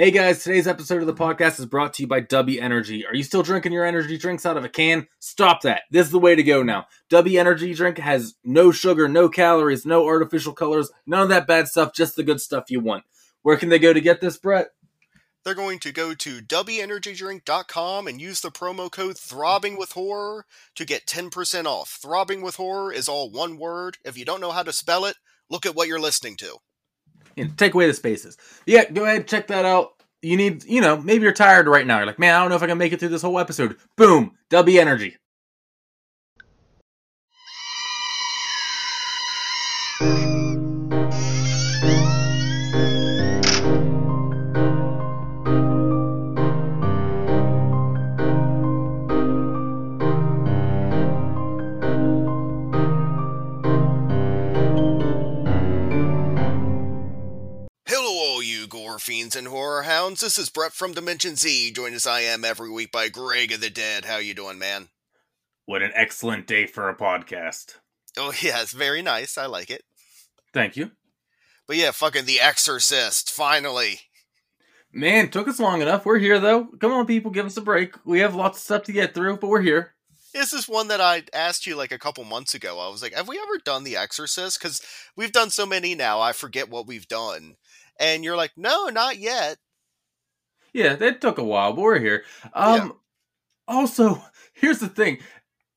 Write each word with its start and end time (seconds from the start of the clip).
Hey 0.00 0.10
guys, 0.10 0.42
today's 0.42 0.66
episode 0.66 1.02
of 1.02 1.06
the 1.06 1.12
podcast 1.12 1.60
is 1.60 1.66
brought 1.66 1.92
to 1.92 2.02
you 2.02 2.06
by 2.06 2.20
W 2.20 2.58
Energy. 2.58 3.04
Are 3.04 3.14
you 3.14 3.22
still 3.22 3.42
drinking 3.42 3.72
your 3.72 3.84
energy 3.84 4.16
drinks 4.16 4.46
out 4.46 4.56
of 4.56 4.64
a 4.64 4.68
can? 4.70 5.06
Stop 5.18 5.60
that. 5.60 5.82
This 5.90 6.06
is 6.06 6.10
the 6.10 6.18
way 6.18 6.34
to 6.34 6.42
go 6.42 6.62
now. 6.62 6.86
W 7.10 7.38
Energy 7.38 7.74
drink 7.74 7.98
has 7.98 8.34
no 8.42 8.72
sugar, 8.72 9.10
no 9.10 9.28
calories, 9.28 9.84
no 9.84 10.06
artificial 10.06 10.54
colors, 10.54 10.90
none 11.06 11.20
of 11.20 11.28
that 11.28 11.46
bad 11.46 11.68
stuff, 11.68 11.92
just 11.92 12.16
the 12.16 12.22
good 12.22 12.40
stuff 12.40 12.70
you 12.70 12.80
want. 12.80 13.04
Where 13.42 13.58
can 13.58 13.68
they 13.68 13.78
go 13.78 13.92
to 13.92 14.00
get 14.00 14.22
this, 14.22 14.38
Brett? 14.38 14.68
They're 15.44 15.54
going 15.54 15.80
to 15.80 15.92
go 15.92 16.14
to 16.14 16.40
wenergydrink.com 16.40 18.06
and 18.06 18.22
use 18.22 18.40
the 18.40 18.50
promo 18.50 18.90
code 18.90 19.18
throbbing 19.18 19.76
with 19.76 19.92
horror 19.92 20.46
to 20.76 20.86
get 20.86 21.04
10% 21.04 21.66
off. 21.66 21.98
Throbbing 22.00 22.40
with 22.40 22.56
horror 22.56 22.90
is 22.90 23.06
all 23.06 23.30
one 23.30 23.58
word. 23.58 23.98
If 24.02 24.16
you 24.16 24.24
don't 24.24 24.40
know 24.40 24.52
how 24.52 24.62
to 24.62 24.72
spell 24.72 25.04
it, 25.04 25.16
look 25.50 25.66
at 25.66 25.74
what 25.74 25.88
you're 25.88 26.00
listening 26.00 26.36
to. 26.36 26.56
And 27.36 27.56
take 27.56 27.74
away 27.74 27.86
the 27.86 27.94
spaces. 27.94 28.36
Yeah, 28.66 28.90
go 28.90 29.04
ahead, 29.04 29.28
check 29.28 29.46
that 29.48 29.64
out. 29.64 29.92
You 30.22 30.36
need, 30.36 30.64
you 30.64 30.80
know, 30.80 30.98
maybe 30.98 31.22
you're 31.24 31.32
tired 31.32 31.66
right 31.66 31.86
now. 31.86 31.98
You're 31.98 32.06
like, 32.06 32.18
man, 32.18 32.34
I 32.34 32.40
don't 32.40 32.50
know 32.50 32.56
if 32.56 32.62
I 32.62 32.66
can 32.66 32.78
make 32.78 32.92
it 32.92 33.00
through 33.00 33.08
this 33.08 33.22
whole 33.22 33.38
episode. 33.38 33.76
Boom, 33.96 34.32
W 34.50 34.80
Energy. 34.80 35.16
Fiends 59.10 59.34
and 59.34 59.48
horror 59.48 59.82
hounds. 59.82 60.20
This 60.20 60.38
is 60.38 60.50
Brett 60.50 60.72
from 60.72 60.92
Dimension 60.92 61.34
Z, 61.34 61.72
joined 61.72 61.96
as 61.96 62.06
I 62.06 62.20
am 62.20 62.44
every 62.44 62.70
week 62.70 62.92
by 62.92 63.08
Greg 63.08 63.50
of 63.50 63.60
the 63.60 63.68
Dead. 63.68 64.04
How 64.04 64.18
you 64.18 64.34
doing, 64.34 64.56
man? 64.56 64.86
What 65.66 65.82
an 65.82 65.90
excellent 65.96 66.46
day 66.46 66.66
for 66.66 66.88
a 66.88 66.96
podcast. 66.96 67.78
Oh 68.16 68.32
yeah, 68.40 68.62
it's 68.62 68.70
very 68.70 69.02
nice. 69.02 69.36
I 69.36 69.46
like 69.46 69.68
it. 69.68 69.82
Thank 70.52 70.76
you. 70.76 70.92
But 71.66 71.76
yeah, 71.76 71.90
fucking 71.90 72.24
The 72.24 72.38
Exorcist, 72.38 73.32
finally. 73.32 74.02
Man, 74.92 75.28
took 75.28 75.48
us 75.48 75.58
long 75.58 75.82
enough. 75.82 76.06
We're 76.06 76.18
here 76.18 76.38
though. 76.38 76.68
Come 76.78 76.92
on, 76.92 77.04
people, 77.04 77.32
give 77.32 77.46
us 77.46 77.56
a 77.56 77.62
break. 77.62 77.96
We 78.06 78.20
have 78.20 78.36
lots 78.36 78.58
of 78.58 78.62
stuff 78.62 78.84
to 78.84 78.92
get 78.92 79.12
through, 79.12 79.38
but 79.38 79.48
we're 79.50 79.60
here. 79.60 79.94
This 80.32 80.52
is 80.52 80.68
one 80.68 80.86
that 80.86 81.00
I 81.00 81.24
asked 81.34 81.66
you 81.66 81.74
like 81.74 81.90
a 81.90 81.98
couple 81.98 82.22
months 82.22 82.54
ago. 82.54 82.78
I 82.78 82.88
was 82.88 83.02
like, 83.02 83.14
have 83.14 83.26
we 83.26 83.40
ever 83.40 83.58
done 83.64 83.82
The 83.82 83.96
Exorcist? 83.96 84.60
Because 84.60 84.80
we've 85.16 85.32
done 85.32 85.50
so 85.50 85.66
many 85.66 85.96
now, 85.96 86.20
I 86.20 86.30
forget 86.30 86.70
what 86.70 86.86
we've 86.86 87.08
done. 87.08 87.56
And 88.00 88.24
you're 88.24 88.36
like, 88.36 88.52
no, 88.56 88.86
not 88.88 89.18
yet. 89.18 89.58
Yeah, 90.72 90.96
that 90.96 91.20
took 91.20 91.38
a 91.38 91.44
while, 91.44 91.72
but 91.74 91.82
we're 91.82 91.98
here. 92.00 92.24
Um 92.54 92.94
also, 93.68 94.22
here's 94.54 94.78
the 94.80 94.88
thing. 94.88 95.18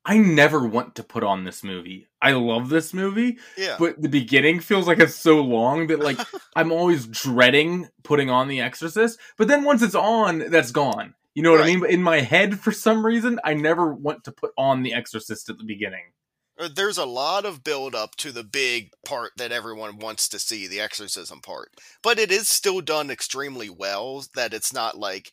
I 0.05 0.17
never 0.17 0.65
want 0.67 0.95
to 0.95 1.03
put 1.03 1.23
on 1.23 1.43
this 1.45 1.63
movie. 1.63 2.07
I 2.21 2.31
love 2.33 2.67
this 2.69 2.93
movie, 2.93 3.37
Yeah. 3.57 3.77
but 3.79 4.01
the 4.01 4.09
beginning 4.09 4.59
feels 4.59 4.85
like 4.87 4.99
it's 4.99 5.15
so 5.15 5.39
long 5.41 5.87
that 5.87 5.99
like 5.99 6.17
I'm 6.55 6.71
always 6.71 7.05
dreading 7.07 7.87
putting 8.03 8.29
on 8.29 8.47
The 8.47 8.59
Exorcist. 8.61 9.19
But 9.37 9.47
then 9.47 9.63
once 9.63 9.81
it's 9.81 9.95
on, 9.95 10.39
that's 10.49 10.71
gone. 10.71 11.13
You 11.35 11.41
know 11.43 11.51
what 11.51 11.61
I 11.61 11.65
mean? 11.65 11.79
But 11.79 11.89
in 11.89 12.03
my 12.03 12.19
head, 12.19 12.59
for 12.59 12.71
some 12.71 13.05
reason, 13.05 13.39
I 13.43 13.53
never 13.55 13.93
want 13.93 14.23
to 14.25 14.31
put 14.31 14.51
on 14.57 14.83
The 14.83 14.93
Exorcist 14.93 15.49
at 15.49 15.57
the 15.57 15.63
beginning. 15.63 16.11
Uh, 16.59 16.69
There's 16.73 16.97
a 16.97 17.05
lot 17.05 17.45
of 17.45 17.63
build 17.63 17.95
up 17.95 18.15
to 18.17 18.31
the 18.31 18.43
big 18.43 18.91
part 19.05 19.31
that 19.37 19.51
everyone 19.51 19.97
wants 19.97 20.29
to 20.29 20.39
see, 20.39 20.67
the 20.67 20.79
exorcism 20.79 21.41
part. 21.41 21.71
But 22.01 22.19
it 22.19 22.31
is 22.31 22.47
still 22.47 22.81
done 22.81 23.09
extremely 23.09 23.69
well 23.69 24.25
that 24.35 24.53
it's 24.53 24.73
not 24.73 24.97
like 24.97 25.31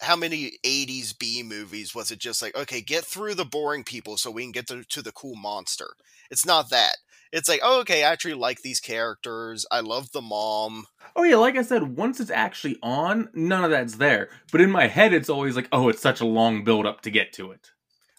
how 0.00 0.16
many 0.16 0.52
80s 0.64 1.18
B 1.18 1.42
movies 1.42 1.94
was 1.94 2.10
it 2.10 2.18
just 2.18 2.42
like, 2.42 2.56
okay, 2.56 2.80
get 2.80 3.04
through 3.04 3.34
the 3.34 3.44
boring 3.44 3.84
people 3.84 4.16
so 4.16 4.30
we 4.30 4.42
can 4.42 4.52
get 4.52 4.66
to, 4.68 4.84
to 4.84 5.02
the 5.02 5.12
cool 5.12 5.36
monster. 5.36 5.90
It's 6.30 6.46
not 6.46 6.70
that. 6.70 6.96
It's 7.32 7.48
like, 7.48 7.60
oh, 7.62 7.80
okay, 7.80 8.04
I 8.04 8.12
actually 8.12 8.34
like 8.34 8.62
these 8.62 8.80
characters. 8.80 9.66
I 9.70 9.80
love 9.80 10.12
the 10.12 10.22
mom. 10.22 10.86
Oh 11.14 11.22
yeah, 11.22 11.36
like 11.36 11.56
I 11.56 11.62
said, 11.62 11.96
once 11.96 12.20
it's 12.20 12.30
actually 12.30 12.78
on, 12.82 13.30
none 13.34 13.64
of 13.64 13.70
that's 13.70 13.96
there. 13.96 14.28
But 14.52 14.60
in 14.60 14.70
my 14.70 14.86
head, 14.86 15.12
it's 15.12 15.28
always 15.28 15.56
like, 15.56 15.68
oh, 15.72 15.88
it's 15.88 16.02
such 16.02 16.20
a 16.20 16.26
long 16.26 16.64
build 16.64 16.86
up 16.86 17.00
to 17.02 17.10
get 17.10 17.32
to 17.34 17.50
it. 17.50 17.70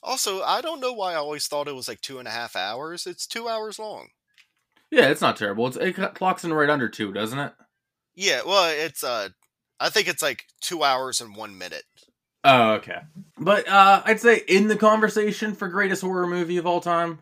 Also, 0.07 0.41
I 0.41 0.62
don't 0.62 0.79
know 0.79 0.94
why 0.94 1.12
I 1.12 1.18
always 1.18 1.47
thought 1.47 1.68
it 1.68 1.75
was 1.75 1.90
like 1.90 2.00
two 2.00 2.18
and 2.18 2.28
a 2.28 2.31
half 2.31 2.56
hours. 2.56 3.06
It's 3.06 3.28
two 3.28 3.50
hours 3.50 3.78
long. 3.78 4.07
Yeah, 4.90 5.09
it's 5.09 5.19
not 5.19 5.35
terrible. 5.35 5.68
It's, 5.68 5.75
it 5.75 6.16
clocks 6.16 6.45
in 6.45 6.53
right 6.53 6.69
under 6.69 6.88
two, 6.88 7.12
doesn't 7.12 7.38
it? 7.38 7.53
Yeah, 8.16 8.41
well, 8.45 8.72
it's 8.73 9.03
uh, 9.03 9.29
I 9.81 9.90
think 9.90 10.07
it's 10.07 10.22
like 10.22 10.45
two 10.62 10.81
hours 10.81 11.19
and 11.19 11.35
one 11.35 11.57
minute. 11.57 11.84
Oh, 12.45 12.75
okay. 12.75 13.00
But 13.38 13.68
uh, 13.68 14.01
I'd 14.06 14.22
say 14.22 14.44
in 14.47 14.69
the 14.69 14.78
conversation 14.78 15.53
for 15.53 15.68
greatest 15.68 16.01
horror 16.01 16.25
movie 16.25 16.57
of 16.57 16.66
all 16.66 16.79
time. 16.79 17.19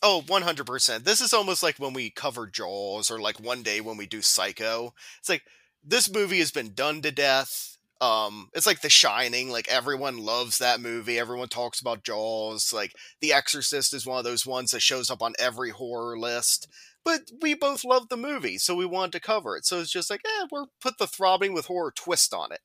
Oh, 0.00 0.22
100%. 0.24 1.02
This 1.02 1.20
is 1.20 1.34
almost 1.34 1.64
like 1.64 1.78
when 1.78 1.92
we 1.92 2.10
cover 2.10 2.46
Jaws 2.46 3.10
or 3.10 3.18
like 3.18 3.40
one 3.40 3.64
day 3.64 3.80
when 3.80 3.96
we 3.96 4.06
do 4.06 4.22
Psycho. 4.22 4.94
It's 5.18 5.28
like 5.28 5.42
this 5.82 6.08
movie 6.08 6.38
has 6.38 6.52
been 6.52 6.72
done 6.72 7.02
to 7.02 7.10
death. 7.10 7.77
Um 8.00 8.48
it's 8.54 8.66
like 8.66 8.80
The 8.80 8.90
Shining, 8.90 9.50
like 9.50 9.68
everyone 9.68 10.18
loves 10.18 10.58
that 10.58 10.80
movie. 10.80 11.18
Everyone 11.18 11.48
talks 11.48 11.80
about 11.80 12.04
Jaws. 12.04 12.72
Like 12.72 12.92
The 13.20 13.32
Exorcist 13.32 13.94
is 13.94 14.06
one 14.06 14.18
of 14.18 14.24
those 14.24 14.46
ones 14.46 14.70
that 14.70 14.80
shows 14.80 15.10
up 15.10 15.22
on 15.22 15.34
every 15.38 15.70
horror 15.70 16.18
list. 16.18 16.68
But 17.04 17.30
we 17.40 17.54
both 17.54 17.84
love 17.84 18.08
the 18.08 18.16
movie, 18.16 18.58
so 18.58 18.74
we 18.74 18.84
wanted 18.84 19.12
to 19.12 19.20
cover 19.20 19.56
it. 19.56 19.64
So 19.64 19.80
it's 19.80 19.90
just 19.90 20.10
like, 20.10 20.20
eh, 20.26 20.46
we're 20.50 20.66
put 20.80 20.98
the 20.98 21.06
throbbing 21.06 21.54
with 21.54 21.66
horror 21.66 21.92
twist 21.94 22.34
on 22.34 22.52
it. 22.52 22.60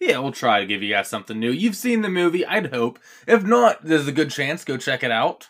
Yeah, 0.00 0.18
we'll 0.20 0.32
try 0.32 0.60
to 0.60 0.66
give 0.66 0.82
you 0.82 0.94
guys 0.94 1.08
something 1.08 1.38
new. 1.38 1.50
You've 1.50 1.74
seen 1.74 2.02
the 2.02 2.08
movie, 2.08 2.46
I'd 2.46 2.72
hope. 2.72 3.00
If 3.26 3.42
not, 3.42 3.82
there's 3.82 4.06
a 4.06 4.12
good 4.12 4.30
chance. 4.30 4.64
Go 4.64 4.76
check 4.76 5.02
it 5.02 5.10
out. 5.10 5.48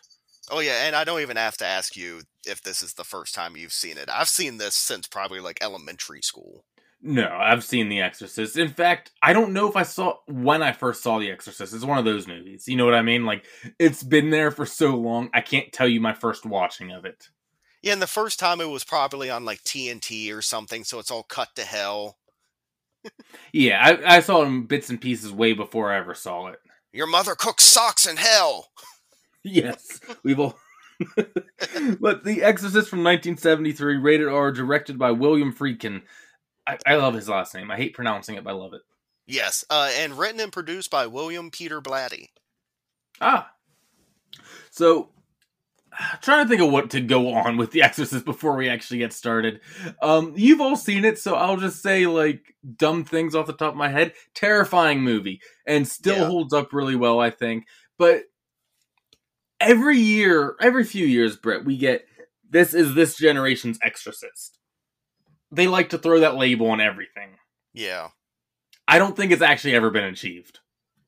Oh 0.51 0.61
yeah, 0.61 0.87
and 0.87 0.97
I 0.97 1.05
don't 1.05 1.21
even 1.21 1.37
have 1.37 1.59
to 1.59 1.67
ask 1.67 1.97
you 1.97 2.23
if 2.47 2.63
this 2.63 2.83
is 2.83 2.95
the 2.95 3.05
first 3.05 3.35
time 3.35 3.57
you've 3.57 3.73
seen 3.73 3.99
it. 3.99 4.09
I've 4.11 4.29
seen 4.29 4.57
this 4.57 4.75
since 4.75 5.07
probably 5.07 5.41
like 5.41 5.59
elementary 5.61 6.23
school. 6.23 6.65
No, 7.01 7.29
I've 7.29 7.63
seen 7.63 7.89
The 7.89 8.01
Exorcist. 8.01 8.57
In 8.57 8.71
fact, 8.71 9.13
I 9.23 9.33
don't 9.33 9.53
know 9.53 9.69
if 9.69 9.77
I 9.77 9.85
saw 9.85 10.17
when 10.27 10.63
I 10.63 10.73
first 10.73 11.03
saw 11.03 11.19
The 11.19 11.31
Exorcist. 11.31 11.73
It's 11.73 11.85
one 11.85 11.99
of 11.99 12.05
those 12.05 12.27
movies. 12.27 12.67
You 12.67 12.77
know 12.77 12.85
what 12.85 12.95
I 12.95 13.03
mean? 13.03 13.25
Like, 13.25 13.45
it's 13.79 14.03
been 14.03 14.31
there 14.31 14.51
for 14.51 14.67
so 14.67 14.97
long, 14.97 15.31
I 15.33 15.41
can't 15.41 15.73
tell 15.73 15.87
you 15.87 16.01
my 16.01 16.13
first 16.13 16.45
watching 16.45 16.91
of 16.91 17.05
it. 17.05 17.29
Yeah, 17.83 17.93
and 17.93 18.03
the 18.03 18.09
first 18.09 18.41
time 18.41 18.61
it 18.61 18.69
was 18.69 18.83
probably 18.83 19.31
on 19.31 19.45
like 19.45 19.63
TNT 19.63 20.35
or 20.37 20.43
something, 20.43 20.83
so 20.83 20.99
it's 20.99 21.13
all 21.13 21.23
cut 21.23 21.55
to 21.55 21.63
hell. 21.63 22.19
Yeah, 23.53 23.81
I, 23.81 24.17
I 24.17 24.21
saw 24.21 24.43
it 24.43 24.47
in 24.47 24.67
bits 24.67 24.91
and 24.91 25.01
pieces 25.01 25.33
way 25.33 25.53
before 25.53 25.93
I 25.93 25.99
ever 25.99 26.15
saw 26.15 26.49
it. 26.49 26.59
Your 26.93 27.07
mother 27.07 27.35
cooks 27.35 27.65
socks 27.65 28.07
in 28.07 28.17
hell. 28.17 28.69
Yes, 29.45 30.01
we've 30.25 30.41
all. 30.41 30.59
but 32.01 32.25
The 32.25 32.43
Exorcist 32.43 32.91
from 32.91 33.05
1973, 33.05 33.97
rated 33.97 34.29
R, 34.29 34.51
directed 34.51 34.99
by 34.99 35.13
William 35.13 35.55
Friedkin. 35.55 36.03
I, 36.69 36.79
I 36.87 36.97
love 36.97 37.15
his 37.15 37.29
last 37.29 37.55
name. 37.55 37.71
I 37.71 37.77
hate 37.77 37.95
pronouncing 37.95 38.37
it, 38.37 38.45
but 38.45 38.51
I 38.51 38.55
love 38.55 38.75
it. 38.75 38.83
Yes, 39.27 39.65
uh, 39.71 39.91
and 39.97 40.19
written 40.19 40.41
and 40.41 40.53
produced 40.53 40.91
by 40.91 41.07
William 41.07 41.51
Peter 41.51 41.81
Blatty. 41.81 42.29
Ah. 43.21 43.51
So, 44.71 45.09
I'm 45.99 46.19
trying 46.23 46.45
to 46.45 46.49
think 46.49 46.61
of 46.63 46.71
what 46.71 46.91
to 46.91 47.01
go 47.01 47.33
on 47.33 47.57
with 47.57 47.73
The 47.73 47.83
Exorcist 47.83 48.25
before 48.25 48.55
we 48.57 48.69
actually 48.69 48.99
get 48.99 49.13
started. 49.13 49.61
Um, 50.03 50.35
you've 50.37 50.61
all 50.61 50.77
seen 50.77 51.05
it, 51.05 51.19
so 51.19 51.35
I'll 51.35 51.57
just 51.57 51.83
say, 51.83 52.07
like, 52.07 52.55
dumb 52.77 53.05
things 53.05 53.35
off 53.35 53.47
the 53.47 53.53
top 53.55 53.73
of 53.73 53.77
my 53.79 53.89
head. 53.89 54.13
Terrifying 54.35 55.01
movie, 55.03 55.41
and 55.67 55.89
still 55.89 56.19
Yeah. 56.19 56.27
holds 56.27 56.53
up 56.53 56.73
really 56.73 56.97
well, 56.97 57.19
I 57.19 57.31
think. 57.31 57.67
But 57.99 58.25
every 59.61 59.99
year, 59.99 60.55
every 60.61 60.85
few 60.85 61.07
years, 61.07 61.37
Brett, 61.37 61.65
we 61.65 61.77
get 61.77 62.07
this 62.51 62.73
is 62.75 62.95
this 62.95 63.17
generation's 63.17 63.79
Exorcist. 63.83 64.58
They 65.51 65.67
like 65.67 65.91
to 65.91 65.99
throw 65.99 66.21
that 66.21 66.37
label 66.37 66.71
on 66.71 66.81
everything. 66.81 67.31
Yeah. 67.73 68.09
I 68.87 68.99
don't 68.99 69.17
think 69.17 69.33
it's 69.33 69.43
actually 69.43 69.75
ever 69.75 69.91
been 69.91 70.05
achieved. 70.05 70.61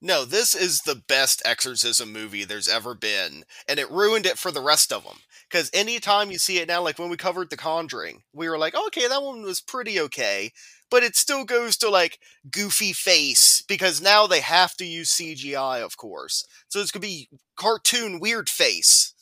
No, 0.03 0.25
this 0.25 0.55
is 0.55 0.81
the 0.81 1.03
best 1.09 1.43
exorcism 1.45 2.11
movie 2.11 2.45
there's 2.45 2.69
ever 2.69 2.95
been, 2.95 3.45
and 3.69 3.79
it 3.79 3.91
ruined 3.91 4.25
it 4.25 4.39
for 4.39 4.51
the 4.51 4.63
rest 4.63 4.93
of 4.93 5.05
them. 5.05 5.19
Because 5.51 5.71
anytime 5.75 6.31
you 6.31 6.39
see 6.39 6.59
it 6.59 6.69
now, 6.69 6.83
like 6.83 6.99
when 6.99 7.11
we 7.11 7.19
covered 7.19 7.51
The 7.51 7.57
Conjuring, 7.59 8.23
we 8.33 8.49
were 8.49 8.57
like, 8.57 8.75
okay, 8.75 9.09
that 9.09 9.23
one 9.23 9.43
was 9.43 9.61
pretty 9.61 10.01
okay, 10.01 10.53
but 10.91 11.03
it 11.03 11.17
still 11.17 11.45
goes 11.45 11.77
to 11.79 11.91
like 11.91 12.19
goofy 12.51 12.93
face 12.93 13.63
because 13.69 14.01
now 14.01 14.27
they 14.27 14.41
have 14.41 14.75
to 14.77 14.87
use 14.87 15.11
CGI, 15.11 15.85
of 15.85 15.97
course. 15.99 16.47
So 16.69 16.81
it's 16.81 16.91
gonna 16.91 17.03
be 17.03 17.29
cartoon 17.57 18.21
weird 18.21 18.49
face. 18.49 19.13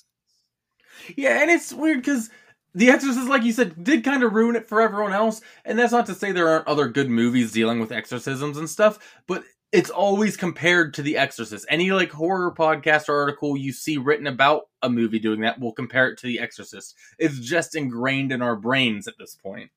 Yeah, 1.16 1.40
and 1.40 1.50
it's 1.50 1.72
weird 1.72 2.02
because 2.02 2.30
The 2.74 2.90
Exorcist, 2.90 3.28
like 3.28 3.42
you 3.42 3.52
said, 3.52 3.82
did 3.82 4.04
kind 4.04 4.22
of 4.22 4.32
ruin 4.32 4.56
it 4.56 4.68
for 4.68 4.80
everyone 4.80 5.12
else. 5.12 5.40
And 5.64 5.78
that's 5.78 5.92
not 5.92 6.06
to 6.06 6.14
say 6.14 6.32
there 6.32 6.48
aren't 6.48 6.68
other 6.68 6.88
good 6.88 7.10
movies 7.10 7.52
dealing 7.52 7.80
with 7.80 7.92
exorcisms 7.92 8.56
and 8.56 8.68
stuff, 8.68 8.98
but 9.26 9.42
it's 9.72 9.90
always 9.90 10.36
compared 10.36 10.94
to 10.94 11.02
The 11.02 11.16
Exorcist. 11.16 11.66
Any 11.68 11.90
like 11.90 12.10
horror 12.10 12.54
podcast 12.54 13.08
or 13.08 13.20
article 13.20 13.56
you 13.56 13.72
see 13.72 13.98
written 13.98 14.26
about 14.26 14.68
a 14.82 14.88
movie 14.88 15.18
doing 15.18 15.40
that 15.40 15.60
will 15.60 15.72
compare 15.72 16.08
it 16.08 16.18
to 16.18 16.26
The 16.26 16.40
Exorcist. 16.40 16.94
It's 17.18 17.38
just 17.38 17.74
ingrained 17.74 18.32
in 18.32 18.42
our 18.42 18.56
brains 18.56 19.06
at 19.08 19.18
this 19.18 19.34
point. 19.34 19.70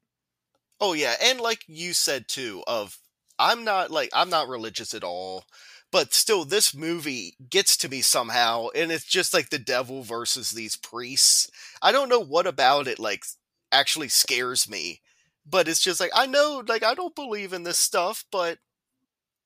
Oh 0.80 0.94
yeah, 0.94 1.14
and 1.22 1.40
like 1.40 1.64
you 1.68 1.94
said 1.94 2.28
too, 2.28 2.64
of 2.68 2.98
I'm 3.38 3.64
not 3.64 3.92
like 3.92 4.10
I'm 4.14 4.30
not 4.30 4.48
religious 4.48 4.94
at 4.94 5.04
all, 5.04 5.46
but 5.92 6.14
still 6.14 6.46
this 6.46 6.74
movie 6.74 7.36
gets 7.50 7.76
to 7.78 7.90
me 7.90 8.02
somehow 8.02 8.68
and 8.76 8.92
it's 8.92 9.06
just 9.06 9.34
like 9.34 9.50
the 9.50 9.60
devil 9.60 10.04
versus 10.04 10.52
these 10.52 10.76
priests. 10.76 11.50
I 11.82 11.92
don't 11.92 12.10
know 12.10 12.20
what 12.24 12.48
about 12.48 12.88
it 12.88 13.00
like 13.00 13.24
actually 13.72 14.08
scares 14.08 14.70
me, 14.70 15.02
but 15.46 15.68
it's 15.68 15.82
just 15.82 16.00
like 16.00 16.12
I 16.16 16.26
know 16.28 16.64
like 16.68 16.84
I 16.84 16.94
don't 16.94 17.16
believe 17.16 17.54
in 17.54 17.64
this 17.64 17.80
stuff, 17.80 18.26
but 18.32 18.60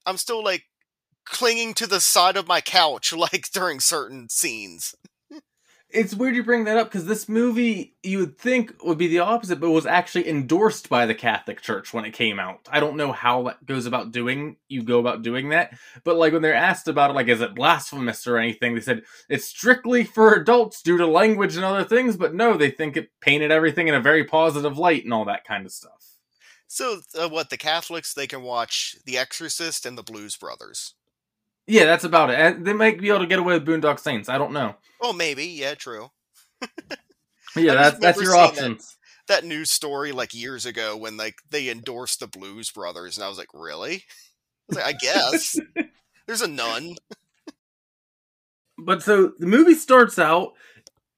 I'm 0.06 0.18
still 0.18 0.44
like 0.44 0.66
clinging 1.26 1.74
to 1.76 1.88
the 1.88 2.00
side 2.00 2.38
of 2.38 2.48
my 2.48 2.62
couch 2.62 3.12
like 3.18 3.50
during 3.52 3.80
certain 3.80 4.30
scenes 4.30 4.96
it's 5.96 6.14
weird 6.14 6.36
you 6.36 6.44
bring 6.44 6.66
that 6.66 6.78
up 6.78 6.88
because 6.88 7.06
this 7.06 7.30
movie 7.30 7.96
you 8.04 8.20
would 8.20 8.38
think 8.38 8.84
would 8.84 8.98
be 8.98 9.08
the 9.08 9.20
opposite, 9.20 9.60
but 9.60 9.72
was 9.72 9.86
actually 9.86 10.28
endorsed 10.28 10.90
by 10.90 11.06
the 11.06 11.16
Catholic 11.16 11.62
Church 11.62 11.94
when 11.94 12.06
it 12.06 12.12
came 12.12 12.40
out. 12.40 12.68
I 12.70 12.80
don't 12.80 12.98
know 12.98 13.12
how 13.12 13.44
that 13.44 13.66
goes 13.66 13.86
about 13.86 14.12
doing 14.12 14.58
you 14.68 14.84
go 14.84 15.00
about 15.00 15.22
doing 15.22 15.50
that, 15.50 15.74
but 16.04 16.18
like 16.18 16.34
when 16.34 16.42
they're 16.42 16.54
asked 16.54 16.88
about 16.88 17.12
it, 17.12 17.14
like 17.14 17.28
is 17.28 17.42
it 17.42 17.56
blasphemous 17.56 18.28
or 18.28 18.38
anything, 18.38 18.76
they 18.76 18.82
said 18.82 19.04
it's 19.30 19.48
strictly 19.48 20.04
for 20.04 20.34
adults 20.34 20.82
due 20.82 20.98
to 20.98 21.08
language 21.08 21.56
and 21.56 21.66
other 21.66 21.86
things. 21.86 22.18
But 22.18 22.36
no, 22.36 22.58
they 22.58 22.70
think 22.70 22.98
it 22.98 23.10
painted 23.22 23.52
everything 23.52 23.88
in 23.88 23.96
a 23.96 24.02
very 24.02 24.26
positive 24.26 24.78
light 24.78 25.06
and 25.06 25.14
all 25.14 25.26
that 25.26 25.46
kind 25.46 25.66
of 25.66 25.72
stuff. 25.72 26.18
So 26.68 27.02
uh, 27.18 27.30
what 27.30 27.50
the 27.50 27.58
Catholics 27.58 28.14
they 28.14 28.28
can 28.28 28.42
watch 28.42 28.98
The 29.06 29.18
Exorcist 29.18 29.86
and 29.86 29.98
the 29.98 30.04
Blues 30.04 30.36
Brothers. 30.36 30.94
Yeah, 31.68 31.86
that's 31.86 32.04
about 32.04 32.30
it. 32.30 32.40
And 32.40 32.66
they 32.66 32.74
might 32.74 33.00
be 33.00 33.10
able 33.10 33.20
to 33.20 33.28
get 33.28 33.40
away 33.40 33.58
with 33.58 33.68
Boondock 33.68 34.00
Saints. 34.00 34.30
I 34.30 34.38
don't 34.38 34.54
know. 34.54 34.76
Oh, 35.02 35.14
maybe. 35.14 35.46
Yeah, 35.46 35.74
true. 35.76 36.12
yeah, 37.56 37.74
that's 37.74 38.00
that's 38.00 38.22
your 38.22 38.36
options. 38.36 38.98
That, 39.28 39.42
that, 39.42 39.48
news 39.48 39.72
story 39.72 40.12
like 40.12 40.34
years 40.34 40.66
ago 40.66 40.96
when 40.96 41.18
like 41.18 41.36
they 41.50 41.70
endorsed 41.70 42.20
the 42.20 42.28
Blues 42.28 42.72
Brothers, 42.72 43.18
and 43.18 43.26
I 43.26 43.30
was 43.30 43.38
like, 43.38 43.54
really? 43.54 43.96
I, 43.96 44.02
was 44.70 44.78
like, 44.78 44.86
I 44.86 44.94
guess 44.94 45.60
there's 46.28 46.42
a 46.42 46.48
nun. 46.48 46.96
but 48.78 49.02
so 49.02 49.34
the 49.40 49.48
movie 49.48 49.76
starts 49.76 50.20
out 50.20 50.54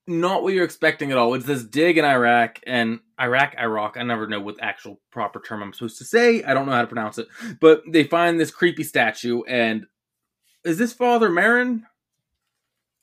not 0.08 0.42
what 0.42 0.54
you're 0.54 0.64
expecting 0.64 1.12
at 1.12 1.18
all. 1.18 1.34
It's 1.34 1.46
this 1.46 1.64
dig 1.64 1.98
in 1.98 2.06
Iraq 2.06 2.62
and 2.66 3.00
Iraq, 3.20 3.56
Iraq. 3.60 3.98
I 3.98 4.04
never 4.04 4.26
know 4.26 4.40
what 4.40 4.56
actual 4.62 5.02
proper 5.12 5.42
term 5.42 5.62
I'm 5.62 5.74
supposed 5.74 5.98
to 5.98 6.06
say. 6.06 6.44
I 6.44 6.54
don't 6.54 6.66
know 6.66 6.72
how 6.72 6.82
to 6.82 6.88
pronounce 6.88 7.18
it. 7.18 7.28
But 7.60 7.84
they 7.88 8.06
find 8.06 8.40
this 8.40 8.52
creepy 8.52 8.84
statue, 8.84 9.44
and 9.44 9.86
is 10.64 10.78
this 10.78 10.94
Father 10.94 11.30
Merrin? 11.30 11.84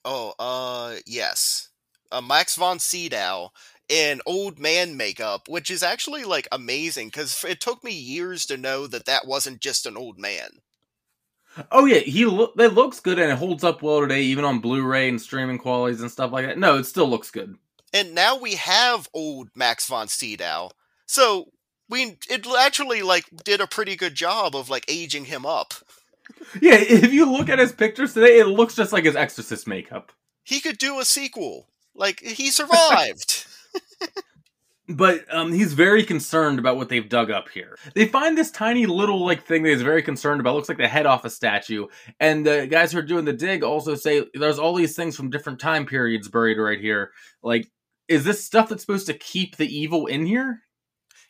Oh, 0.05 0.35
uh, 0.39 0.97
yes. 1.07 1.71
Uh, 2.13 2.21
Max 2.21 2.57
von 2.57 2.79
Sydow 2.79 3.51
in 3.89 4.21
old 4.27 4.59
man 4.59 4.97
makeup, 4.97 5.49
which 5.49 5.71
is 5.71 5.83
actually 5.83 6.25
like 6.25 6.49
amazing 6.53 7.09
because 7.09 7.45
it 7.45 7.61
took 7.61 7.83
me 7.85 7.93
years 7.93 8.47
to 8.47 8.57
know 8.57 8.87
that 8.87 9.07
that 9.07 9.27
wasn't 9.27 9.61
just 9.61 9.87
an 9.87 9.97
old 9.97 10.19
man. 10.19 10.61
Oh 11.71 11.85
yeah, 11.85 11.99
he 11.99 12.25
look 12.25 12.55
it 12.59 12.75
looks 12.75 13.01
good 13.01 13.19
and 13.19 13.31
it 13.31 13.39
holds 13.39 13.63
up 13.63 13.83
well 13.83 14.01
today, 14.01 14.23
even 14.23 14.45
on 14.45 14.61
Blu-ray 14.61 15.09
and 15.09 15.21
streaming 15.21 15.59
qualities 15.59 16.01
and 16.01 16.11
stuff 16.11 16.33
like 16.33 16.47
that. 16.47 16.59
No, 16.59 16.79
it 16.79 16.85
still 16.85 17.09
looks 17.09 17.31
good. 17.31 17.57
And 17.93 18.15
now 18.15 18.37
we 18.37 18.55
have 18.55 19.09
old 19.15 19.51
Max 19.55 19.87
von 19.87 20.09
Sydow, 20.09 20.71
so 21.07 21.53
we 21.89 22.17
it 22.29 22.47
actually 22.59 23.03
like 23.03 23.25
did 23.45 23.61
a 23.61 23.69
pretty 23.69 23.95
good 23.95 24.15
job 24.15 24.57
of 24.57 24.69
like 24.69 24.85
aging 24.89 25.27
him 25.27 25.47
up. 25.47 25.75
Yeah, 26.61 26.77
if 26.77 27.13
you 27.13 27.31
look 27.31 27.49
at 27.49 27.59
his 27.59 27.73
pictures 27.73 28.15
today, 28.15 28.39
it 28.39 28.47
looks 28.47 28.75
just 28.75 28.93
like 28.93 29.05
his 29.05 29.17
Exorcist 29.17 29.67
makeup. 29.67 30.13
He 30.45 30.61
could 30.61 30.79
do 30.79 30.99
a 30.99 31.05
sequel. 31.05 31.69
Like 31.95 32.21
he 32.21 32.51
survived. 32.51 33.47
but 34.89 35.25
um, 35.35 35.53
he's 35.53 35.73
very 35.73 36.05
concerned 36.05 36.59
about 36.59 36.77
what 36.77 36.89
they've 36.89 37.09
dug 37.09 37.31
up 37.31 37.49
here. 37.49 37.77
They 37.95 38.07
find 38.07 38.37
this 38.37 38.51
tiny 38.51 38.87
little 38.87 39.25
like 39.25 39.45
thing 39.45 39.63
that 39.63 39.71
he's 39.71 39.83
very 39.83 40.03
concerned 40.03 40.41
about. 40.41 40.51
It 40.51 40.55
looks 40.55 40.69
like 40.69 40.79
the 40.79 40.89
head 40.89 41.07
off 41.07 41.25
a 41.25 41.31
statue. 41.31 41.87
And 42.21 42.47
the 42.47 42.67
guys 42.67 42.93
who 42.93 42.99
are 42.99 43.03
doing 43.03 43.25
the 43.25 43.33
dig 43.33 43.63
also 43.63 43.95
say 43.95 44.25
there's 44.35 44.59
all 44.59 44.75
these 44.75 44.97
things 44.97 45.17
from 45.17 45.31
different 45.31 45.61
time 45.61 45.87
periods 45.87 46.29
buried 46.29 46.59
right 46.59 46.81
here. 46.81 47.13
Like, 47.43 47.71
is 48.09 48.25
this 48.25 48.45
stuff 48.45 48.69
that's 48.69 48.83
supposed 48.83 49.07
to 49.07 49.15
keep 49.15 49.57
the 49.57 49.67
evil 49.67 50.07
in 50.07 50.27
here? 50.27 50.61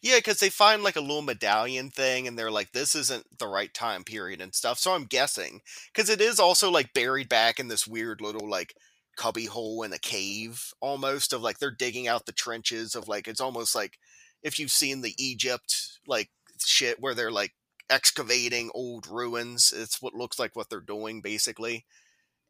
Yeah, 0.04 0.16
because 0.16 0.38
they 0.38 0.50
find 0.50 0.82
like 0.82 0.96
a 0.96 1.00
little 1.00 1.22
medallion 1.22 1.88
thing, 1.88 2.28
and 2.28 2.38
they're 2.38 2.50
like, 2.50 2.72
"This 2.72 2.94
isn't 2.94 3.38
the 3.38 3.48
right 3.48 3.72
time 3.72 4.04
period" 4.04 4.42
and 4.42 4.54
stuff. 4.54 4.78
So 4.78 4.92
I'm 4.92 5.06
guessing 5.06 5.62
because 5.92 6.10
it 6.10 6.20
is 6.20 6.38
also 6.38 6.70
like 6.70 6.92
buried 6.92 7.30
back 7.30 7.58
in 7.58 7.68
this 7.68 7.86
weird 7.86 8.20
little 8.20 8.46
like 8.46 8.74
cubby 9.16 9.46
hole 9.46 9.82
in 9.82 9.94
a 9.94 9.98
cave, 9.98 10.74
almost 10.80 11.32
of 11.32 11.40
like 11.40 11.58
they're 11.58 11.70
digging 11.70 12.06
out 12.06 12.26
the 12.26 12.32
trenches 12.32 12.94
of 12.94 13.08
like 13.08 13.26
it's 13.26 13.40
almost 13.40 13.74
like 13.74 13.98
if 14.42 14.58
you've 14.58 14.70
seen 14.70 15.00
the 15.00 15.14
Egypt 15.16 15.98
like 16.06 16.28
shit 16.58 17.00
where 17.00 17.14
they're 17.14 17.30
like 17.30 17.54
excavating 17.88 18.70
old 18.74 19.06
ruins. 19.06 19.72
It's 19.74 20.02
what 20.02 20.12
looks 20.14 20.38
like 20.38 20.54
what 20.54 20.68
they're 20.68 20.80
doing 20.80 21.22
basically, 21.22 21.86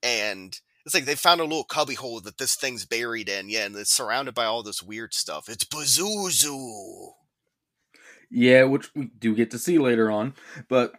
and 0.02 0.60
it's 0.86 0.94
like 0.94 1.04
they 1.04 1.14
found 1.14 1.40
a 1.40 1.44
little 1.44 1.64
cubby 1.64 1.94
hole 1.94 2.20
that 2.22 2.38
this 2.38 2.56
thing's 2.56 2.84
buried 2.84 3.28
in. 3.28 3.48
Yeah, 3.48 3.66
and 3.66 3.76
it's 3.76 3.92
surrounded 3.92 4.34
by 4.34 4.44
all 4.46 4.64
this 4.64 4.82
weird 4.82 5.14
stuff. 5.14 5.48
It's 5.48 5.64
Pazuzu. 5.64 7.12
Yeah, 8.34 8.64
which 8.64 8.92
we 8.96 9.10
do 9.18 9.34
get 9.34 9.52
to 9.52 9.58
see 9.58 9.78
later 9.78 10.10
on. 10.10 10.34
But 10.68 10.92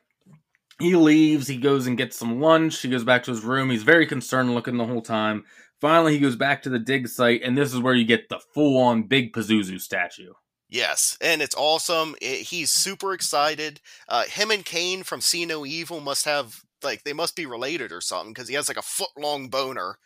he 0.80 0.96
leaves, 0.96 1.48
he 1.48 1.58
goes 1.58 1.86
and 1.86 1.98
gets 1.98 2.18
some 2.18 2.40
lunch, 2.40 2.82
he 2.82 2.90
goes 2.90 3.04
back 3.04 3.24
to 3.24 3.32
his 3.32 3.44
room. 3.44 3.70
He's 3.70 3.84
very 3.84 4.06
concerned 4.06 4.54
looking 4.54 4.78
the 4.78 4.86
whole 4.86 5.02
time. 5.02 5.44
Finally, 5.82 6.14
he 6.14 6.20
goes 6.20 6.38
back 6.38 6.64
to 6.64 6.70
the 6.70 6.80
dig 6.80 7.10
site, 7.10 7.42
and 7.44 7.58
this 7.58 7.74
is 7.74 7.80
where 7.80 7.94
you 7.94 8.06
get 8.06 8.30
the 8.30 8.40
full 8.54 8.78
on 8.82 9.04
big 9.04 9.34
Pazuzu 9.34 9.82
statue. 9.82 10.32
Yes, 10.70 11.18
and 11.20 11.42
it's 11.42 11.56
awesome. 11.56 12.16
It, 12.22 12.48
he's 12.48 12.72
super 12.72 13.14
excited. 13.14 13.82
Uh, 14.08 14.24
him 14.24 14.50
and 14.50 14.64
Kane 14.64 15.04
from 15.04 15.20
See 15.20 15.46
No 15.46 15.66
Evil 15.66 16.00
must 16.00 16.24
have, 16.24 16.62
like, 16.84 17.04
they 17.04 17.14
must 17.14 17.36
be 17.36 17.46
related 17.46 17.92
or 17.92 18.00
something 18.00 18.34
because 18.34 18.48
he 18.48 18.56
has, 18.56 18.70
like, 18.70 18.78
a 18.78 18.82
foot 18.82 19.10
long 19.18 19.50
boner. 19.50 19.98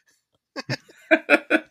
but 1.09 1.69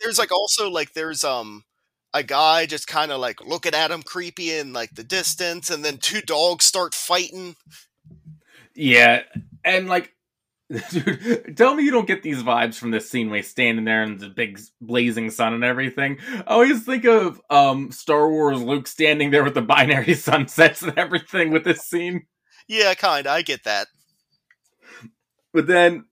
there's, 0.00 0.18
like, 0.18 0.30
also, 0.30 0.68
like, 0.68 0.92
there's, 0.92 1.24
um, 1.24 1.64
a 2.14 2.22
guy 2.22 2.66
just 2.66 2.86
kind 2.86 3.10
of 3.10 3.20
like 3.20 3.44
looking 3.44 3.74
at 3.74 3.90
him 3.90 4.02
creepy 4.02 4.54
in 4.54 4.72
like 4.72 4.94
the 4.94 5.04
distance, 5.04 5.70
and 5.70 5.84
then 5.84 5.98
two 5.98 6.20
dogs 6.20 6.64
start 6.64 6.94
fighting. 6.94 7.56
Yeah, 8.74 9.22
and 9.64 9.88
like, 9.88 10.12
dude, 10.90 11.56
tell 11.56 11.74
me 11.74 11.84
you 11.84 11.90
don't 11.90 12.06
get 12.06 12.22
these 12.22 12.42
vibes 12.42 12.76
from 12.76 12.90
this 12.90 13.10
scene 13.10 13.28
where 13.28 13.38
he's 13.38 13.48
standing 13.48 13.84
there 13.84 14.02
in 14.02 14.18
the 14.18 14.28
big 14.28 14.58
blazing 14.80 15.30
sun 15.30 15.54
and 15.54 15.64
everything. 15.64 16.18
I 16.46 16.52
always 16.52 16.84
think 16.84 17.04
of 17.04 17.40
um 17.50 17.90
Star 17.90 18.30
Wars 18.30 18.62
Luke 18.62 18.86
standing 18.86 19.30
there 19.30 19.44
with 19.44 19.54
the 19.54 19.62
binary 19.62 20.14
sunsets 20.14 20.82
and 20.82 20.98
everything 20.98 21.50
with 21.50 21.64
this 21.64 21.82
scene. 21.82 22.26
Yeah, 22.68 22.94
kind. 22.94 23.26
I 23.26 23.42
get 23.42 23.64
that. 23.64 23.88
But 25.52 25.66
then 25.66 26.06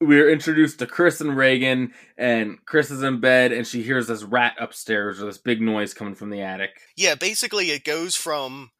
we're 0.00 0.30
introduced 0.30 0.78
to 0.78 0.86
Chris 0.86 1.20
and 1.20 1.36
Regan, 1.36 1.92
and 2.18 2.64
Chris 2.64 2.90
is 2.90 3.02
in 3.02 3.20
bed, 3.20 3.52
and 3.52 3.66
she 3.66 3.82
hears 3.82 4.06
this 4.06 4.22
rat 4.22 4.54
upstairs 4.60 5.22
or 5.22 5.26
this 5.26 5.38
big 5.38 5.60
noise 5.60 5.94
coming 5.94 6.14
from 6.14 6.30
the 6.30 6.42
attic. 6.42 6.80
Yeah, 6.96 7.14
basically, 7.14 7.70
it 7.70 7.84
goes 7.84 8.14
from 8.14 8.70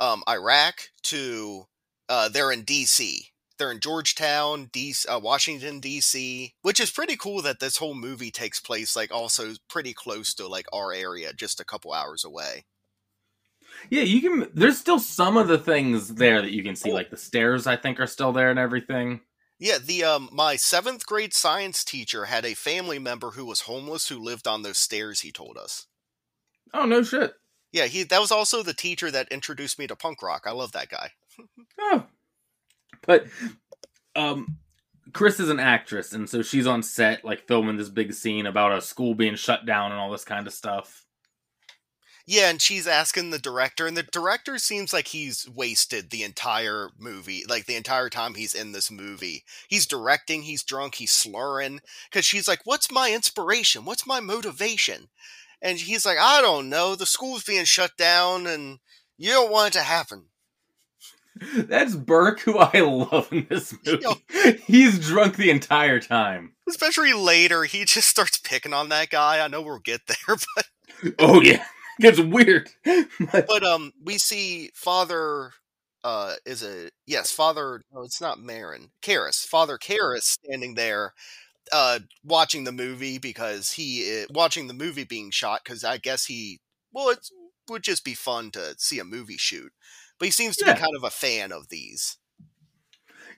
um, 0.00 0.22
Iraq 0.28 0.90
to 1.04 1.64
uh, 2.08 2.28
they're 2.28 2.52
in 2.52 2.62
D.C. 2.62 3.26
They're 3.58 3.72
in 3.72 3.80
Georgetown, 3.80 4.66
DC, 4.66 5.04
uh, 5.08 5.18
Washington 5.18 5.80
D.C., 5.80 6.54
which 6.62 6.78
is 6.78 6.90
pretty 6.90 7.16
cool 7.16 7.42
that 7.42 7.58
this 7.58 7.78
whole 7.78 7.94
movie 7.94 8.30
takes 8.30 8.60
place 8.60 8.94
like 8.94 9.12
also 9.12 9.54
pretty 9.68 9.92
close 9.92 10.32
to 10.34 10.46
like 10.46 10.66
our 10.72 10.92
area, 10.92 11.32
just 11.32 11.60
a 11.60 11.64
couple 11.64 11.92
hours 11.92 12.24
away. 12.24 12.66
Yeah, 13.90 14.02
you 14.02 14.20
can. 14.20 14.48
There's 14.54 14.78
still 14.78 14.98
some 14.98 15.36
of 15.36 15.48
the 15.48 15.58
things 15.58 16.14
there 16.14 16.42
that 16.42 16.52
you 16.52 16.62
can 16.62 16.76
see, 16.76 16.92
like 16.92 17.10
the 17.10 17.16
stairs. 17.16 17.66
I 17.66 17.76
think 17.76 18.00
are 18.00 18.06
still 18.06 18.32
there 18.32 18.50
and 18.50 18.58
everything. 18.58 19.20
Yeah, 19.58 19.78
the 19.84 20.04
um 20.04 20.28
my 20.32 20.54
7th 20.54 21.04
grade 21.04 21.34
science 21.34 21.84
teacher 21.84 22.26
had 22.26 22.44
a 22.44 22.54
family 22.54 22.98
member 22.98 23.32
who 23.32 23.44
was 23.44 23.62
homeless 23.62 24.08
who 24.08 24.18
lived 24.18 24.46
on 24.46 24.62
those 24.62 24.78
stairs, 24.78 25.20
he 25.20 25.32
told 25.32 25.56
us. 25.58 25.86
Oh, 26.72 26.84
no 26.84 27.02
shit. 27.02 27.34
Yeah, 27.72 27.86
he 27.86 28.04
that 28.04 28.20
was 28.20 28.30
also 28.30 28.62
the 28.62 28.74
teacher 28.74 29.10
that 29.10 29.32
introduced 29.32 29.78
me 29.78 29.86
to 29.88 29.96
punk 29.96 30.22
rock. 30.22 30.44
I 30.46 30.52
love 30.52 30.72
that 30.72 30.88
guy. 30.88 31.10
oh. 31.80 32.04
But 33.06 33.26
um 34.14 34.58
Chris 35.12 35.40
is 35.40 35.48
an 35.48 35.58
actress 35.60 36.12
and 36.12 36.28
so 36.28 36.42
she's 36.42 36.66
on 36.66 36.82
set 36.82 37.24
like 37.24 37.46
filming 37.48 37.76
this 37.76 37.88
big 37.88 38.12
scene 38.12 38.46
about 38.46 38.76
a 38.76 38.80
school 38.80 39.14
being 39.14 39.34
shut 39.34 39.66
down 39.66 39.90
and 39.90 40.00
all 40.00 40.10
this 40.10 40.24
kind 40.24 40.46
of 40.46 40.52
stuff. 40.52 41.04
Yeah, 42.30 42.50
and 42.50 42.60
she's 42.60 42.86
asking 42.86 43.30
the 43.30 43.38
director, 43.38 43.86
and 43.86 43.96
the 43.96 44.02
director 44.02 44.58
seems 44.58 44.92
like 44.92 45.08
he's 45.08 45.48
wasted 45.48 46.10
the 46.10 46.22
entire 46.22 46.90
movie, 46.98 47.42
like 47.48 47.64
the 47.64 47.74
entire 47.74 48.10
time 48.10 48.34
he's 48.34 48.52
in 48.52 48.72
this 48.72 48.90
movie. 48.90 49.44
He's 49.66 49.86
directing, 49.86 50.42
he's 50.42 50.62
drunk, 50.62 50.96
he's 50.96 51.10
slurring, 51.10 51.80
because 52.10 52.26
she's 52.26 52.46
like, 52.46 52.60
What's 52.64 52.92
my 52.92 53.14
inspiration? 53.14 53.86
What's 53.86 54.06
my 54.06 54.20
motivation? 54.20 55.08
And 55.62 55.78
he's 55.78 56.04
like, 56.04 56.18
I 56.20 56.42
don't 56.42 56.68
know. 56.68 56.94
The 56.94 57.06
school's 57.06 57.44
being 57.44 57.64
shut 57.64 57.96
down, 57.96 58.46
and 58.46 58.80
you 59.16 59.30
don't 59.30 59.50
want 59.50 59.68
it 59.74 59.78
to 59.78 59.84
happen. 59.84 60.24
That's 61.56 61.96
Burke, 61.96 62.40
who 62.40 62.58
I 62.58 62.80
love 62.80 63.32
in 63.32 63.46
this 63.48 63.74
movie. 63.86 64.60
He's 64.66 64.98
drunk 64.98 65.36
the 65.36 65.48
entire 65.48 65.98
time. 65.98 66.52
Especially 66.68 67.14
later, 67.14 67.64
he 67.64 67.86
just 67.86 68.06
starts 68.06 68.36
picking 68.36 68.74
on 68.74 68.90
that 68.90 69.08
guy. 69.08 69.42
I 69.42 69.48
know 69.48 69.62
we'll 69.62 69.78
get 69.78 70.02
there, 70.08 70.36
but. 70.54 71.14
Oh, 71.18 71.40
yeah 71.40 71.64
gets 72.00 72.20
weird. 72.20 72.70
but 72.84 73.62
um, 73.64 73.92
we 74.04 74.18
see 74.18 74.70
Father 74.74 75.52
uh 76.04 76.34
is 76.46 76.62
a 76.62 76.90
yes 77.08 77.32
father 77.32 77.82
no 77.92 78.02
it's 78.02 78.20
not 78.20 78.38
Merrin 78.38 78.90
Karras 79.02 79.44
father 79.44 79.76
Karras 79.76 80.22
standing 80.22 80.74
there 80.74 81.12
uh 81.72 81.98
watching 82.22 82.62
the 82.62 82.70
movie 82.70 83.18
because 83.18 83.72
he 83.72 84.22
uh, 84.22 84.26
watching 84.30 84.68
the 84.68 84.74
movie 84.74 85.02
being 85.02 85.32
shot 85.32 85.62
because 85.64 85.82
I 85.82 85.96
guess 85.98 86.26
he 86.26 86.60
well 86.92 87.08
it 87.08 87.28
would 87.68 87.82
just 87.82 88.04
be 88.04 88.14
fun 88.14 88.52
to 88.52 88.76
see 88.78 89.00
a 89.00 89.04
movie 89.04 89.36
shoot 89.38 89.72
but 90.20 90.26
he 90.26 90.30
seems 90.30 90.56
to 90.58 90.64
Yeah. 90.64 90.74
be 90.74 90.78
kind 90.78 90.96
of 90.96 91.02
a 91.02 91.10
fan 91.10 91.50
of 91.50 91.68
these 91.68 92.18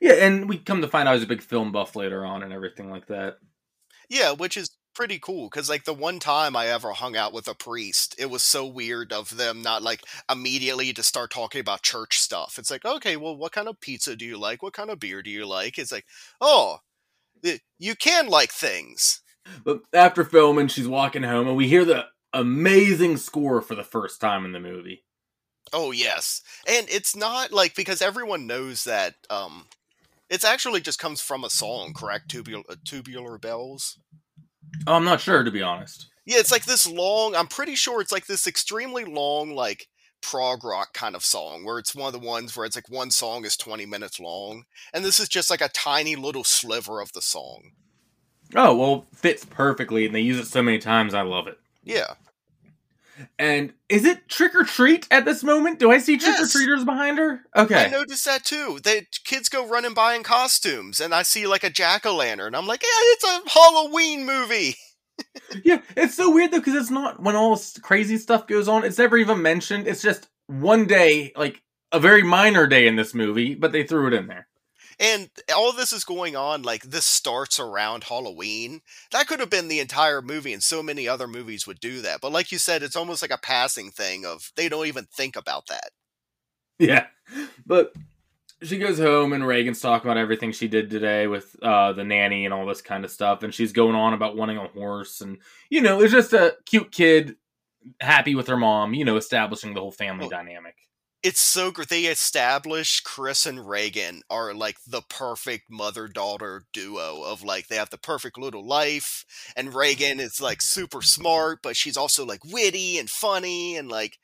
Yeah, 0.03 0.13
and 0.15 0.47
we 0.47 0.59
come 0.59 0.83
to 0.83 0.89
find 0.89 1.09
out 1.09 1.15
he's 1.15 1.25
a 1.25 1.27
big 1.27 1.43
film 1.43 1.73
buff 1.73 1.97
later 1.97 2.27
on 2.27 2.43
and 2.43 2.53
everything 2.53 2.91
like 2.91 3.07
that. 3.07 3.39
yeah 4.11 4.33
which 4.33 4.59
is 4.59 4.71
pretty 5.01 5.19
cool 5.19 5.49
because 5.49 5.71
like 5.71 5.85
the 5.85 5.95
one 5.95 6.19
time 6.19 6.55
I 6.55 6.67
ever 6.67 6.93
hung 6.93 7.17
out 7.17 7.33
with 7.33 7.49
a 7.49 7.55
priest 7.55 8.15
it 8.19 8.29
was 8.29 8.43
so 8.43 8.67
weird 8.67 9.15
of 9.15 9.35
them 9.35 9.63
not 9.63 9.83
like 9.83 10.03
immediately 10.31 10.93
to 10.93 11.03
start 11.03 11.31
talking 11.31 11.63
about 11.63 11.81
church 11.81 12.19
stuff 12.19 12.59
it's 12.59 12.71
like 12.71 12.85
okay 12.85 13.17
well 13.17 13.35
what 13.35 13.53
kind 13.53 13.67
of 13.67 13.81
pizza 13.81 14.15
do 14.15 14.27
you 14.27 14.37
like 14.37 14.63
what 14.63 14.75
kind 14.75 14.91
of 14.91 15.01
beer 15.01 15.23
do 15.23 15.31
you 15.31 15.47
like 15.47 15.79
it's 15.79 15.91
like 15.91 16.05
oh 16.43 16.81
you 17.79 17.95
can 17.97 18.29
like 18.29 18.53
things 18.53 19.23
But 19.65 19.81
after 19.95 20.23
filming, 20.23 20.69
she's 20.69 20.87
walking 20.89 21.23
home, 21.23 21.49
and 21.49 21.57
we 21.57 21.67
hear 21.67 21.85
the 21.85 22.07
amazing 22.33 23.17
score 23.17 23.61
for 23.63 23.75
the 23.75 23.83
first 23.83 24.21
time 24.21 24.45
in 24.45 24.53
the 24.53 24.61
movie. 24.61 25.05
Oh 25.73 25.93
yes, 25.93 26.43
and 26.67 26.87
it's 26.91 27.17
not 27.17 27.53
like 27.53 27.75
because 27.75 28.03
everyone 28.03 28.47
knows 28.47 28.85
that 28.85 29.15
um, 29.31 29.67
it's 30.29 30.45
actually 30.45 30.81
just 30.81 30.99
comes 30.99 31.21
from 31.21 31.45
a 31.45 31.51
song, 31.51 31.93
correct? 31.95 32.29
Tubular, 32.31 32.65
uh, 32.69 32.77
tubular 32.85 33.39
bells. 33.39 33.99
Oh, 34.87 34.95
I'm 34.95 35.05
not 35.05 35.21
sure, 35.21 35.43
to 35.43 35.51
be 35.51 35.63
honest. 35.63 36.07
Yeah, 36.25 36.39
it's 36.39 36.53
like 36.53 36.65
this 36.65 36.87
long. 36.87 37.35
I'm 37.35 37.47
pretty 37.47 37.75
sure 37.75 38.01
it's 38.01 38.13
like 38.13 38.27
this 38.27 38.47
extremely 38.47 39.05
long, 39.05 39.55
like 39.55 39.89
prog 40.23 40.65
rock 40.65 40.93
kind 40.93 41.15
of 41.15 41.25
song, 41.25 41.65
where 41.65 41.79
it's 41.79 41.95
one 41.95 42.15
of 42.15 42.21
the 42.21 42.27
ones 42.27 42.57
where 42.57 42.67
it's 42.67 42.77
like 42.77 42.89
one 42.89 43.11
song 43.11 43.45
is 43.45 43.57
20 43.57 43.87
minutes 43.87 44.21
long, 44.21 44.65
and 44.93 45.05
this 45.05 45.21
is 45.21 45.29
just 45.29 45.51
like 45.51 45.61
a 45.61 45.69
tiny 45.69 46.17
little 46.17 46.45
sliver 46.45 47.01
of 47.01 47.13
the 47.13 47.23
song. 47.23 47.73
Oh, 48.55 48.77
well, 48.77 49.07
fits 49.15 49.45
perfectly, 49.45 50.07
and 50.07 50.15
they 50.15 50.21
use 50.21 50.39
it 50.39 50.47
so 50.47 50.63
many 50.63 50.79
times, 50.79 51.15
I 51.15 51.23
love 51.23 51.47
it. 51.47 51.59
Yeah, 51.83 52.15
And 53.39 53.73
is 53.89 54.05
it 54.05 54.29
trick 54.29 54.55
or 54.55 54.65
treat 54.65 55.07
at 55.11 55.25
this 55.25 55.43
moment? 55.43 55.79
Do 55.79 55.91
I 55.91 55.99
see 55.99 56.17
trick 56.17 56.39
or 56.39 56.47
treaters 56.47 56.85
behind 56.85 57.19
her? 57.19 57.41
Okay. 57.57 57.87
I 57.87 57.89
noticed 57.89 58.25
that 58.25 58.45
too. 58.45 58.79
The 58.83 59.07
kids 59.25 59.49
go 59.49 59.67
running 59.67 59.95
by 59.95 60.15
in 60.15 60.23
costumes, 60.23 61.01
and 61.01 61.15
I 61.15 61.23
see 61.23 61.47
like 61.47 61.65
a 61.65 61.71
jack 61.71 62.07
o' 62.07 62.15
lantern. 62.15 62.55
I'm 62.55 62.67
like, 62.67 62.83
yeah, 62.83 62.89
it's 62.93 63.25
a 63.25 63.51
Halloween 63.51 64.27
movie. 64.27 64.77
Yeah, 65.65 65.83
it's 65.99 66.15
so 66.15 66.33
weird 66.33 66.51
though 66.51 66.61
because 66.61 66.75
it's 66.75 66.91
not 66.91 67.23
when 67.23 67.37
all 67.37 67.55
this 67.55 67.79
crazy 67.79 68.17
stuff 68.17 68.47
goes 68.47 68.69
on. 68.69 68.85
It's 68.85 68.97
never 68.97 69.19
even 69.19 69.43
mentioned. 69.43 69.87
It's 69.87 70.01
just 70.01 70.29
one 70.47 70.87
day, 70.87 71.33
like 71.37 71.61
a 71.93 72.01
very 72.01 72.23
minor 72.23 72.67
day 72.67 72.87
in 72.87 72.97
this 72.97 73.13
movie, 73.13 73.55
but 73.55 73.71
they 73.71 73.83
threw 73.83 74.07
it 74.07 74.15
in 74.15 74.29
there. 74.29 74.47
And 75.01 75.31
all 75.57 75.73
this 75.73 75.95
is 75.95 76.05
going 76.05 76.37
on, 76.37 76.61
like 76.63 76.83
this 76.83 77.07
starts 77.07 77.59
around 77.59 78.05
Halloween. 78.05 78.83
That 79.13 79.27
could 79.27 79.41
have 79.41 79.49
been 79.49 79.69
the 79.69 79.81
entire 79.81 80.21
movie, 80.21 80.53
and 80.53 80.63
so 80.63 80.83
many 80.83 81.09
other 81.09 81.27
movies 81.27 81.67
would 81.67 81.81
do 81.81 82.03
that. 82.03 82.21
But 82.21 82.33
like 82.33 82.53
you 82.53 82.59
said, 82.59 82.83
it's 82.83 82.97
almost 82.97 83.23
like 83.23 83.31
a 83.31 83.39
passing 83.39 83.91
thing 83.91 84.27
of 84.27 84.53
they 84.57 84.69
don't 84.69 84.87
even 84.87 85.07
think 85.07 85.37
about 85.37 85.69
that. 85.69 85.91
Yeah, 86.79 87.07
but 87.67 87.95
she 88.63 88.77
goes 88.79 88.99
home 88.99 89.33
and 89.33 89.47
Regan's 89.47 89.81
talking 89.81 90.07
about 90.11 90.19
everything 90.21 90.53
she 90.53 90.69
did 90.69 90.91
today 90.91 91.27
with 91.27 91.57
uh, 91.63 91.95
the 91.95 92.05
nanny 92.05 92.45
and 92.45 92.53
all 92.53 92.67
this 92.67 92.83
kind 92.83 93.05
of 93.05 93.11
stuff, 93.11 93.43
and 93.43 93.55
she's 93.55 93.73
going 93.73 93.95
on 93.95 94.13
about 94.13 94.37
wanting 94.37 94.59
a 94.59 94.69
horse, 94.69 95.23
and 95.23 95.39
you 95.71 95.81
know, 95.81 96.03
it's 96.03 96.13
just 96.13 96.35
a 96.35 96.57
cute 96.67 96.93
kid 96.93 97.37
happy 98.01 98.35
with 98.35 98.49
her 98.49 98.59
mom, 98.59 98.93
you 98.93 99.07
know, 99.07 99.17
establishing 99.17 99.73
the 99.73 99.81
whole 99.81 99.93
family 99.93 100.27
Oh. 100.27 100.31
dynamic. 100.31 100.77
It's 101.23 101.41
so 101.41 101.71
great. 101.71 101.89
They 101.89 102.05
establish 102.05 103.01
Chris 103.01 103.45
and 103.45 103.69
Regan 103.69 104.23
are 104.31 104.55
like 104.55 104.79
the 104.87 105.03
perfect 105.03 105.71
mother 105.71 106.09
daughter 106.09 106.65
duo 106.73 107.23
of 107.23 107.43
like 107.43 107.69
they 107.69 107.77
have 107.77 107.91
the 107.91 107.99
perfect 107.99 108.39
little 108.39 108.67
life, 108.67 109.27
and 109.55 109.75
Regan 109.75 110.19
is 110.19 110.41
like 110.41 110.63
super 110.63 111.03
smart, 111.03 111.61
but 111.63 111.77
she's 111.77 111.97
also 111.99 112.25
like 112.25 112.43
witty 112.45 112.99
and 112.99 113.11
funny, 113.11 113.77
and 113.77 113.91
like 113.91 114.19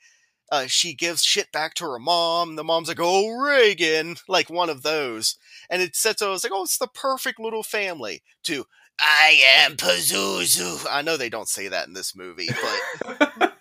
uh, 0.51 0.67
she 0.69 0.95
gives 0.95 1.23
shit 1.25 1.53
back 1.53 1.75
to 1.75 1.85
her 1.85 1.99
mom. 1.99 2.57
The 2.57 2.65
mom's 2.65 2.89
like, 2.89 3.01
"Oh, 3.01 3.29
Regan," 3.31 4.17
like 4.29 4.49
one 4.49 4.71
of 4.71 4.83
those, 4.83 5.37
and 5.69 5.83
it 5.83 5.97
sets. 5.97 6.23
I 6.23 6.31
was 6.31 6.45
like, 6.45 6.53
"Oh, 6.55 6.63
it's 6.63 6.79
the 6.79 6.87
perfect 6.89 7.39
little 7.39 7.63
family." 7.63 8.23
To 8.45 8.67
I 8.99 9.39
am 9.45 9.77
Pazuzu. 9.77 10.87
I 10.91 11.03
know 11.03 11.17
they 11.17 11.29
don't 11.29 11.49
say 11.49 11.69
that 11.69 11.89
in 11.89 11.95
this 11.95 12.17
movie, 12.17 12.49
but 12.49 13.53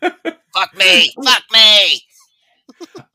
fuck 0.53 0.77
me, 0.77 1.11
fuck 1.23 1.43
me. 1.51 2.03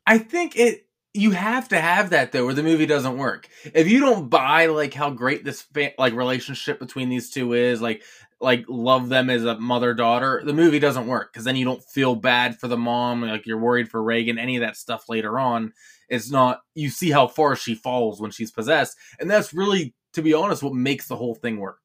I 0.07 0.19
think 0.19 0.57
it 0.57 0.87
you 1.13 1.33
have 1.33 1.69
to 1.69 1.81
have 1.81 2.11
that 2.11 2.33
though, 2.33 2.45
or 2.45 2.55
the 2.55 2.63
movie 2.63 2.87
doesn't 2.87 3.19
work. 3.19 3.49
If 3.75 3.89
you 3.89 4.01
don't 4.01 4.29
buy 4.29 4.67
like 4.67 4.95
how 4.95 5.11
great 5.11 5.45
this 5.45 5.63
fa- 5.63 5.93
like 5.99 6.15
relationship 6.15 6.79
between 6.79 7.09
these 7.09 7.31
two 7.31 7.53
is, 7.53 7.83
like 7.83 8.03
like 8.41 8.65
love 8.69 9.09
them 9.09 9.29
as 9.29 9.45
a 9.45 9.59
mother 9.59 9.93
daughter, 9.93 10.43
the 10.45 10.53
movie 10.53 10.79
doesn't 10.79 11.07
work 11.07 11.33
because 11.33 11.45
then 11.45 11.57
you 11.57 11.65
don't 11.65 11.83
feel 11.83 12.15
bad 12.15 12.59
for 12.59 12.69
the 12.69 12.77
mom, 12.77 13.23
like 13.23 13.47
you're 13.47 13.59
worried 13.59 13.89
for 13.89 14.03
Regan. 14.03 14.39
Any 14.39 14.57
of 14.57 14.61
that 14.61 14.77
stuff 14.77 15.09
later 15.09 15.39
on, 15.39 15.73
it's 16.09 16.31
not. 16.31 16.61
You 16.75 16.91
see 16.91 17.11
how 17.11 17.27
far 17.27 17.57
she 17.57 17.75
falls 17.75 18.21
when 18.21 18.31
she's 18.31 18.53
possessed, 18.53 18.97
and 19.19 19.29
that's 19.29 19.53
really, 19.53 19.95
to 20.15 20.23
be 20.23 20.33
honest, 20.33 20.63
what 20.63 20.75
makes 20.75 21.09
the 21.09 21.17
whole 21.17 21.35
thing 21.35 21.59
work. 21.59 21.81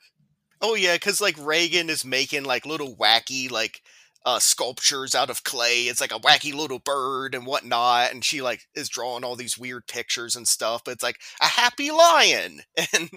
Oh 0.62 0.76
yeah, 0.76 0.94
because 0.94 1.20
like 1.20 1.36
Regan 1.40 1.90
is 1.90 2.06
making 2.06 2.44
like 2.44 2.66
little 2.66 2.96
wacky 2.96 3.50
like 3.50 3.82
uh 4.26 4.40
sculptures 4.40 5.16
out 5.16 5.30
of 5.30 5.44
clay. 5.44 5.84
It's 5.84 6.02
like 6.02 6.12
a 6.14 6.20
wacky 6.20 6.54
little 6.54 6.80
bird 6.80 7.36
and 7.36 7.46
whatnot, 7.46 8.12
and 8.12 8.24
she 8.26 8.42
like 8.42 8.62
is 8.76 8.90
drawing 8.90 9.24
all 9.24 9.36
these 9.36 9.58
weird 9.58 9.88
pictures 9.88 10.36
and 10.36 10.48
stuff. 10.48 10.84
But 10.86 10.94
it's 10.94 11.04
like 11.04 11.20
a 11.42 11.46
happy 11.48 11.92
lion, 11.92 12.62
and 12.94 13.10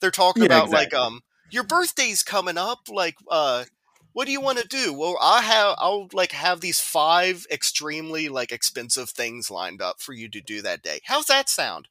they're 0.00 0.10
talking 0.10 0.42
Yeah, 0.42 0.46
about 0.46 0.70
like 0.70 0.94
um 0.94 1.20
your 1.50 1.64
birthday's 1.64 2.22
coming 2.22 2.58
up. 2.58 2.80
Like 2.90 3.16
uh, 3.30 3.64
what 4.12 4.26
do 4.26 4.32
you 4.32 4.40
want 4.40 4.58
to 4.58 4.68
do? 4.68 4.92
Well, 4.92 5.16
I 5.20 5.42
have 5.42 5.76
I'll 5.78 6.08
like 6.12 6.32
have 6.32 6.60
these 6.60 6.80
five 6.80 7.46
extremely 7.50 8.28
like 8.28 8.52
expensive 8.52 9.10
things 9.10 9.50
lined 9.50 9.80
up 9.82 10.00
for 10.00 10.12
you 10.12 10.28
to 10.30 10.40
do 10.40 10.62
that 10.62 10.82
day. 10.82 11.00
How's 11.04 11.26
that 11.26 11.48
sound? 11.48 11.88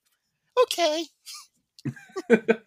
Okay. 0.66 1.06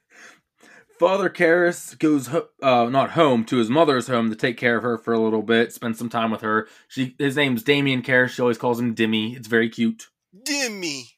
Father 1.01 1.31
Karras 1.31 1.99
goes 1.99 2.29
uh, 2.29 2.91
not 2.91 3.13
home 3.13 3.47
to 3.47 3.57
his 3.57 3.71
mother's 3.71 4.07
home 4.07 4.29
to 4.29 4.37
take 4.37 4.59
care 4.59 4.77
of 4.77 4.83
her 4.83 4.99
for 4.99 5.15
a 5.15 5.19
little 5.19 5.41
bit, 5.41 5.73
spend 5.73 5.97
some 5.97 6.11
time 6.11 6.31
with 6.31 6.43
her. 6.43 6.69
She 6.89 7.15
his 7.19 7.37
name's 7.37 7.63
Damien 7.63 8.03
Karras. 8.03 8.29
She 8.29 8.43
always 8.43 8.59
calls 8.59 8.79
him 8.79 8.95
Dimmy. 8.95 9.35
It's 9.35 9.49
very 9.49 9.71
cute. 9.71 10.09
Dimmy. 10.45 11.13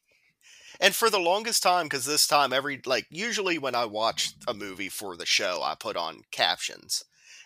And 0.78 0.94
for 0.94 1.10
the 1.10 1.18
longest 1.18 1.64
time, 1.64 1.86
because 1.86 2.04
this 2.04 2.28
time 2.28 2.52
every 2.52 2.80
like 2.86 3.08
usually 3.10 3.58
when 3.58 3.74
I 3.74 3.86
watch 3.86 4.34
a 4.46 4.54
movie 4.54 4.88
for 4.88 5.16
the 5.16 5.26
show, 5.26 5.62
I 5.64 5.74
put 5.74 5.96
on 5.96 6.22
captions, 6.30 7.02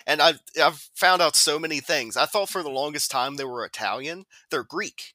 and 0.07 0.21
I've 0.21 0.40
I've 0.62 0.90
found 0.95 1.23
out 1.23 1.37
so 1.37 1.59
many 1.59 1.81
things. 1.81 2.19
I 2.19 2.26
thought 2.26 2.50
for 2.50 2.62
the 2.62 2.69
longest 2.69 3.11
time 3.11 3.37
they 3.37 3.47
were 3.47 3.64
Italian. 3.64 4.26
They're 4.50 4.62
Greek. 4.62 5.14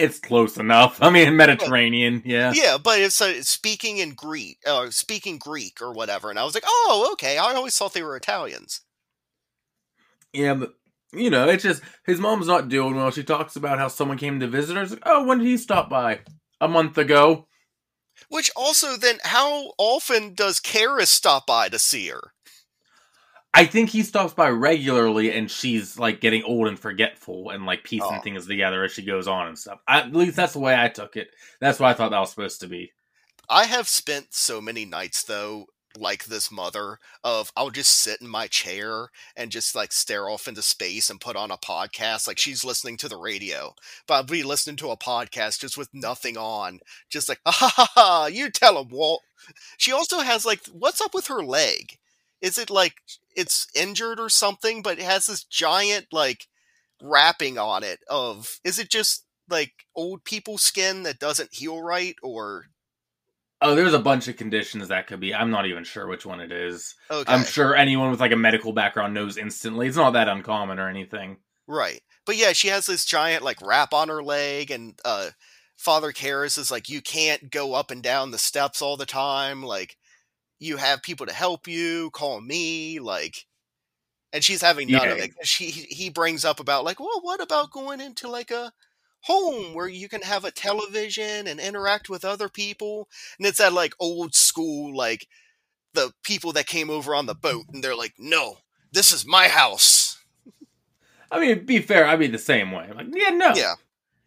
It's 0.00 0.18
close 0.18 0.56
enough. 0.56 0.98
I 1.02 1.10
mean, 1.10 1.36
Mediterranean. 1.36 2.22
Yeah. 2.24 2.52
Yeah, 2.54 2.78
but 2.82 2.98
it's 3.00 3.20
uh, 3.20 3.42
speaking 3.42 3.98
in 3.98 4.14
Greek, 4.14 4.58
uh, 4.66 4.90
speaking 4.90 5.38
Greek 5.38 5.80
or 5.82 5.92
whatever. 5.92 6.30
And 6.30 6.38
I 6.38 6.44
was 6.44 6.54
like, 6.54 6.64
oh, 6.66 7.10
okay. 7.12 7.38
I 7.38 7.54
always 7.54 7.76
thought 7.76 7.92
they 7.92 8.02
were 8.02 8.16
Italians. 8.16 8.80
Yeah, 10.32 10.54
but 10.54 10.74
you 11.12 11.28
know, 11.28 11.48
it's 11.48 11.64
just 11.64 11.82
his 12.06 12.20
mom's 12.20 12.46
not 12.46 12.68
doing 12.68 12.94
well. 12.94 13.10
She 13.10 13.24
talks 13.24 13.56
about 13.56 13.78
how 13.78 13.88
someone 13.88 14.18
came 14.18 14.40
to 14.40 14.46
visit 14.46 14.76
her. 14.76 14.82
It's 14.82 14.92
like, 14.92 15.02
oh, 15.04 15.24
when 15.26 15.38
did 15.38 15.46
he 15.46 15.56
stop 15.56 15.90
by? 15.90 16.20
A 16.60 16.68
month 16.68 16.98
ago. 16.98 17.46
Which 18.28 18.50
also, 18.54 18.96
then, 18.96 19.18
how 19.24 19.72
often 19.78 20.34
does 20.34 20.60
Karras 20.60 21.06
stop 21.06 21.46
by 21.46 21.68
to 21.68 21.78
see 21.78 22.08
her? 22.08 22.32
I 23.52 23.66
think 23.66 23.90
he 23.90 24.02
stops 24.02 24.32
by 24.32 24.48
regularly, 24.48 25.32
and 25.32 25.50
she's 25.50 25.98
like 25.98 26.20
getting 26.20 26.44
old 26.44 26.68
and 26.68 26.78
forgetful, 26.78 27.50
and 27.50 27.66
like 27.66 27.82
piecing 27.84 28.18
Oh. 28.18 28.20
things 28.20 28.46
together 28.46 28.84
as 28.84 28.92
she 28.92 29.02
goes 29.02 29.26
on 29.26 29.48
and 29.48 29.58
stuff. 29.58 29.80
I, 29.88 30.00
at 30.00 30.12
least 30.12 30.36
that's 30.36 30.52
the 30.52 30.60
way 30.60 30.74
I 30.80 30.88
took 30.88 31.16
it. 31.16 31.30
That's 31.60 31.80
what 31.80 31.88
I 31.88 31.94
thought 31.94 32.10
that 32.12 32.20
was 32.20 32.30
supposed 32.30 32.60
to 32.60 32.68
be. 32.68 32.92
I 33.48 33.64
have 33.64 33.88
spent 33.88 34.28
so 34.30 34.60
many 34.60 34.84
nights 34.84 35.24
though 35.24 35.66
like 35.98 36.26
this 36.26 36.52
mother 36.52 37.00
of 37.24 37.50
I'll 37.56 37.70
just 37.70 37.90
sit 37.98 38.20
in 38.20 38.28
my 38.28 38.46
chair 38.46 39.08
and 39.34 39.50
just 39.50 39.74
like 39.74 39.90
stare 39.92 40.28
off 40.28 40.46
into 40.46 40.62
space 40.62 41.10
and 41.10 41.20
put 41.20 41.34
on 41.34 41.50
a 41.50 41.56
podcast 41.56 42.28
like 42.28 42.38
she's 42.38 42.64
listening 42.64 42.96
to 42.98 43.08
the 43.08 43.16
radio 43.16 43.74
but 44.06 44.14
I'll 44.14 44.22
be 44.22 44.44
listening 44.44 44.76
to 44.76 44.90
a 44.90 44.96
podcast 44.96 45.58
just 45.58 45.76
with 45.76 45.88
nothing 45.92 46.36
on 46.36 46.78
just 47.08 47.28
like 47.28 47.40
ha 47.44 47.50
ha 47.50 47.72
ha, 47.74 47.88
ha 47.96 48.26
you 48.26 48.50
tell 48.50 48.80
him 48.80 48.88
Walt 48.90 49.22
she 49.78 49.90
also 49.90 50.20
has 50.20 50.46
like 50.46 50.60
what's 50.66 51.00
up 51.00 51.12
with 51.12 51.26
her 51.26 51.42
leg 51.42 51.98
is 52.40 52.58
it 52.58 52.70
like 52.70 52.94
it's 53.36 53.66
injured 53.74 54.20
or 54.20 54.28
something 54.28 54.82
but 54.82 54.98
it 54.98 55.04
has 55.04 55.26
this 55.26 55.44
giant 55.44 56.06
like 56.12 56.46
wrapping 57.02 57.58
on 57.58 57.82
it 57.82 58.00
of 58.08 58.58
is 58.64 58.78
it 58.78 58.90
just 58.90 59.24
like 59.48 59.72
old 59.96 60.24
people 60.24 60.58
skin 60.58 61.02
that 61.02 61.18
doesn't 61.18 61.52
heal 61.52 61.80
right 61.82 62.16
or 62.22 62.66
Oh, 63.62 63.74
there's 63.74 63.92
a 63.92 63.98
bunch 63.98 64.26
of 64.26 64.38
conditions 64.38 64.88
that 64.88 65.06
could 65.06 65.20
be. 65.20 65.34
I'm 65.34 65.50
not 65.50 65.66
even 65.66 65.84
sure 65.84 66.06
which 66.06 66.24
one 66.24 66.40
it 66.40 66.50
is. 66.50 66.94
okay 67.10 67.30
I'm 67.30 67.44
sure 67.44 67.76
anyone 67.76 68.10
with 68.10 68.18
like 68.18 68.32
a 68.32 68.36
medical 68.36 68.72
background 68.72 69.12
knows 69.12 69.36
instantly. 69.36 69.86
It's 69.86 69.98
not 69.98 70.14
that 70.14 70.28
uncommon 70.28 70.78
or 70.78 70.88
anything. 70.88 71.36
Right. 71.66 72.00
But 72.24 72.38
yeah, 72.38 72.52
she 72.52 72.68
has 72.68 72.86
this 72.86 73.04
giant 73.04 73.42
like 73.42 73.60
wrap 73.60 73.92
on 73.92 74.08
her 74.08 74.22
leg 74.22 74.70
and 74.70 74.98
uh 75.04 75.30
Father 75.76 76.12
Karras 76.12 76.58
is 76.58 76.70
like, 76.70 76.90
you 76.90 77.00
can't 77.00 77.50
go 77.50 77.72
up 77.72 77.90
and 77.90 78.02
down 78.02 78.30
the 78.30 78.38
steps 78.38 78.82
all 78.82 78.98
the 78.98 79.06
time. 79.06 79.62
Like, 79.62 79.96
you 80.60 80.76
have 80.76 81.02
people 81.02 81.26
to 81.26 81.32
help 81.32 81.66
you. 81.66 82.10
Call 82.12 82.40
me. 82.40 83.00
Like, 83.00 83.46
and 84.32 84.44
she's 84.44 84.62
having 84.62 84.90
none 84.90 85.08
Yeah. 85.08 85.14
of 85.14 85.18
it. 85.18 85.32
She 85.42 85.66
he 85.70 86.10
brings 86.10 86.44
up 86.44 86.60
about 86.60 86.84
like, 86.84 87.00
well, 87.00 87.20
what 87.22 87.40
about 87.42 87.72
going 87.72 88.00
into 88.00 88.28
like 88.28 88.52
a 88.52 88.72
home 89.22 89.74
where 89.74 89.88
you 89.88 90.08
can 90.08 90.22
have 90.22 90.44
a 90.44 90.50
television 90.52 91.46
and 91.48 91.58
interact 91.60 92.08
with 92.08 92.24
other 92.24 92.48
people? 92.48 93.08
And 93.38 93.46
it's 93.48 93.58
that 93.58 93.72
like 93.72 93.94
old 93.98 94.34
school 94.34 94.96
like 94.96 95.26
the 95.94 96.12
people 96.22 96.52
that 96.52 96.66
came 96.66 96.90
over 96.90 97.14
on 97.14 97.26
the 97.26 97.34
boat, 97.34 97.64
and 97.72 97.82
they're 97.82 97.96
like, 97.96 98.14
no, 98.18 98.58
this 98.92 99.10
is 99.12 99.26
my 99.26 99.48
house. 99.48 100.18
I 101.32 101.40
mean, 101.40 101.64
be 101.64 101.80
fair, 101.80 102.06
I'd 102.06 102.18
be 102.18 102.26
the 102.28 102.38
same 102.38 102.72
way. 102.72 102.86
I'm 102.90 102.96
Like, 102.96 103.06
yeah, 103.12 103.30
no. 103.30 103.52
Yeah. 103.54 103.74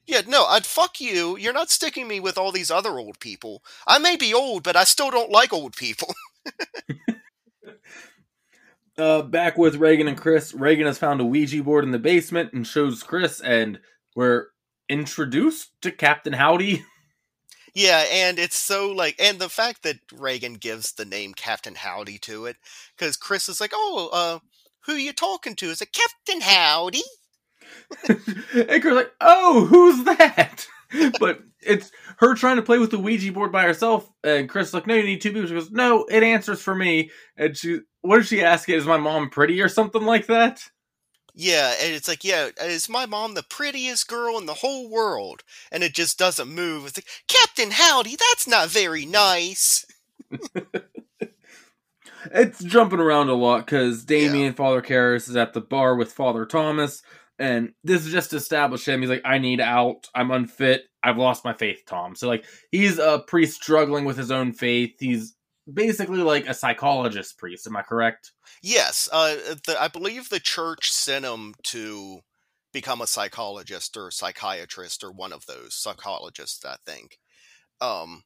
Yeah, 0.05 0.21
no, 0.27 0.45
I'd 0.45 0.65
fuck 0.65 0.99
you. 0.99 1.37
You're 1.37 1.53
not 1.53 1.69
sticking 1.69 2.07
me 2.07 2.19
with 2.19 2.37
all 2.37 2.51
these 2.51 2.69
other 2.69 2.99
old 2.99 3.19
people. 3.19 3.63
I 3.87 3.99
may 3.99 4.17
be 4.17 4.33
old, 4.33 4.63
but 4.63 4.75
I 4.75 4.83
still 4.83 5.11
don't 5.11 5.31
like 5.31 5.53
old 5.53 5.75
people. 5.75 6.13
Uh, 8.97 9.23
back 9.23 9.57
with 9.57 9.77
Regan 9.77 10.07
and 10.07 10.17
Chris, 10.17 10.53
Regan 10.53 10.85
has 10.85 10.99
found 10.99 11.19
a 11.19 11.25
Ouija 11.25 11.63
board 11.63 11.83
in 11.83 11.91
the 11.91 11.97
basement 11.97 12.53
and 12.53 12.65
shows 12.65 13.01
Chris, 13.01 13.41
and 13.41 13.79
we're 14.15 14.47
introduced 14.87 15.71
to 15.81 15.91
Captain 15.91 16.33
Howdy. 16.33 16.85
Yeah, 17.75 18.05
and 18.11 18.37
it's 18.37 18.55
so 18.55 18.91
like, 18.91 19.15
and 19.17 19.39
the 19.39 19.49
fact 19.49 19.81
that 19.81 19.97
Regan 20.15 20.53
gives 20.53 20.91
the 20.91 21.05
name 21.05 21.33
Captain 21.33 21.73
Howdy 21.73 22.19
to 22.19 22.45
it, 22.45 22.57
because 22.95 23.17
Chris 23.17 23.49
is 23.49 23.59
like, 23.59 23.71
oh, 23.73 24.11
uh, 24.13 24.39
who 24.81 24.93
you 24.93 25.11
talking 25.11 25.55
to? 25.55 25.71
Is 25.71 25.81
it 25.81 25.91
Captain 25.91 26.41
Howdy? 26.41 27.01
And 28.07 28.81
Chris 28.81 28.95
like, 28.95 29.11
oh, 29.21 29.65
who's 29.65 30.03
that? 30.05 30.65
but 31.19 31.41
it's 31.61 31.91
her 32.17 32.35
trying 32.35 32.57
to 32.57 32.61
play 32.61 32.79
with 32.79 32.91
the 32.91 32.99
Ouija 32.99 33.31
board 33.31 33.51
by 33.51 33.63
herself, 33.63 34.09
and 34.23 34.49
Chris 34.49 34.73
like, 34.73 34.87
no, 34.87 34.95
you 34.95 35.03
need 35.03 35.21
two 35.21 35.31
people. 35.31 35.47
She 35.47 35.53
goes, 35.53 35.71
no, 35.71 36.05
it 36.05 36.23
answers 36.23 36.61
for 36.61 36.75
me. 36.75 37.11
And 37.37 37.55
she, 37.55 37.79
what 38.01 38.17
did 38.17 38.27
she 38.27 38.43
ask? 38.43 38.69
Is 38.69 38.85
my 38.85 38.97
mom 38.97 39.29
pretty 39.29 39.61
or 39.61 39.69
something 39.69 40.03
like 40.03 40.27
that? 40.27 40.61
Yeah, 41.35 41.73
and 41.81 41.95
it's 41.95 42.07
like, 42.07 42.23
yeah, 42.23 42.49
is 42.61 42.87
my 42.87 43.07
mom 43.07 43.33
the 43.33 43.41
prettiest 43.41 44.07
girl 44.07 44.37
in 44.37 44.45
the 44.45 44.53
whole 44.53 44.87
world? 44.87 45.43
And 45.71 45.81
it 45.83 45.95
just 45.95 46.19
doesn't 46.19 46.47
move. 46.47 46.85
It's 46.85 46.97
like, 46.97 47.07
Captain 47.27 47.71
Howdy, 47.71 48.15
that's 48.15 48.47
not 48.47 48.69
very 48.69 49.05
nice. 49.05 49.85
It's 52.31 52.63
jumping 52.63 52.99
around 52.99 53.29
a 53.29 53.33
lot 53.33 53.65
because 53.65 54.05
Damien, 54.05 54.53
Father 54.53 54.81
Karras, 54.81 55.29
is 55.29 55.35
at 55.35 55.53
the 55.53 55.61
bar 55.61 55.95
with 55.95 56.13
Father 56.13 56.45
Thomas, 56.45 57.03
and 57.39 57.73
this 57.83 58.05
is 58.05 58.11
just 58.11 58.29
to 58.31 58.37
establish 58.37 58.87
him. 58.87 59.01
He's 59.01 59.09
like, 59.09 59.23
I 59.25 59.37
need 59.37 59.59
out. 59.59 60.07
I'm 60.13 60.31
unfit. 60.31 60.83
I've 61.03 61.17
lost 61.17 61.43
my 61.43 61.53
faith, 61.53 61.83
Tom. 61.87 62.15
So, 62.15 62.27
like, 62.27 62.45
he's 62.71 62.99
a 62.99 63.23
priest 63.27 63.61
struggling 63.61 64.05
with 64.05 64.17
his 64.17 64.31
own 64.31 64.53
faith. 64.53 64.91
He's 64.99 65.35
basically 65.71 66.19
like 66.19 66.47
a 66.47 66.53
psychologist 66.53 67.37
priest. 67.37 67.67
Am 67.67 67.75
I 67.75 67.81
correct? 67.81 68.31
Yes, 68.61 69.09
uh, 69.11 69.35
the, 69.65 69.75
I 69.79 69.87
believe 69.87 70.29
the 70.29 70.39
church 70.39 70.91
sent 70.91 71.25
him 71.25 71.55
to 71.63 72.19
become 72.71 73.01
a 73.01 73.07
psychologist 73.07 73.97
or 73.97 74.11
psychiatrist 74.11 75.03
or 75.03 75.11
one 75.11 75.33
of 75.33 75.45
those 75.45 75.73
psychologists. 75.73 76.65
I 76.65 76.77
think. 76.85 77.17
Um, 77.81 78.23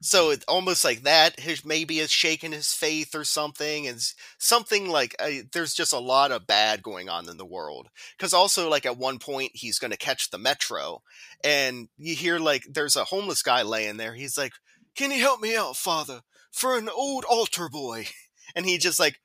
so 0.00 0.30
it 0.30 0.44
almost 0.46 0.84
like 0.84 1.02
that 1.02 1.40
his 1.40 1.64
maybe 1.64 1.98
has 1.98 2.10
shaken 2.10 2.52
his 2.52 2.72
faith 2.72 3.14
or 3.14 3.24
something, 3.24 3.86
and 3.86 4.00
something 4.38 4.88
like 4.88 5.16
uh, 5.18 5.42
there's 5.52 5.74
just 5.74 5.92
a 5.92 5.98
lot 5.98 6.30
of 6.30 6.46
bad 6.46 6.82
going 6.82 7.08
on 7.08 7.28
in 7.28 7.36
the 7.36 7.44
world. 7.44 7.88
Because 8.16 8.32
also 8.32 8.68
like 8.68 8.86
at 8.86 8.96
one 8.96 9.18
point 9.18 9.52
he's 9.54 9.78
going 9.78 9.90
to 9.90 9.96
catch 9.96 10.30
the 10.30 10.38
metro, 10.38 11.02
and 11.42 11.88
you 11.96 12.14
hear 12.14 12.38
like 12.38 12.64
there's 12.70 12.96
a 12.96 13.04
homeless 13.04 13.42
guy 13.42 13.62
laying 13.62 13.96
there. 13.96 14.14
He's 14.14 14.38
like, 14.38 14.52
"Can 14.94 15.10
you 15.10 15.18
help 15.18 15.40
me 15.40 15.56
out, 15.56 15.76
Father, 15.76 16.20
for 16.52 16.78
an 16.78 16.88
old 16.88 17.24
altar 17.24 17.68
boy?" 17.68 18.06
And 18.56 18.64
he 18.64 18.78
just 18.78 18.98
like 18.98 19.20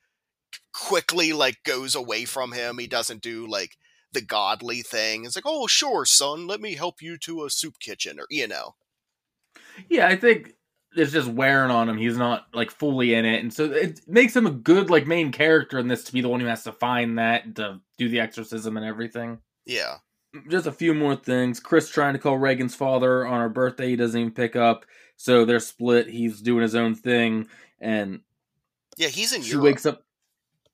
quickly 0.73 1.31
like 1.31 1.63
goes 1.63 1.95
away 1.95 2.25
from 2.25 2.51
him. 2.51 2.77
He 2.77 2.87
doesn't 2.87 3.21
do 3.21 3.47
like 3.47 3.77
the 4.11 4.21
godly 4.21 4.81
thing. 4.81 5.23
It's 5.25 5.35
like, 5.35 5.45
oh 5.47 5.65
sure, 5.65 6.05
son, 6.05 6.45
let 6.45 6.59
me 6.59 6.75
help 6.75 7.01
you 7.01 7.17
to 7.19 7.45
a 7.45 7.49
soup 7.49 7.79
kitchen, 7.79 8.19
or 8.19 8.27
you 8.29 8.47
know. 8.47 8.75
Yeah, 9.89 10.07
I 10.07 10.15
think 10.15 10.55
it's 10.95 11.11
just 11.11 11.27
wearing 11.27 11.71
on 11.71 11.89
him. 11.89 11.97
He's 11.97 12.17
not 12.17 12.47
like 12.53 12.71
fully 12.71 13.13
in 13.13 13.25
it, 13.25 13.41
and 13.41 13.53
so 13.53 13.65
it 13.65 14.01
makes 14.07 14.35
him 14.35 14.45
a 14.47 14.51
good 14.51 14.89
like 14.89 15.07
main 15.07 15.31
character 15.31 15.79
in 15.79 15.87
this 15.87 16.03
to 16.05 16.13
be 16.13 16.21
the 16.21 16.29
one 16.29 16.39
who 16.39 16.45
has 16.47 16.63
to 16.63 16.71
find 16.71 17.17
that 17.19 17.55
to 17.55 17.79
do 17.97 18.09
the 18.09 18.19
exorcism 18.19 18.77
and 18.77 18.85
everything. 18.85 19.39
Yeah. 19.65 19.97
just 20.49 20.67
a 20.67 20.71
few 20.71 20.93
more 20.93 21.15
things. 21.15 21.59
Chris 21.59 21.89
trying 21.89 22.13
to 22.13 22.19
call 22.19 22.37
Regan's 22.37 22.75
father 22.75 23.25
on 23.25 23.39
her 23.39 23.49
birthday. 23.49 23.89
He 23.89 23.95
doesn't 23.95 24.19
even 24.19 24.33
pick 24.33 24.55
up. 24.55 24.85
So 25.15 25.45
they're 25.45 25.59
split. 25.59 26.07
He's 26.09 26.41
doing 26.41 26.63
his 26.63 26.73
own 26.75 26.95
thing. 26.95 27.47
And 27.79 28.21
Yeah, 28.97 29.07
he's 29.09 29.31
in 29.31 29.41
she 29.43 29.51
Europe. 29.51 29.63
wakes 29.65 29.85
up. 29.85 30.03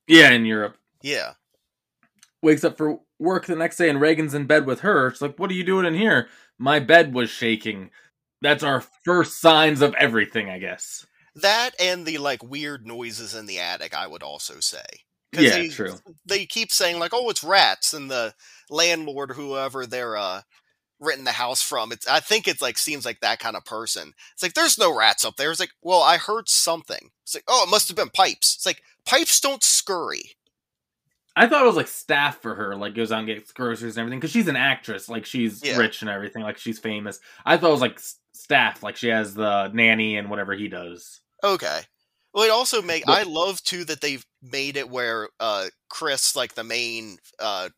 Yeah, 0.08 0.30
in 0.30 0.44
Europe. 0.46 0.76
Yeah. 1.02 1.34
Wakes 2.42 2.64
up 2.64 2.76
for 2.78 3.00
work 3.18 3.44
the 3.46 3.54
next 3.54 3.76
day 3.76 3.90
and 3.90 4.00
Regan's 4.00 4.32
in 4.34 4.46
bed 4.46 4.64
with 4.66 4.80
her. 4.80 5.10
She's 5.10 5.20
like, 5.22 5.38
What 5.38 5.50
are 5.50 5.54
you 5.54 5.64
doing 5.64 5.84
in 5.86 5.94
here? 5.94 6.28
My 6.58 6.78
bed 6.80 7.12
was 7.14 7.28
shaking. 7.30 7.90
That's 8.42 8.62
our 8.62 8.82
first 9.04 9.40
signs 9.40 9.82
of 9.82 9.94
everything, 9.94 10.48
I 10.48 10.58
guess. 10.58 11.06
That 11.36 11.74
and 11.80 12.06
the 12.06 12.18
like 12.18 12.42
weird 12.42 12.86
noises 12.86 13.34
in 13.34 13.46
the 13.46 13.58
attic, 13.60 13.94
I 13.94 14.06
would 14.06 14.22
also 14.22 14.60
say. 14.60 14.84
Yeah, 15.32 15.50
they, 15.50 15.68
true. 15.68 15.94
They 16.26 16.44
keep 16.46 16.72
saying 16.72 16.98
like, 16.98 17.12
"Oh, 17.14 17.30
it's 17.30 17.44
rats," 17.44 17.94
and 17.94 18.10
the 18.10 18.34
landlord, 18.68 19.32
whoever 19.32 19.86
they're 19.86 20.16
uh, 20.16 20.42
renting 20.98 21.24
the 21.24 21.32
house 21.32 21.62
from, 21.62 21.92
it's. 21.92 22.08
I 22.08 22.18
think 22.18 22.48
it's 22.48 22.60
like 22.60 22.78
seems 22.78 23.04
like 23.04 23.20
that 23.20 23.38
kind 23.38 23.56
of 23.56 23.64
person. 23.64 24.12
It's 24.32 24.42
like 24.42 24.54
there's 24.54 24.78
no 24.78 24.96
rats 24.96 25.24
up 25.24 25.36
there. 25.36 25.50
It's 25.52 25.60
like, 25.60 25.70
well, 25.82 26.02
I 26.02 26.16
heard 26.16 26.48
something. 26.48 27.10
It's 27.22 27.34
like, 27.34 27.44
oh, 27.46 27.64
it 27.64 27.70
must 27.70 27.86
have 27.88 27.96
been 27.96 28.08
pipes. 28.10 28.56
It's 28.56 28.66
like 28.66 28.82
pipes 29.06 29.38
don't 29.40 29.62
scurry. 29.62 30.32
I 31.36 31.46
thought 31.46 31.62
it 31.62 31.66
was 31.66 31.76
like 31.76 31.86
staff 31.86 32.42
for 32.42 32.56
her, 32.56 32.74
like 32.74 32.94
goes 32.96 33.12
out 33.12 33.20
and 33.20 33.28
gets 33.28 33.52
groceries 33.52 33.96
and 33.96 34.00
everything, 34.00 34.18
because 34.18 34.32
she's 34.32 34.48
an 34.48 34.56
actress, 34.56 35.08
like 35.08 35.24
she's 35.24 35.62
Yeah. 35.62 35.76
rich 35.76 36.02
and 36.02 36.10
everything, 36.10 36.42
like 36.42 36.58
she's 36.58 36.80
famous. 36.80 37.20
I 37.46 37.56
thought 37.56 37.68
it 37.68 37.72
was 37.72 37.80
like 37.80 38.00
staff, 38.40 38.82
like 38.82 38.96
she 38.96 39.08
has 39.08 39.34
the 39.34 39.68
nanny 39.72 40.16
and 40.16 40.30
whatever 40.30 40.54
he 40.54 40.68
does. 40.68 41.20
Okay. 41.42 41.80
Well, 42.32 42.44
it 42.44 42.50
also 42.50 42.80
make 42.80 43.04
I 43.08 43.24
love 43.24 43.62
too 43.62 43.84
that 43.84 44.00
they've 44.00 44.24
made 44.42 44.76
it 44.76 44.88
where 44.88 45.28
uh 45.40 45.66
Chris, 45.88 46.36
like 46.36 46.54
the 46.54 46.64
main 46.64 47.18
uh 47.38 47.70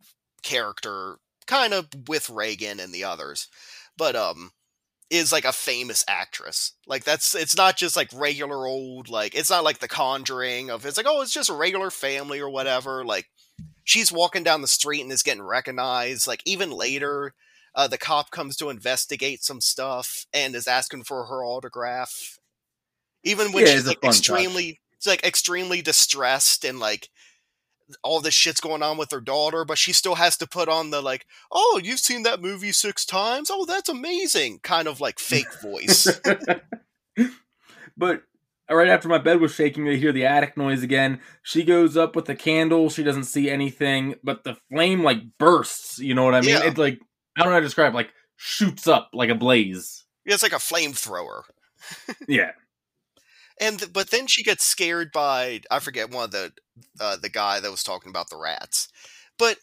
character, 0.42 1.16
kind 1.46 1.72
of 1.72 1.88
with 2.09 2.29
Regan 2.29 2.81
and 2.81 2.92
the 2.92 3.05
others, 3.05 3.48
but 3.96 4.14
um 4.14 4.53
is 5.11 5.33
like 5.33 5.44
a 5.44 5.53
famous 5.53 6.05
actress. 6.09 6.72
Like 6.87 7.05
that's 7.05 7.35
it's 7.35 7.57
not 7.57 7.77
just 7.77 7.96
like 7.96 8.09
regular 8.14 8.66
old 8.66 9.09
like 9.09 9.35
it's 9.35 9.51
not 9.51 9.64
like 9.64 9.79
The 9.79 9.88
Conjuring 9.88 10.70
of 10.70 10.85
it's 10.85 10.96
like 10.96 11.07
oh 11.09 11.22
it's 11.22 11.33
just 11.33 11.51
a 11.51 11.55
regular 11.55 11.90
family 11.90 12.40
or 12.40 12.51
whatever. 12.51 13.05
Like 13.05 13.27
she's 13.85 14.12
walking 14.12 14.42
down 14.42 14.61
the 14.61 14.68
street 14.68 15.01
and 15.01 15.12
is 15.12 15.22
getting 15.22 15.42
recognized. 15.42 16.27
Like 16.27 16.42
even 16.44 16.70
later, 16.70 17.35
uh, 17.74 17.88
the 17.88 17.98
cop 17.98 18.30
comes 18.30 18.56
to 18.56 18.70
investigate 18.70 19.42
some 19.42 19.61
stuff 19.61 20.26
and 20.32 20.54
is 20.54 20.66
asking 20.66 21.04
for 21.04 21.26
her 21.26 21.44
autograph. 21.44 22.38
Even 23.24 23.52
when 23.52 23.64
Yeah, 23.64 23.72
she's 23.72 23.87
like 23.87 24.04
extremely, 24.04 24.80
it's 24.96 25.06
like 25.06 25.24
extremely 25.24 25.80
distressed 25.80 26.64
and 26.64 26.78
like 26.78 27.08
all 28.02 28.20
this 28.20 28.35
shit's 28.35 28.61
going 28.61 28.82
on 28.82 28.96
with 28.96 29.11
her 29.11 29.20
daughter, 29.20 29.64
but 29.64 29.78
she 29.78 29.92
still 29.92 30.16
has 30.16 30.37
to 30.38 30.46
put 30.46 30.68
on 30.68 30.90
the 30.90 31.00
like, 31.00 31.26
oh, 31.50 31.80
you've 31.82 31.98
seen 31.98 32.22
that 32.24 32.40
movie 32.40 32.72
six 32.72 33.04
times? 33.04 33.50
Oh, 33.50 33.64
that's 33.64 33.88
amazing, 33.88 34.61
kind 34.62 34.88
of 34.88 35.00
like 35.00 35.18
fake 35.18 35.52
voice. 35.61 36.20
but 37.96 38.22
right 38.70 38.88
after 38.88 39.08
my 39.08 39.18
bed 39.18 39.40
was 39.40 39.54
shaking, 39.54 39.88
I 39.88 39.96
hear 39.96 40.12
the 40.12 40.26
attic 40.26 40.56
noise 40.56 40.82
again. 40.82 41.20
She 41.42 41.64
goes 41.64 41.96
up 41.96 42.16
with 42.16 42.26
the 42.26 42.35
candle. 42.35 42.90
She 42.90 43.02
doesn't 43.02 43.24
see 43.24 43.50
anything, 43.50 44.16
but 44.22 44.44
the 44.44 44.56
flame 44.70 45.02
like 45.02 45.18
bursts. 45.38 45.98
You 45.98 46.14
know 46.14 46.24
what 46.24 46.35
I 46.35 46.40
mean? 46.40 46.50
Yeah. 46.50 46.64
It's 46.64 46.78
like 46.78 47.00
I 47.36 47.40
don't 47.42 47.48
know 47.48 47.54
how 47.54 47.60
to 47.60 47.66
describe. 47.66 47.94
Like 47.94 48.10
shoots 48.36 48.86
up 48.86 49.10
like 49.12 49.30
a 49.30 49.34
blaze. 49.34 50.04
it's 50.24 50.42
like 50.42 50.52
a 50.52 50.56
flamethrower. 50.56 51.42
Yeah. 52.28 52.52
And 53.60 53.78
th- 53.80 53.92
but 53.92 54.10
then 54.10 54.26
she 54.28 54.42
gets 54.42 54.64
scared 54.64 55.10
by 55.12 55.60
I 55.70 55.78
forget 55.80 56.10
one 56.10 56.24
of 56.24 56.30
the 56.30 56.52
uh, 57.00 57.16
the 57.16 57.28
guy 57.28 57.60
that 57.60 57.70
was 57.70 57.82
talking 57.82 58.10
about 58.10 58.30
the 58.30 58.36
rats. 58.38 58.88
But 59.38 59.58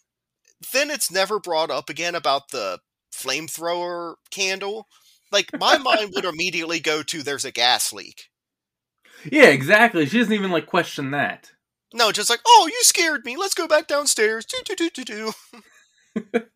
then 0.74 0.90
it's 0.90 1.12
never 1.12 1.40
brought 1.40 1.72
up 1.72 1.90
again 1.90 2.16
about 2.16 2.50
the 2.52 2.80
flamethrower 3.14 4.16
candle. 4.32 4.88
Like 5.32 5.50
my 5.58 5.78
mind 5.80 6.12
would 6.14 6.26
immediately 6.26 6.80
go 6.80 7.04
to 7.04 7.24
there's 7.24 7.46
a 7.46 7.52
gas 7.52 7.92
leak. 7.94 8.26
Yeah, 9.30 9.48
exactly. 9.48 10.06
She 10.06 10.18
doesn't 10.18 10.34
even 10.34 10.52
like 10.52 10.66
question 10.66 11.12
that. 11.12 11.52
No, 11.94 12.12
just 12.12 12.30
like 12.30 12.42
oh 12.46 12.70
you 12.72 12.80
scared 12.84 13.26
me. 13.26 13.38
Let's 13.38 13.56
go 13.56 13.68
back 13.68 13.88
downstairs. 13.88 14.46
Do 14.46 14.58
do 14.66 14.76
do 14.76 14.90
do 14.90 15.04
do. 15.04 15.34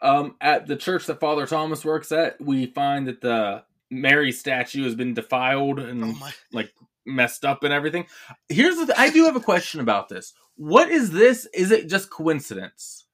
Um, 0.00 0.34
at 0.40 0.66
the 0.66 0.76
church 0.76 1.06
that 1.06 1.20
Father 1.20 1.46
Thomas 1.46 1.84
works 1.84 2.10
at, 2.10 2.40
we 2.40 2.66
find 2.66 3.06
that 3.06 3.20
the 3.20 3.62
Mary 3.90 4.32
statue 4.32 4.82
has 4.84 4.94
been 4.96 5.14
defiled 5.14 5.78
and 5.78 6.02
Oh 6.04 6.12
my! 6.52 6.68
messed 7.06 7.44
up 7.44 7.62
and 7.64 7.72
everything. 7.72 8.06
Here's 8.48 8.76
the 8.76 8.86
th- 8.86 8.98
I 8.98 9.10
do 9.10 9.24
have 9.24 9.36
a 9.36 9.40
question 9.40 9.80
about 9.80 10.08
this. 10.08 10.34
What 10.56 10.90
is 10.90 11.10
this? 11.12 11.46
Is 11.54 11.70
it 11.70 11.88
just 11.88 12.10
coincidence? 12.10 13.06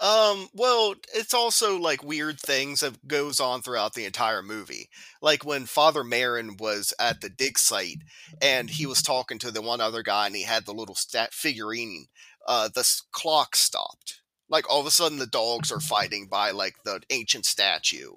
Um, 0.00 0.48
well, 0.54 0.94
it's 1.14 1.32
also 1.32 1.78
like 1.78 2.02
weird 2.02 2.40
things 2.40 2.80
that 2.80 3.06
goes 3.06 3.38
on 3.38 3.62
throughout 3.62 3.94
the 3.94 4.04
entire 4.06 4.42
movie. 4.42 4.88
Like 5.22 5.44
when 5.44 5.66
Father 5.66 6.02
Merrin 6.02 6.58
was 6.60 6.92
at 6.98 7.20
the 7.20 7.28
dig 7.28 7.58
site 7.58 8.02
and 8.42 8.68
he 8.68 8.86
was 8.86 9.02
talking 9.02 9.38
to 9.38 9.50
the 9.52 9.62
one 9.62 9.80
other 9.80 10.02
guy 10.02 10.26
and 10.26 10.34
he 10.34 10.42
had 10.42 10.66
the 10.66 10.74
little 10.74 10.96
stat 10.96 11.32
figurine, 11.32 12.06
uh, 12.48 12.68
the 12.74 12.80
s- 12.80 13.02
clock 13.12 13.54
stopped. 13.54 14.20
Like 14.48 14.68
all 14.70 14.80
of 14.80 14.86
a 14.86 14.90
sudden 14.90 15.18
the 15.18 15.26
dogs 15.26 15.72
are 15.72 15.80
fighting 15.80 16.26
by 16.26 16.50
like 16.50 16.76
the 16.84 17.00
ancient 17.10 17.46
statue. 17.46 18.12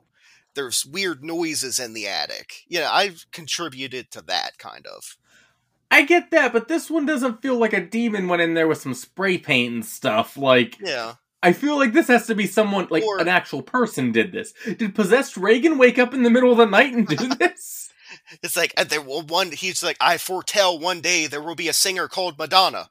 There's 0.56 0.86
weird 0.86 1.24
noises 1.24 1.80
in 1.80 1.94
the 1.94 2.08
attic. 2.08 2.64
Yeah, 2.68 2.90
I've 2.92 3.26
contributed 3.32 4.12
to 4.12 4.22
that 4.24 4.58
kind 4.58 4.86
of. 4.88 5.16
I 5.90 6.02
get 6.04 6.32
that, 6.32 6.52
but 6.52 6.68
this 6.68 6.90
one 6.90 7.06
doesn't 7.06 7.42
feel 7.42 7.58
like 7.58 7.74
a 7.74 7.80
demon 7.86 8.28
went 8.28 8.42
in 8.42 8.56
there 8.56 8.68
with 8.68 8.82
some 8.82 8.94
spray 8.94 9.38
paint 9.38 9.74
and 9.74 9.86
stuff. 9.86 10.36
Like, 10.36 10.78
Yeah. 10.82 11.14
I 11.44 11.54
feel 11.54 11.78
like 11.78 11.94
this 11.94 12.08
has 12.08 12.26
to 12.28 12.36
be 12.36 12.48
someone, 12.48 12.88
like 12.90 13.04
Or- 13.04 13.20
an 13.22 13.28
actual 13.28 13.62
person 13.62 14.12
did 14.12 14.32
this. 14.32 14.54
Did 14.66 14.96
possessed 14.96 15.38
Regan 15.38 15.78
wake 15.78 15.98
up 16.00 16.14
in 16.14 16.24
the 16.24 16.30
middle 16.32 16.52
of 16.52 16.58
the 16.58 16.66
night 16.66 16.94
and 16.94 17.08
do 17.08 17.16
this? 17.40 17.90
It's 18.44 18.58
like 18.58 18.74
there 18.76 19.02
will 19.02 19.22
one 19.22 19.52
he's 19.52 19.84
like 19.84 19.98
I 20.02 20.18
foretell 20.18 20.78
one 20.80 21.00
day 21.02 21.28
there 21.28 21.42
will 21.42 21.56
be 21.56 21.68
a 21.70 21.74
singer 21.74 22.08
called 22.08 22.38
Madonna. 22.38 22.90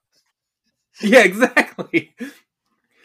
yeah, 1.01 1.21
exactly. 1.25 2.15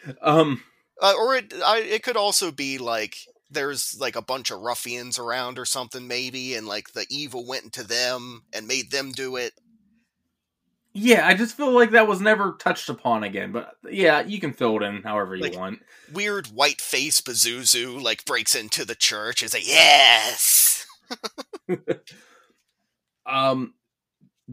Um, 0.22 0.62
Uh, 1.00 1.14
or 1.18 1.34
it 1.36 1.52
I, 1.64 1.78
it 1.78 2.02
could 2.02 2.16
also 2.16 2.50
be 2.52 2.78
like 2.78 3.16
there's 3.50 3.96
like 4.00 4.16
a 4.16 4.22
bunch 4.22 4.50
of 4.50 4.60
ruffians 4.60 5.18
around 5.18 5.58
or 5.58 5.64
something 5.64 6.06
maybe 6.08 6.54
and 6.54 6.66
like 6.66 6.92
the 6.92 7.06
evil 7.10 7.46
went 7.46 7.64
into 7.64 7.82
them 7.84 8.42
and 8.52 8.66
made 8.66 8.90
them 8.90 9.12
do 9.12 9.36
it. 9.36 9.52
yeah, 10.94 11.26
I 11.26 11.34
just 11.34 11.56
feel 11.56 11.70
like 11.72 11.90
that 11.92 12.06
was 12.08 12.20
never 12.20 12.52
touched 12.58 12.88
upon 12.88 13.24
again. 13.24 13.52
But 13.52 13.74
yeah, 13.90 14.20
you 14.22 14.38
can 14.40 14.52
fill 14.52 14.76
it 14.76 14.82
in 14.82 15.02
however 15.02 15.34
you 15.36 15.42
Like- 15.42 15.56
want. 15.56 15.80
Weird 16.12 16.48
white 16.48 16.80
face 16.80 17.20
Pazuzu 17.20 18.00
like 18.02 18.24
breaks 18.24 18.54
into 18.54 18.84
the 18.84 18.94
church. 18.94 19.42
It's 19.42 19.54
like 19.54 19.66
yes. 19.68 20.86
um 23.26 23.74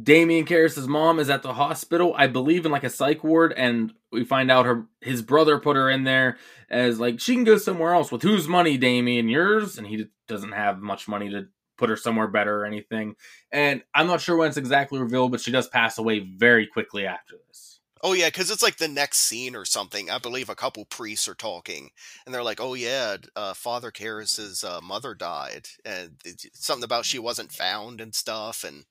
Damien 0.01 0.45
Karras' 0.45 0.88
mom 0.88 1.19
is 1.19 1.29
at 1.29 1.41
the 1.41 1.53
hospital, 1.53 2.13
I 2.15 2.27
believe 2.27 2.65
in 2.65 2.71
like 2.71 2.83
a 2.83 2.89
psych 2.89 3.23
ward, 3.23 3.53
and 3.57 3.93
we 4.12 4.23
find 4.23 4.51
out 4.51 4.65
her 4.65 4.85
his 5.01 5.21
brother 5.21 5.59
put 5.59 5.75
her 5.75 5.89
in 5.89 6.03
there 6.03 6.38
as 6.69 6.99
like 6.99 7.19
she 7.19 7.33
can 7.33 7.43
go 7.43 7.57
somewhere 7.57 7.93
else 7.93 8.12
with 8.12 8.21
whose 8.21 8.47
money, 8.47 8.77
Damien, 8.77 9.29
yours, 9.29 9.77
and 9.77 9.88
he 9.88 10.05
doesn't 10.27 10.51
have 10.51 10.79
much 10.79 11.07
money 11.07 11.29
to 11.29 11.47
put 11.77 11.89
her 11.89 11.97
somewhere 11.97 12.27
better 12.27 12.62
or 12.62 12.65
anything. 12.65 13.15
And 13.51 13.81
I'm 13.93 14.07
not 14.07 14.21
sure 14.21 14.38
when 14.38 14.49
it's 14.49 14.57
exactly 14.57 14.99
revealed, 14.99 15.31
but 15.31 15.41
she 15.41 15.51
does 15.51 15.67
pass 15.67 15.97
away 15.97 16.19
very 16.19 16.67
quickly 16.67 17.07
after 17.07 17.35
this. 17.47 17.79
Oh 18.01 18.13
yeah, 18.13 18.27
because 18.27 18.49
it's 18.49 18.63
like 18.63 18.77
the 18.77 18.88
next 18.88 19.17
scene 19.17 19.55
or 19.55 19.65
something. 19.65 20.09
I 20.09 20.19
believe 20.19 20.49
a 20.49 20.55
couple 20.55 20.85
priests 20.85 21.27
are 21.27 21.35
talking, 21.35 21.89
and 22.25 22.33
they're 22.33 22.43
like, 22.43 22.62
"Oh 22.62 22.73
yeah, 22.73 23.17
uh, 23.35 23.53
Father 23.53 23.91
Karras's 23.91 24.63
uh, 24.63 24.79
mother 24.81 25.13
died, 25.13 25.67
and 25.83 26.12
it's 26.23 26.47
something 26.53 26.85
about 26.85 27.05
she 27.05 27.19
wasn't 27.19 27.51
found 27.51 27.99
and 27.99 28.15
stuff." 28.15 28.63
And 28.63 28.85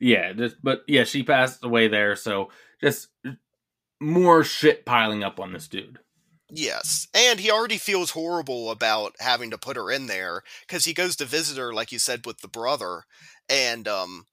Yeah, 0.00 0.32
just, 0.32 0.56
but 0.62 0.82
yeah, 0.86 1.04
she 1.04 1.22
passed 1.22 1.64
away 1.64 1.88
there, 1.88 2.16
so 2.16 2.50
just 2.80 3.08
more 4.00 4.44
shit 4.44 4.84
piling 4.84 5.24
up 5.24 5.40
on 5.40 5.52
this 5.52 5.68
dude. 5.68 5.98
yes, 6.50 7.08
and 7.14 7.40
he 7.40 7.50
already 7.50 7.78
feels 7.78 8.10
horrible 8.10 8.70
about 8.70 9.14
having 9.20 9.50
to 9.50 9.58
put 9.58 9.76
her 9.76 9.90
in 9.90 10.06
there 10.06 10.42
because 10.66 10.84
he 10.84 10.92
goes 10.94 11.16
to 11.16 11.24
visit 11.24 11.58
her, 11.58 11.72
like 11.72 11.92
you 11.92 11.98
said, 11.98 12.24
with 12.26 12.38
the 12.40 12.48
brother, 12.48 13.02
and 13.48 13.88
um, 13.88 14.26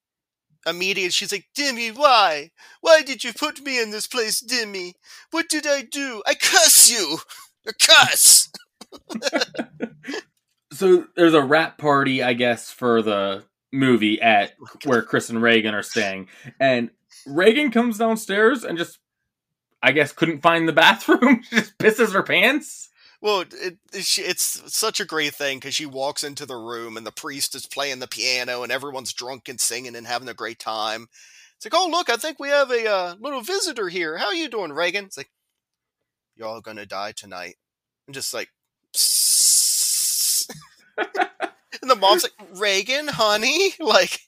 immediately 0.65 1.09
she's 1.11 1.31
like, 1.31 1.45
"Dimmy, 1.57 1.95
why? 1.95 2.51
Why 2.81 3.01
did 3.01 3.23
you 3.23 3.33
put 3.33 3.61
me 3.63 3.81
in 3.81 3.91
this 3.91 4.07
place, 4.07 4.41
Dimmy? 4.41 4.93
What 5.31 5.49
did 5.49 5.65
I 5.67 5.81
do? 5.83 6.21
I 6.27 6.35
curse 6.35 6.89
you! 6.91 7.19
A 7.67 7.73
curse!" 7.73 8.49
so 10.71 11.05
there's 11.15 11.33
a 11.33 11.41
wrap 11.43 11.77
party, 11.77 12.21
I 12.23 12.33
guess, 12.33 12.69
for 12.71 13.01
the 13.01 13.43
movie 13.73 14.21
at 14.21 14.53
where 14.85 15.01
Chris 15.01 15.29
and 15.29 15.41
Regan 15.41 15.75
are 15.75 15.83
staying, 15.83 16.29
and 16.59 16.91
Regan 17.25 17.71
comes 17.71 17.97
downstairs 17.97 18.63
and 18.63 18.77
just, 18.77 18.99
I 19.81 19.91
guess, 19.91 20.11
couldn't 20.11 20.41
find 20.41 20.67
the 20.67 20.73
bathroom. 20.73 21.41
She 21.49 21.57
just 21.57 21.77
pisses 21.77 22.13
her 22.13 22.23
pants. 22.23 22.89
Well, 23.21 23.41
it, 23.41 23.77
it's 23.93 24.17
it's 24.17 24.75
such 24.75 24.99
a 24.99 25.05
great 25.05 25.33
thing 25.33 25.57
because 25.57 25.73
she 25.73 25.85
walks 25.85 26.23
into 26.23 26.45
the 26.45 26.57
room 26.57 26.97
and 26.97 27.05
the 27.05 27.11
priest 27.11 27.55
is 27.55 27.65
playing 27.65 27.99
the 27.99 28.07
piano 28.07 28.63
and 28.63 28.71
everyone's 28.71 29.13
drunk 29.13 29.47
and 29.47 29.61
singing 29.61 29.95
and 29.95 30.05
having 30.05 30.27
a 30.27 30.33
great 30.33 30.59
time. 30.59 31.07
It's 31.55 31.65
like, 31.65 31.73
oh 31.73 31.87
look, 31.89 32.09
I 32.09 32.17
think 32.17 32.37
we 32.37 32.49
have 32.49 32.69
a 32.69 32.85
uh, 32.85 33.15
little 33.21 33.39
visitor 33.39 33.87
here. 33.87 34.17
How 34.17 34.31
you 34.31 34.49
doing, 34.49 34.73
Regan? 34.73 35.05
It's 35.05 35.15
like, 35.15 35.31
you're 36.35 36.49
all 36.49 36.59
gonna 36.59 36.85
die 36.85 37.13
tonight. 37.13 37.55
I'm 38.09 38.13
just 38.13 38.33
like, 38.33 38.49
and 41.81 41.89
the 41.89 41.95
mom's 41.95 42.23
like, 42.23 42.59
Regan, 42.59 43.07
honey, 43.07 43.73
like, 43.79 44.19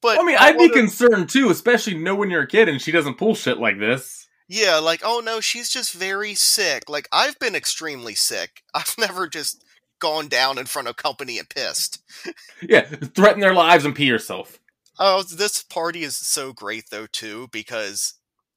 but 0.00 0.18
I 0.20 0.24
mean, 0.24 0.36
I'd 0.38 0.58
be 0.58 0.68
concerned 0.68 1.28
too, 1.28 1.50
especially 1.50 1.94
knowing 1.94 2.30
you're 2.30 2.42
a 2.42 2.48
kid 2.48 2.68
and 2.68 2.80
she 2.80 2.92
doesn't 2.92 3.18
pull 3.18 3.34
shit 3.34 3.58
like 3.58 3.78
this. 3.78 4.28
Yeah, 4.48 4.78
like, 4.78 5.02
oh 5.04 5.20
no, 5.20 5.40
she's 5.40 5.68
just 5.68 5.92
very 5.92 6.34
sick. 6.34 6.88
Like, 6.88 7.08
I've 7.12 7.38
been 7.38 7.54
extremely 7.54 8.14
sick. 8.14 8.62
I've 8.74 8.94
never 8.98 9.28
just 9.28 9.64
gone 10.00 10.28
down 10.28 10.58
in 10.58 10.66
front 10.66 10.88
of 10.88 10.96
company 10.96 11.38
and 11.38 11.48
pissed. 11.48 12.02
Yeah, 12.60 12.80
threaten 12.80 13.40
their 13.40 13.54
lives 13.54 13.84
and 13.84 13.94
pee 13.94 14.06
yourself. 14.06 14.58
Oh, 14.98 15.22
this 15.22 15.62
party 15.62 16.02
is 16.02 16.16
so 16.16 16.52
great 16.52 16.90
though 16.90 17.06
too 17.06 17.48
because 17.52 18.14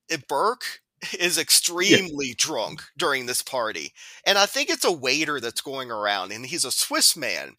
it, 0.10 0.28
Burke 0.28 0.82
is 1.20 1.38
extremely 1.38 2.34
drunk 2.38 2.84
during 2.98 3.26
this 3.26 3.42
party, 3.42 3.94
and 4.26 4.38
I 4.38 4.46
think 4.46 4.70
it's 4.70 4.86
a 4.86 4.92
waiter 4.92 5.40
that's 5.40 5.62
going 5.62 5.92
around, 5.92 6.32
and 6.32 6.46
he's 6.46 6.66
a 6.66 6.72
Swiss 6.72 7.16
man, 7.18 7.56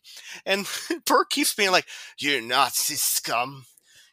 and 0.46 0.66
Burke 1.06 1.30
keeps 1.30 1.54
being 1.54 1.72
like, 1.72 1.86
"You 2.18 2.40
Nazi 2.40 2.94
scum." 2.96 3.66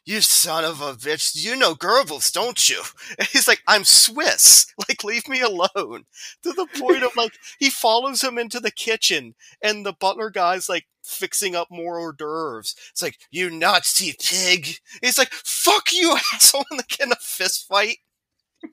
You 0.06 0.20
son 0.22 0.64
of 0.64 0.80
a 0.80 0.94
bitch! 0.94 1.32
You 1.36 1.56
know 1.56 1.74
Goebbels, 1.74 2.32
don't 2.32 2.68
you? 2.68 2.82
And 3.18 3.28
he's 3.28 3.46
like, 3.48 3.62
"I'm 3.66 3.84
Swiss. 3.84 4.66
Like, 4.88 5.04
leave 5.04 5.28
me 5.28 5.40
alone." 5.40 6.04
To 6.42 6.52
the 6.52 6.66
point 6.78 7.02
of 7.04 7.14
like, 7.16 7.38
he 7.58 7.70
follows 7.70 8.22
him 8.22 8.38
into 8.38 8.60
the 8.60 8.70
kitchen, 8.70 9.34
and 9.62 9.84
the 9.84 9.92
butler 9.92 10.30
guy's 10.30 10.68
like 10.68 10.86
fixing 11.04 11.54
up 11.54 11.68
more 11.70 11.98
hors 11.98 12.12
d'oeuvres. 12.14 12.74
It's 12.90 13.02
like, 13.02 13.18
you 13.30 13.50
Nazi 13.50 14.14
pig. 14.20 14.78
He's 15.02 15.18
like, 15.18 15.32
fuck 15.32 15.92
you, 15.92 16.16
asshole, 16.34 16.64
and 16.70 16.80
they 16.80 16.84
get 16.88 17.06
in 17.06 17.12
a 17.12 17.16
fist 17.20 17.66
fight. 17.68 17.98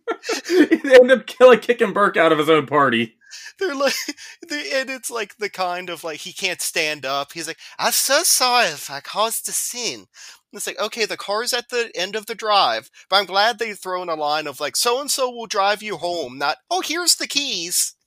they 0.49 0.95
end 0.95 1.12
up 1.12 1.25
killing, 1.27 1.60
kicking 1.60 1.93
Burke 1.93 2.17
out 2.17 2.31
of 2.31 2.38
his 2.39 2.49
own 2.49 2.65
party. 2.65 3.15
They're 3.60 3.75
like, 3.75 3.93
they, 4.49 4.71
and 4.81 4.89
it's 4.89 5.12
like 5.12 5.38
the 5.38 5.49
kind 5.49 5.89
of 5.89 6.03
like, 6.03 6.19
he 6.19 6.33
can't 6.33 6.62
stand 6.62 7.05
up. 7.05 7.33
He's 7.33 7.47
like, 7.47 7.60
I'm 7.79 7.91
so 7.91 8.23
sorry 8.23 8.67
if 8.67 8.89
I 8.89 8.99
caused 8.99 9.45
the 9.47 9.51
scene. 9.51 9.99
And 9.99 10.07
it's 10.53 10.67
like, 10.67 10.79
okay, 10.79 11.05
the 11.05 11.17
car's 11.17 11.53
at 11.53 11.69
the 11.69 11.91
end 11.95 12.15
of 12.15 12.25
the 12.25 12.36
drive, 12.36 12.89
but 13.10 13.17
I'm 13.17 13.25
glad 13.25 13.60
they 13.60 13.73
throw 13.73 14.01
in 14.01 14.10
a 14.10 14.15
line 14.15 14.47
of 14.47 14.60
like, 14.60 14.75
so 14.75 15.01
and 15.01 15.12
so 15.12 15.29
will 15.29 15.45
drive 15.47 15.83
you 15.83 15.97
home, 15.97 16.38
not, 16.38 16.57
oh, 16.71 16.81
here's 16.81 17.15
the 17.15 17.27
keys. 17.27 17.95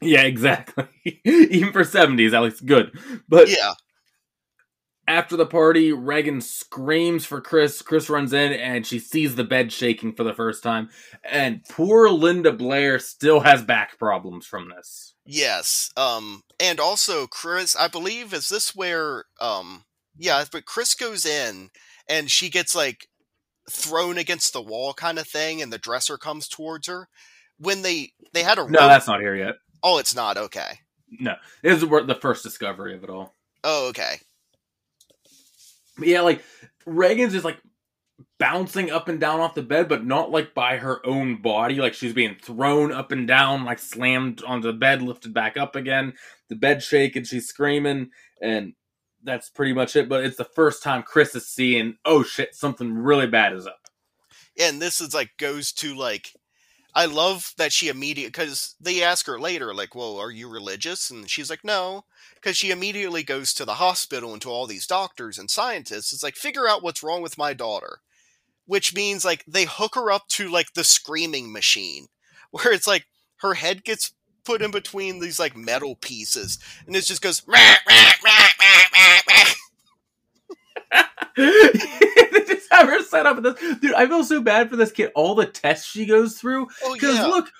Yeah, 0.00 0.22
exactly. 0.22 0.86
Even 1.24 1.72
for 1.72 1.82
70s, 1.84 2.34
at 2.34 2.42
least 2.42 2.66
good. 2.66 2.92
But 3.28 3.48
Yeah. 3.48 3.72
After 5.06 5.36
the 5.36 5.46
party, 5.46 5.92
Regan 5.92 6.40
screams 6.40 7.26
for 7.26 7.40
Chris. 7.40 7.82
Chris 7.82 8.08
runs 8.08 8.32
in 8.32 8.52
and 8.54 8.86
she 8.86 8.98
sees 8.98 9.34
the 9.34 9.44
bed 9.44 9.70
shaking 9.72 10.14
for 10.14 10.24
the 10.24 10.32
first 10.32 10.62
time. 10.62 10.88
And 11.22 11.62
poor 11.68 12.08
Linda 12.08 12.52
Blair 12.52 12.98
still 12.98 13.40
has 13.40 13.62
back 13.62 13.98
problems 13.98 14.46
from 14.46 14.70
this. 14.70 15.14
Yes. 15.26 15.90
Um, 15.96 16.42
and 16.58 16.80
also 16.80 17.26
Chris, 17.26 17.76
I 17.76 17.88
believe, 17.88 18.32
is 18.32 18.48
this 18.48 18.74
where, 18.74 19.24
um, 19.40 19.84
yeah, 20.16 20.42
but 20.50 20.64
Chris 20.64 20.94
goes 20.94 21.26
in 21.26 21.70
and 22.08 22.30
she 22.30 22.48
gets 22.48 22.74
like 22.74 23.08
thrown 23.70 24.16
against 24.18 24.52
the 24.52 24.62
wall 24.62 24.92
kind 24.94 25.18
of 25.18 25.26
thing, 25.26 25.60
and 25.62 25.72
the 25.72 25.78
dresser 25.78 26.16
comes 26.18 26.48
towards 26.48 26.86
her. 26.86 27.08
When 27.58 27.82
they 27.82 28.12
they 28.32 28.42
had 28.42 28.58
a 28.58 28.62
No, 28.70 28.80
rope- 28.80 28.88
that's 28.90 29.06
not 29.06 29.20
here 29.20 29.34
yet. 29.36 29.54
oh, 29.82 29.98
it's 29.98 30.14
not 30.14 30.36
okay. 30.36 30.80
No, 31.20 31.34
this 31.62 31.82
is 31.82 31.88
the 31.88 32.18
first 32.20 32.42
discovery 32.42 32.94
of 32.94 33.04
it 33.04 33.10
all. 33.10 33.34
Oh, 33.62 33.88
okay. 33.88 34.16
But 35.96 36.08
yeah, 36.08 36.22
like 36.22 36.42
Regan's 36.86 37.32
just 37.32 37.44
like 37.44 37.58
bouncing 38.38 38.90
up 38.90 39.08
and 39.08 39.20
down 39.20 39.40
off 39.40 39.54
the 39.54 39.62
bed, 39.62 39.88
but 39.88 40.04
not 40.04 40.30
like 40.30 40.54
by 40.54 40.76
her 40.76 41.04
own 41.06 41.40
body. 41.40 41.76
Like 41.76 41.94
she's 41.94 42.12
being 42.12 42.36
thrown 42.40 42.92
up 42.92 43.12
and 43.12 43.26
down, 43.26 43.64
like 43.64 43.78
slammed 43.78 44.42
onto 44.44 44.66
the 44.68 44.78
bed, 44.78 45.02
lifted 45.02 45.32
back 45.32 45.56
up 45.56 45.76
again. 45.76 46.14
The 46.48 46.56
bed 46.56 46.82
shaking, 46.82 47.24
she's 47.24 47.46
screaming, 47.46 48.10
and 48.40 48.74
that's 49.22 49.48
pretty 49.48 49.72
much 49.72 49.96
it. 49.96 50.08
But 50.08 50.24
it's 50.24 50.36
the 50.36 50.44
first 50.44 50.82
time 50.82 51.02
Chris 51.02 51.34
is 51.34 51.48
seeing, 51.48 51.96
oh 52.04 52.22
shit, 52.22 52.54
something 52.54 52.92
really 52.92 53.26
bad 53.26 53.52
is 53.54 53.66
up. 53.66 53.80
Yeah, 54.56 54.68
And 54.68 54.80
this 54.80 55.00
is 55.00 55.14
like 55.14 55.30
goes 55.38 55.72
to 55.74 55.94
like. 55.94 56.32
I 56.96 57.06
love 57.06 57.54
that 57.58 57.72
she 57.72 57.88
immediately 57.88 58.30
because 58.30 58.76
they 58.80 59.02
ask 59.02 59.26
her 59.26 59.40
later, 59.40 59.74
like, 59.74 59.96
"Well, 59.96 60.16
are 60.16 60.30
you 60.30 60.48
religious?" 60.48 61.10
And 61.10 61.28
she's 61.28 61.50
like, 61.50 61.64
"No," 61.64 62.04
because 62.44 62.58
she 62.58 62.70
immediately 62.70 63.22
goes 63.22 63.54
to 63.54 63.64
the 63.64 63.74
hospital 63.74 64.34
and 64.34 64.42
to 64.42 64.50
all 64.50 64.66
these 64.66 64.86
doctors 64.86 65.38
and 65.38 65.50
scientists. 65.50 66.12
It's 66.12 66.22
like, 66.22 66.36
figure 66.36 66.68
out 66.68 66.82
what's 66.82 67.02
wrong 67.02 67.22
with 67.22 67.38
my 67.38 67.54
daughter, 67.54 68.00
which 68.66 68.94
means 68.94 69.24
like 69.24 69.42
they 69.46 69.64
hook 69.64 69.94
her 69.94 70.12
up 70.12 70.28
to 70.28 70.50
like 70.50 70.74
the 70.74 70.84
screaming 70.84 71.50
machine, 71.50 72.08
where 72.50 72.70
it's 72.70 72.86
like 72.86 73.06
her 73.36 73.54
head 73.54 73.82
gets 73.82 74.12
put 74.44 74.60
in 74.60 74.70
between 74.70 75.20
these 75.20 75.40
like 75.40 75.56
metal 75.56 75.96
pieces, 75.96 76.58
and 76.86 76.94
it 76.94 77.06
just 77.06 77.22
goes. 77.22 77.42
Rah, 77.46 77.56
rah, 77.88 78.12
rah, 78.22 78.48
rah, 78.60 78.82
rah, 78.92 79.20
rah. 80.92 81.02
they 81.36 82.44
just 82.46 82.70
have 82.70 82.88
her 82.88 83.02
set 83.04 83.24
up. 83.24 83.40
With 83.40 83.56
this. 83.58 83.78
Dude, 83.78 83.94
I 83.94 84.06
feel 84.06 84.22
so 84.22 84.42
bad 84.42 84.68
for 84.68 84.76
this 84.76 84.92
kid. 84.92 85.12
All 85.14 85.34
the 85.34 85.46
tests 85.46 85.90
she 85.90 86.04
goes 86.04 86.38
through. 86.38 86.68
Oh 86.84 86.92
Because 86.92 87.16
yeah, 87.16 87.26
look, 87.26 87.50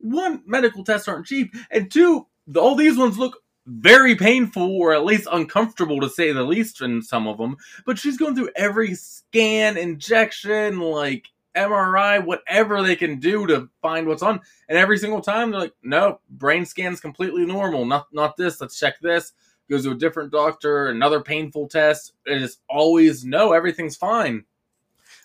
one, 0.00 0.42
medical 0.44 0.84
tests 0.84 1.08
aren't 1.08 1.26
cheap, 1.26 1.54
and 1.70 1.90
two, 1.90 2.26
all 2.54 2.74
these 2.74 2.98
ones 2.98 3.16
look 3.16 3.38
very 3.66 4.14
painful 4.14 4.76
or 4.76 4.92
at 4.94 5.04
least 5.04 5.26
uncomfortable 5.32 6.00
to 6.00 6.08
say 6.08 6.32
the 6.32 6.42
least 6.42 6.80
in 6.82 7.02
some 7.02 7.26
of 7.26 7.38
them. 7.38 7.56
But 7.86 7.98
she's 7.98 8.16
going 8.18 8.34
through 8.34 8.50
every 8.56 8.94
scan, 8.94 9.76
injection, 9.76 10.80
like 10.80 11.28
MRI, 11.56 12.24
whatever 12.24 12.82
they 12.82 12.96
can 12.96 13.20
do 13.20 13.46
to 13.46 13.68
find 13.80 14.06
what's 14.06 14.22
on. 14.22 14.40
And 14.68 14.76
every 14.76 14.98
single 14.98 15.20
time 15.20 15.50
they're 15.50 15.60
like, 15.60 15.74
"No, 15.82 16.20
brain 16.28 16.66
scan's 16.66 17.00
completely 17.00 17.46
normal. 17.46 17.84
Not 17.84 18.08
not 18.12 18.36
this. 18.36 18.60
Let's 18.60 18.78
check 18.78 18.98
this." 19.00 19.32
Goes 19.70 19.84
to 19.84 19.92
a 19.92 19.94
different 19.94 20.30
doctor, 20.30 20.88
another 20.88 21.20
painful 21.22 21.68
test. 21.68 22.12
It 22.26 22.42
is 22.42 22.58
always 22.68 23.24
no, 23.24 23.52
everything's 23.52 23.96
fine. 23.96 24.44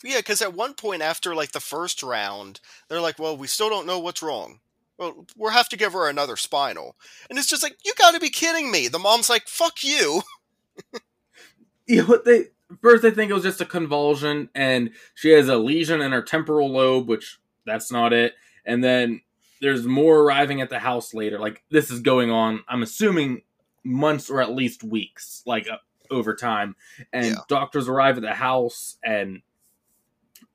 yeah. 0.03 0.17
Because 0.17 0.41
at 0.41 0.53
one 0.53 0.75
point 0.75 1.01
after 1.01 1.35
like 1.35 1.51
the 1.51 1.59
first 1.59 2.03
round, 2.03 2.61
they're 2.87 3.01
like, 3.01 3.19
"Well, 3.19 3.35
we 3.35 3.47
still 3.47 3.69
don't 3.69 3.87
know 3.87 3.99
what's 3.99 4.21
wrong." 4.23 4.59
Well, 4.99 5.25
we'll 5.37 5.51
have 5.51 5.69
to 5.69 5.77
give 5.77 5.93
her 5.93 6.07
another 6.09 6.35
spinal, 6.35 6.95
and 7.29 7.39
it's 7.39 7.47
just 7.49 7.63
like, 7.63 7.77
you 7.85 7.93
got 7.97 8.13
to 8.13 8.19
be 8.19 8.29
kidding 8.29 8.69
me. 8.69 8.87
The 8.89 8.99
mom's 8.99 9.29
like, 9.29 9.47
"Fuck 9.47 9.83
you." 9.83 10.21
you 11.87 11.97
know 12.01 12.05
what 12.07 12.25
they 12.25 12.45
first 12.81 13.01
they 13.01 13.11
think 13.11 13.31
it 13.31 13.33
was 13.33 13.43
just 13.43 13.61
a 13.61 13.65
convulsion 13.65 14.49
and 14.55 14.91
she 15.15 15.29
has 15.31 15.47
a 15.49 15.57
lesion 15.57 16.01
in 16.01 16.11
her 16.11 16.21
temporal 16.21 16.69
lobe 16.71 17.07
which 17.09 17.39
that's 17.65 17.91
not 17.91 18.13
it 18.13 18.33
and 18.65 18.83
then 18.83 19.21
there's 19.61 19.85
more 19.85 20.19
arriving 20.19 20.61
at 20.61 20.69
the 20.69 20.79
house 20.79 21.13
later 21.13 21.39
like 21.39 21.63
this 21.71 21.89
is 21.91 21.99
going 21.99 22.29
on 22.31 22.63
i'm 22.69 22.83
assuming 22.83 23.41
months 23.83 24.29
or 24.29 24.39
at 24.41 24.51
least 24.53 24.83
weeks 24.83 25.41
like 25.45 25.67
uh, 25.69 25.77
over 26.11 26.35
time 26.35 26.75
and 27.11 27.25
Yeah. 27.25 27.35
doctors 27.47 27.89
arrive 27.89 28.17
at 28.17 28.21
the 28.23 28.33
house 28.35 28.97
and 29.03 29.41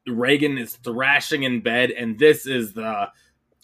regan 0.06 0.56
is 0.58 0.76
thrashing 0.76 1.42
in 1.42 1.60
bed 1.60 1.90
and 1.90 2.18
this 2.18 2.46
is 2.46 2.72
the 2.74 3.08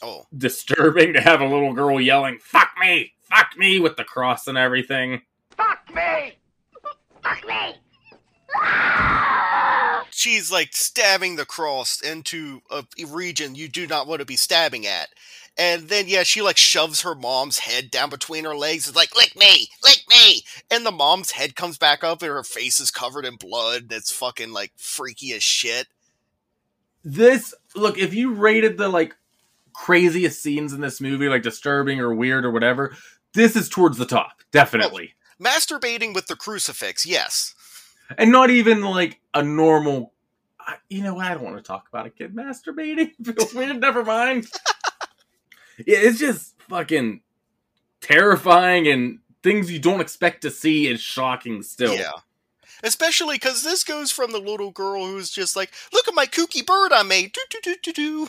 Oh, 0.02 0.26
disturbing 0.36 1.12
to 1.14 1.20
have 1.20 1.40
a 1.40 1.46
little 1.46 1.72
girl 1.74 2.00
yelling 2.00 2.38
fuck 2.40 2.70
me 2.80 3.12
fuck 3.22 3.56
me 3.56 3.78
with 3.80 3.96
the 3.96 4.04
cross 4.04 4.46
and 4.46 4.56
everything 4.56 5.22
Fuck 5.56 5.94
me! 5.94 6.38
Fuck 7.22 7.46
me! 7.46 7.74
she's 10.10 10.50
like 10.50 10.74
stabbing 10.74 11.36
the 11.36 11.46
cross 11.46 12.00
into 12.00 12.60
a 12.70 12.84
region 13.08 13.54
you 13.54 13.68
do 13.68 13.86
not 13.86 14.06
want 14.06 14.20
to 14.20 14.26
be 14.26 14.36
stabbing 14.36 14.86
at. 14.86 15.08
And 15.58 15.88
then 15.88 16.06
yeah, 16.08 16.22
she 16.22 16.42
like 16.42 16.56
shoves 16.56 17.02
her 17.02 17.14
mom's 17.14 17.58
head 17.58 17.90
down 17.90 18.10
between 18.10 18.44
her 18.44 18.56
legs. 18.56 18.88
It's 18.88 18.96
like 18.96 19.14
lick 19.16 19.36
me, 19.36 19.68
lick 19.82 20.02
me. 20.08 20.42
And 20.70 20.86
the 20.86 20.92
mom's 20.92 21.32
head 21.32 21.56
comes 21.56 21.76
back 21.78 22.02
up, 22.04 22.22
and 22.22 22.30
her 22.30 22.44
face 22.44 22.80
is 22.80 22.90
covered 22.90 23.24
in 23.24 23.36
blood. 23.36 23.82
And 23.82 23.92
it's 23.92 24.10
fucking 24.12 24.52
like 24.52 24.72
freaky 24.76 25.32
as 25.32 25.42
shit. 25.42 25.88
this 27.04 27.54
look 27.74 27.98
if 27.98 28.14
you 28.14 28.34
rated 28.34 28.78
the 28.78 28.88
like 28.88 29.14
craziest 29.80 30.42
scenes 30.42 30.74
in 30.74 30.82
this 30.82 31.00
movie 31.00 31.26
like 31.26 31.42
disturbing 31.42 32.00
or 32.00 32.14
weird 32.14 32.44
or 32.44 32.50
whatever 32.50 32.94
this 33.32 33.56
is 33.56 33.66
towards 33.66 33.96
the 33.96 34.04
top 34.04 34.42
definitely 34.52 35.14
oh, 35.14 35.16
Masturbating 35.42 36.14
with 36.14 36.26
the 36.26 36.36
crucifix, 36.36 37.06
yes. 37.06 37.54
and 38.18 38.30
not 38.30 38.50
even 38.50 38.82
like 38.82 39.20
a 39.32 39.42
normal 39.42 40.12
you 40.90 41.02
know 41.02 41.18
i 41.18 41.30
don't 41.30 41.42
want 41.42 41.56
to 41.56 41.62
talk 41.62 41.88
about 41.88 42.04
a 42.04 42.10
kid 42.10 42.34
masturbating 42.34 43.12
never 43.80 44.04
mind 44.04 44.46
yeah 45.78 45.96
it's 45.96 46.18
just 46.18 46.54
fucking 46.68 47.22
terrifying 48.02 48.86
and 48.86 49.18
things 49.42 49.72
you 49.72 49.78
don't 49.78 50.02
expect 50.02 50.42
to 50.42 50.50
see 50.50 50.88
is 50.88 51.00
shocking 51.00 51.62
still 51.62 51.94
Yeah. 51.94 52.12
Especially 52.82 53.36
because 53.36 53.62
this 53.62 53.84
goes 53.84 54.10
from 54.10 54.32
the 54.32 54.38
little 54.38 54.70
girl 54.70 55.04
who's 55.04 55.28
just 55.28 55.54
like, 55.54 55.70
look 55.92 56.08
at 56.08 56.14
my 56.14 56.24
kooky 56.24 56.64
bird 56.64 56.94
I 56.94 57.02
made. 57.02 57.34
Do, 57.34 57.42
do, 57.50 57.58
do, 57.62 57.76
do, 57.82 57.92
do. 57.92 58.28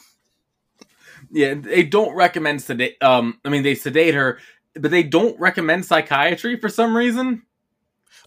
Yeah 1.31 1.53
they 1.53 1.83
don't 1.83 2.15
recommend 2.15 2.61
sedate 2.61 3.01
um 3.01 3.39
i 3.45 3.49
mean 3.49 3.63
they 3.63 3.75
sedate 3.75 4.13
her 4.13 4.39
but 4.75 4.91
they 4.91 5.03
don't 5.03 5.39
recommend 5.39 5.85
psychiatry 5.85 6.57
for 6.59 6.69
some 6.69 6.95
reason 6.95 7.43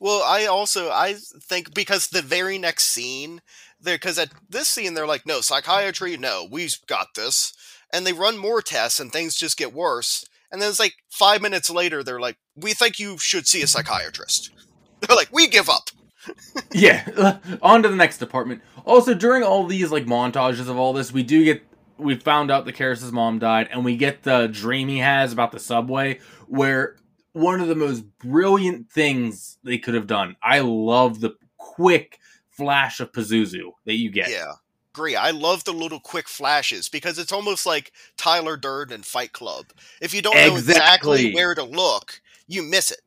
Well, 0.01 0.23
I 0.23 0.47
also 0.47 0.91
I 0.91 1.15
think 1.15 1.75
because 1.75 2.09
the 2.09 2.23
very 2.23 2.59
next 2.59 2.85
scene, 2.85 3.41
there 3.81 3.97
because 3.97 4.19
at 4.19 4.31
this 4.49 4.69
scene 4.69 4.95
they're 4.95 5.07
like, 5.07 5.27
no 5.27 5.41
psychiatry, 5.41 6.17
no, 6.17 6.47
we've 6.51 6.77
got 6.87 7.15
this, 7.15 7.53
and 7.93 8.05
they 8.07 8.13
run 8.13 8.37
more 8.37 8.61
tests 8.63 9.01
and 9.01 9.13
things 9.13 9.37
just 9.37 9.57
get 9.57 9.73
worse. 9.73 10.25
And 10.51 10.61
then 10.61 10.69
it's 10.69 10.79
like 10.81 10.95
five 11.11 11.41
minutes 11.43 11.71
later, 11.71 12.03
they're 12.03 12.21
like, 12.21 12.37
we 12.57 12.75
think 12.75 12.99
you 12.99 13.19
should 13.19 13.47
see 13.47 13.63
a 13.63 13.67
psychiatrist. 13.67 14.51
They're 15.01 15.17
like, 15.17 15.31
we 15.33 15.49
give 15.49 15.69
up. 15.69 15.91
yeah 16.73 17.05
on 17.63 17.83
to 17.83 17.89
the 17.89 17.97
next 17.97 18.17
department 18.17 18.63
also 18.87 19.13
during 19.13 19.43
all 19.43 19.67
these 19.67 19.91
like 19.91 20.07
montages 20.07 20.71
of 20.71 20.79
all 20.79 20.95
this 20.95 21.13
we 21.13 21.23
do 21.23 21.45
get 21.45 21.63
we 21.99 22.15
found 22.17 22.51
out 22.51 22.65
that 22.65 22.75
Karras's 22.77 23.13
mom 23.13 23.39
died 23.39 23.69
and 23.71 23.85
we 23.85 23.97
get 23.97 24.23
the 24.23 24.47
dream 24.49 24.89
he 24.89 24.99
has 24.99 25.33
about 25.33 25.53
the 25.53 25.61
subway 25.61 26.19
where 26.49 26.97
one 27.33 27.61
of 27.61 27.69
the 27.69 27.75
most 27.75 28.05
brilliant 28.19 28.91
things 28.91 29.59
they 29.65 29.79
could 29.79 29.95
have 29.95 30.07
done 30.07 30.37
i 30.43 30.61
love 30.61 31.21
the 31.21 31.33
quick 31.57 32.19
flash 32.51 33.01
of 33.01 33.11
pazuzu 33.13 33.73
that 33.85 33.95
you 33.95 34.11
get 34.11 34.29
Yeah. 34.31 34.53
Agree. 34.95 35.17
I 35.17 35.33
love 35.33 35.65
the 35.65 35.73
little 35.73 35.99
quick 35.99 36.29
flashes 36.29 36.89
because 36.89 37.19
it's 37.19 37.33
almost 37.33 37.67
like 37.67 37.91
Tyler 38.17 38.57
Durden 38.57 38.95
in 38.95 39.03
Fight 39.03 39.33
Club. 39.33 39.67
If 40.01 40.15
you 40.15 40.23
don't 40.23 40.37
know 40.37 40.55
exactly 40.55 41.15
Exactly. 41.15 41.35
where 41.35 41.53
to 41.57 41.65
look, 41.65 42.21
you 42.47 42.63
miss 42.63 42.93
it. 42.93 43.01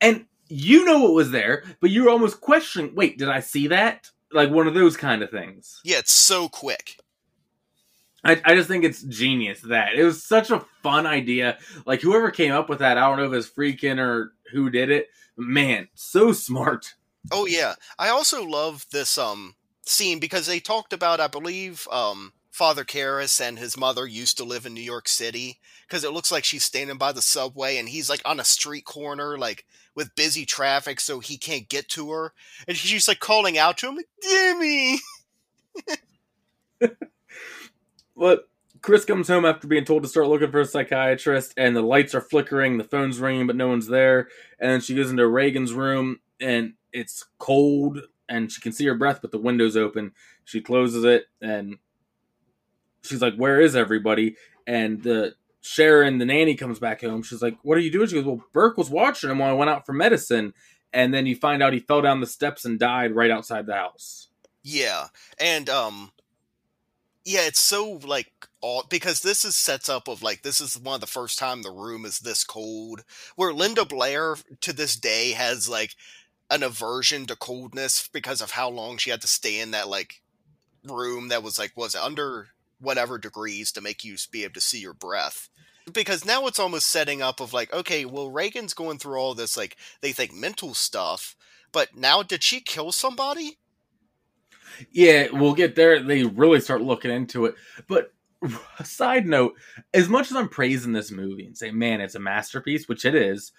and 0.00 0.24
you 0.48 0.86
know 0.86 1.00
what 1.00 1.12
was 1.12 1.30
there 1.32 1.64
but 1.80 1.90
you're 1.90 2.08
almost 2.08 2.40
questioning 2.40 2.94
wait 2.94 3.18
did 3.18 3.28
i 3.28 3.40
see 3.40 3.66
that 3.66 4.08
like 4.32 4.50
one 4.50 4.66
of 4.66 4.72
those 4.74 4.96
kind 4.96 5.22
of 5.22 5.30
things 5.30 5.80
Yeah, 5.84 5.98
it's 5.98 6.12
so 6.12 6.48
quick. 6.48 6.98
I, 8.24 8.40
I 8.44 8.54
just 8.54 8.68
think 8.68 8.84
it's 8.84 9.02
genius 9.02 9.60
that 9.62 9.94
it 9.94 10.04
was 10.04 10.22
such 10.24 10.50
a 10.50 10.64
fun 10.82 11.06
idea. 11.06 11.58
Like 11.84 12.00
whoever 12.00 12.30
came 12.30 12.52
up 12.52 12.68
with 12.68 12.78
that, 12.78 12.96
I 12.96 13.02
don't 13.02 13.18
know 13.18 13.32
if 13.32 13.32
it's 13.32 13.48
Friedkin 13.48 13.98
or 13.98 14.32
who 14.50 14.70
did 14.70 14.90
it. 14.90 15.08
Man, 15.36 15.88
so 15.94 16.32
smart. 16.32 16.94
Oh 17.30 17.46
yeah. 17.46 17.74
I 17.98 18.08
also 18.08 18.44
love 18.44 18.86
this 18.92 19.18
um 19.18 19.54
scene 19.82 20.18
because 20.18 20.46
they 20.46 20.60
talked 20.60 20.92
about 20.92 21.20
I 21.20 21.26
believe 21.26 21.86
um 21.90 22.32
Father 22.50 22.84
Karras 22.84 23.40
and 23.40 23.58
his 23.58 23.76
mother 23.76 24.06
used 24.06 24.36
to 24.38 24.44
live 24.44 24.64
in 24.64 24.74
New 24.74 24.80
York 24.80 25.08
City 25.08 25.58
because 25.86 26.04
it 26.04 26.12
looks 26.12 26.30
like 26.30 26.44
she's 26.44 26.64
standing 26.64 26.96
by 26.96 27.12
the 27.12 27.20
subway 27.20 27.76
and 27.76 27.88
he's 27.88 28.08
like 28.08 28.22
on 28.24 28.40
a 28.40 28.44
street 28.44 28.84
corner 28.84 29.36
like 29.36 29.66
with 29.94 30.14
busy 30.14 30.46
traffic 30.46 31.00
so 31.00 31.18
he 31.18 31.36
can't 31.36 31.68
get 31.68 31.88
to 31.90 32.10
her 32.10 32.32
and 32.68 32.76
she's 32.76 33.08
like 33.08 33.20
calling 33.20 33.58
out 33.58 33.76
to 33.78 33.88
him 33.88 33.98
Dimmy. 34.24 34.98
But 38.16 38.48
Chris 38.80 39.04
comes 39.04 39.28
home 39.28 39.44
after 39.44 39.66
being 39.66 39.84
told 39.84 40.02
to 40.02 40.08
start 40.08 40.28
looking 40.28 40.50
for 40.50 40.60
a 40.60 40.66
psychiatrist, 40.66 41.54
and 41.56 41.74
the 41.74 41.82
lights 41.82 42.14
are 42.14 42.20
flickering, 42.20 42.76
the 42.76 42.84
phone's 42.84 43.18
ringing, 43.18 43.46
but 43.46 43.56
no 43.56 43.68
one's 43.68 43.86
there. 43.86 44.28
And 44.58 44.70
then 44.70 44.80
she 44.80 44.94
goes 44.94 45.10
into 45.10 45.26
Regan's 45.26 45.72
room, 45.72 46.20
and 46.40 46.74
it's 46.92 47.24
cold, 47.38 48.00
and 48.28 48.50
she 48.50 48.60
can 48.60 48.72
see 48.72 48.86
her 48.86 48.94
breath, 48.94 49.20
but 49.22 49.32
the 49.32 49.38
window's 49.38 49.76
open. 49.76 50.12
She 50.44 50.60
closes 50.60 51.04
it, 51.04 51.26
and 51.40 51.78
she's 53.02 53.22
like, 53.22 53.36
"Where 53.36 53.60
is 53.60 53.74
everybody?" 53.74 54.36
And 54.66 55.02
the 55.02 55.34
Sharon, 55.62 56.18
the 56.18 56.26
nanny, 56.26 56.54
comes 56.54 56.78
back 56.78 57.00
home. 57.00 57.22
She's 57.22 57.42
like, 57.42 57.56
"What 57.62 57.78
are 57.78 57.80
you 57.82 57.90
doing?" 57.90 58.06
She 58.06 58.16
goes, 58.16 58.24
"Well, 58.24 58.44
Burke 58.52 58.76
was 58.76 58.90
watching 58.90 59.30
him 59.30 59.38
while 59.38 59.50
I 59.50 59.54
went 59.54 59.70
out 59.70 59.86
for 59.86 59.92
medicine." 59.94 60.52
And 60.92 61.12
then 61.12 61.26
you 61.26 61.34
find 61.34 61.62
out 61.62 61.72
he 61.72 61.80
fell 61.80 62.02
down 62.02 62.20
the 62.20 62.26
steps 62.26 62.64
and 62.64 62.78
died 62.78 63.16
right 63.16 63.30
outside 63.30 63.66
the 63.66 63.74
house. 63.74 64.28
Yeah, 64.62 65.08
and 65.38 65.68
um, 65.68 66.12
yeah, 67.24 67.46
it's 67.46 67.62
so 67.62 68.00
like 68.04 68.30
all 68.60 68.84
because 68.88 69.20
this 69.20 69.44
is 69.44 69.56
sets 69.56 69.88
up 69.88 70.08
of 70.08 70.22
like 70.22 70.42
this 70.42 70.60
is 70.60 70.78
one 70.78 70.96
of 70.96 71.00
the 71.00 71.06
first 71.06 71.38
time 71.38 71.62
the 71.62 71.70
room 71.70 72.04
is 72.04 72.18
this 72.18 72.44
cold. 72.44 73.02
Where 73.36 73.52
Linda 73.52 73.84
Blair 73.84 74.36
to 74.60 74.72
this 74.72 74.96
day 74.96 75.32
has 75.32 75.68
like 75.68 75.94
an 76.50 76.62
aversion 76.62 77.26
to 77.26 77.36
coldness 77.36 78.08
because 78.12 78.42
of 78.42 78.52
how 78.52 78.68
long 78.68 78.98
she 78.98 79.10
had 79.10 79.22
to 79.22 79.26
stay 79.26 79.58
in 79.58 79.70
that 79.70 79.88
like 79.88 80.20
room 80.84 81.28
that 81.28 81.42
was 81.42 81.58
like 81.58 81.72
was 81.76 81.94
under 81.94 82.48
whatever 82.78 83.16
degrees 83.16 83.72
to 83.72 83.80
make 83.80 84.04
you 84.04 84.16
be 84.30 84.44
able 84.44 84.54
to 84.54 84.60
see 84.60 84.78
your 84.78 84.94
breath. 84.94 85.48
Because 85.92 86.24
now 86.24 86.46
it's 86.46 86.58
almost 86.58 86.86
setting 86.88 87.22
up 87.22 87.40
of 87.40 87.54
like, 87.54 87.72
okay, 87.72 88.04
well 88.04 88.30
Regan's 88.30 88.74
going 88.74 88.98
through 88.98 89.16
all 89.16 89.34
this 89.34 89.56
like 89.56 89.76
they 90.02 90.12
think 90.12 90.34
mental 90.34 90.74
stuff, 90.74 91.36
but 91.72 91.96
now 91.96 92.22
did 92.22 92.42
she 92.42 92.60
kill 92.60 92.92
somebody? 92.92 93.56
Yeah, 94.90 95.28
we'll 95.32 95.54
get 95.54 95.74
there. 95.74 96.02
They 96.02 96.24
really 96.24 96.60
start 96.60 96.82
looking 96.82 97.10
into 97.10 97.46
it. 97.46 97.54
But 97.88 98.12
side 98.84 99.26
note, 99.26 99.54
as 99.92 100.08
much 100.08 100.30
as 100.30 100.36
I'm 100.36 100.48
praising 100.48 100.92
this 100.92 101.10
movie 101.10 101.46
and 101.46 101.56
saying, 101.56 101.78
man, 101.78 102.00
it's 102.00 102.14
a 102.14 102.20
masterpiece, 102.20 102.88
which 102.88 103.04
it 103.04 103.14
is, 103.14 103.52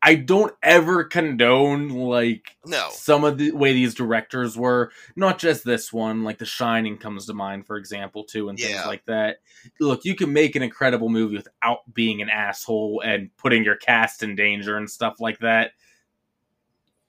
I 0.00 0.14
don't 0.14 0.54
ever 0.62 1.02
condone 1.02 1.88
like 1.88 2.56
No. 2.64 2.88
some 2.92 3.24
of 3.24 3.36
the 3.36 3.50
way 3.50 3.72
these 3.72 3.94
directors 3.94 4.56
were. 4.56 4.92
Not 5.16 5.40
just 5.40 5.64
this 5.64 5.92
one, 5.92 6.22
like 6.22 6.38
The 6.38 6.46
Shining 6.46 6.98
comes 6.98 7.26
to 7.26 7.34
mind, 7.34 7.66
for 7.66 7.76
example, 7.76 8.22
too, 8.22 8.48
and 8.48 8.56
things 8.56 8.76
like 8.86 9.04
that. 9.06 9.38
Look, 9.80 10.04
you 10.04 10.14
can 10.14 10.32
make 10.32 10.54
an 10.54 10.62
incredible 10.62 11.08
movie 11.08 11.36
without 11.38 11.80
being 11.92 12.22
an 12.22 12.30
asshole 12.30 13.02
and 13.04 13.36
putting 13.36 13.64
your 13.64 13.74
cast 13.74 14.22
in 14.22 14.36
danger 14.36 14.76
and 14.76 14.88
stuff 14.88 15.16
like 15.18 15.40
that. 15.40 15.72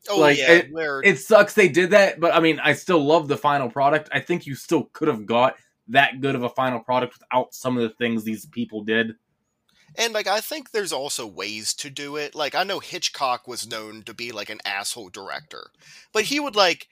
Oh 0.08 0.20
like, 0.20 0.38
yeah, 0.38 0.52
it- 0.54 0.72
It 1.04 1.20
sucks 1.20 1.54
they 1.54 1.68
did 1.68 1.92
that, 1.92 2.20
but 2.20 2.34
I 2.34 2.40
mean, 2.40 2.60
I 2.60 2.74
still 2.74 3.04
love 3.04 3.28
the 3.28 3.38
final 3.38 3.70
product. 3.70 4.10
I 4.12 4.20
think 4.20 4.46
you 4.46 4.56
still 4.56 4.86
could 4.94 5.08
have 5.08 5.26
got 5.26 5.56
that 5.90 6.22
good 6.22 6.36
of 6.36 6.44
a 6.44 6.50
final 6.50 6.80
product 6.80 7.16
without 7.20 7.54
some 7.54 7.76
of 7.76 7.84
the 7.84 7.90
things 7.90 8.24
these 8.24 8.46
people 8.46 8.84
did. 8.84 9.16
And 9.96 10.14
like 10.14 10.28
I 10.28 10.40
think 10.40 10.72
there's 10.72 10.94
also 10.94 11.26
ways 11.26 11.74
to 11.76 11.90
do 11.90 12.16
it. 12.16 12.36
Like 12.36 12.54
I 12.56 12.64
know 12.64 12.80
Hitchcock 12.80 13.48
was 13.48 13.68
known 13.68 14.04
to 14.04 14.14
be 14.14 14.32
like 14.32 14.50
an 14.50 14.60
asshole 14.64 15.10
director, 15.10 15.72
but 16.14 16.26
he 16.26 16.40
would 16.40 16.56
like 16.56 16.88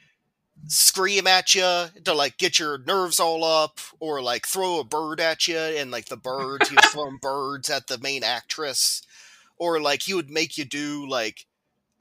scream 0.65 1.27
at 1.27 1.53
you 1.53 1.85
to 2.03 2.13
like 2.13 2.37
get 2.37 2.57
your 2.57 2.79
nerves 2.79 3.19
all 3.19 3.43
up, 3.43 3.79
or 3.99 4.21
like 4.21 4.47
throw 4.47 4.79
a 4.79 4.83
bird 4.83 5.19
at 5.19 5.47
you, 5.47 5.57
and 5.57 5.91
like 5.91 6.05
the 6.05 6.17
birds 6.17 6.69
he 6.69 6.75
was 6.75 6.85
throwing 6.91 7.19
birds 7.21 7.69
at 7.69 7.85
the 7.87 7.99
main 7.99 8.23
actress, 8.23 9.03
or 9.57 9.79
like 9.79 10.01
he 10.01 10.15
would 10.15 10.31
make 10.31 10.57
you 10.57 10.65
do 10.65 11.07
like 11.07 11.45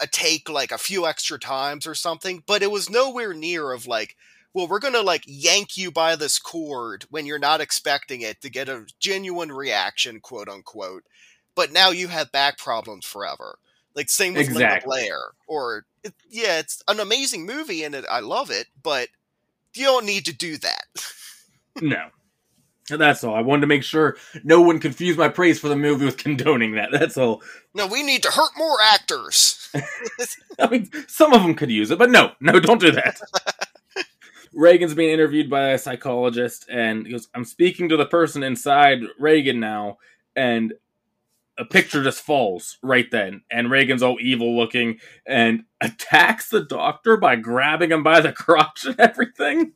a 0.00 0.06
take 0.06 0.48
like 0.48 0.72
a 0.72 0.78
few 0.78 1.06
extra 1.06 1.38
times 1.38 1.86
or 1.86 1.94
something. 1.94 2.42
But 2.46 2.62
it 2.62 2.70
was 2.70 2.90
nowhere 2.90 3.34
near 3.34 3.72
of 3.72 3.86
like. 3.86 4.16
Well, 4.54 4.68
we're 4.68 4.78
gonna 4.78 5.02
like 5.02 5.24
yank 5.26 5.76
you 5.76 5.90
by 5.90 6.16
this 6.16 6.38
cord 6.38 7.04
when 7.10 7.26
you're 7.26 7.38
not 7.38 7.60
expecting 7.60 8.22
it 8.22 8.40
to 8.40 8.48
get 8.48 8.70
a 8.70 8.86
genuine 8.98 9.52
reaction, 9.52 10.18
quote 10.20 10.48
unquote. 10.48 11.04
But 11.54 11.72
now 11.72 11.90
you 11.90 12.08
have 12.08 12.32
back 12.32 12.56
problems 12.56 13.04
forever. 13.04 13.58
Like 13.94 14.08
same 14.08 14.32
with 14.32 14.46
Linda 14.46 14.64
Exactly. 14.64 15.02
Blair. 15.02 15.18
Or 15.46 15.84
it, 16.02 16.14
yeah, 16.30 16.58
it's 16.58 16.82
an 16.88 17.00
amazing 17.00 17.44
movie 17.44 17.82
and 17.82 17.94
it, 17.94 18.06
I 18.10 18.20
love 18.20 18.50
it, 18.50 18.68
but 18.82 19.08
you 19.74 19.84
don't 19.84 20.06
need 20.06 20.24
to 20.26 20.34
do 20.34 20.56
that. 20.58 20.86
No. 21.82 22.08
And 22.90 23.00
That's 23.00 23.24
all. 23.24 23.34
I 23.34 23.40
wanted 23.40 23.62
to 23.62 23.66
make 23.66 23.82
sure 23.82 24.16
no 24.44 24.60
one 24.60 24.78
confused 24.78 25.18
my 25.18 25.28
praise 25.28 25.58
for 25.58 25.68
the 25.68 25.76
movie 25.76 26.04
with 26.04 26.16
condoning 26.22 26.72
that. 26.72 26.90
That's 26.92 27.16
all. 27.16 27.42
No, 27.74 27.86
we 27.86 28.02
need 28.02 28.22
to 28.22 28.30
hurt 28.30 28.52
more 28.56 28.78
actors. 28.82 29.68
I 30.58 30.68
mean, 30.68 30.88
some 31.08 31.32
of 31.32 31.42
them 31.42 31.54
could 31.54 31.70
use 31.70 31.90
it, 31.90 31.98
but 31.98 32.10
no, 32.10 32.32
no, 32.40 32.60
don't 32.60 32.80
do 32.80 32.92
that. 32.92 33.18
Regan's 34.54 34.94
being 34.94 35.10
interviewed 35.10 35.50
by 35.50 35.70
a 35.70 35.78
psychologist, 35.78 36.64
and 36.70 37.04
he 37.06 37.12
goes, 37.12 37.28
I'm 37.34 37.44
speaking 37.44 37.90
to 37.90 37.96
the 37.96 38.06
person 38.06 38.42
inside 38.42 39.00
Regan 39.18 39.60
now, 39.60 39.98
and 40.34 40.72
a 41.58 41.64
picture 41.64 42.02
just 42.02 42.22
falls 42.22 42.78
right 42.82 43.10
then. 43.10 43.42
And 43.50 43.70
Regan's 43.70 44.02
all 44.02 44.18
evil 44.20 44.56
looking 44.56 44.98
and 45.26 45.64
attacks 45.80 46.48
the 46.48 46.62
doctor 46.62 47.16
by 47.16 47.36
grabbing 47.36 47.90
him 47.90 48.02
by 48.02 48.20
the 48.20 48.32
crotch 48.32 48.84
and 48.84 48.98
everything. 48.98 49.72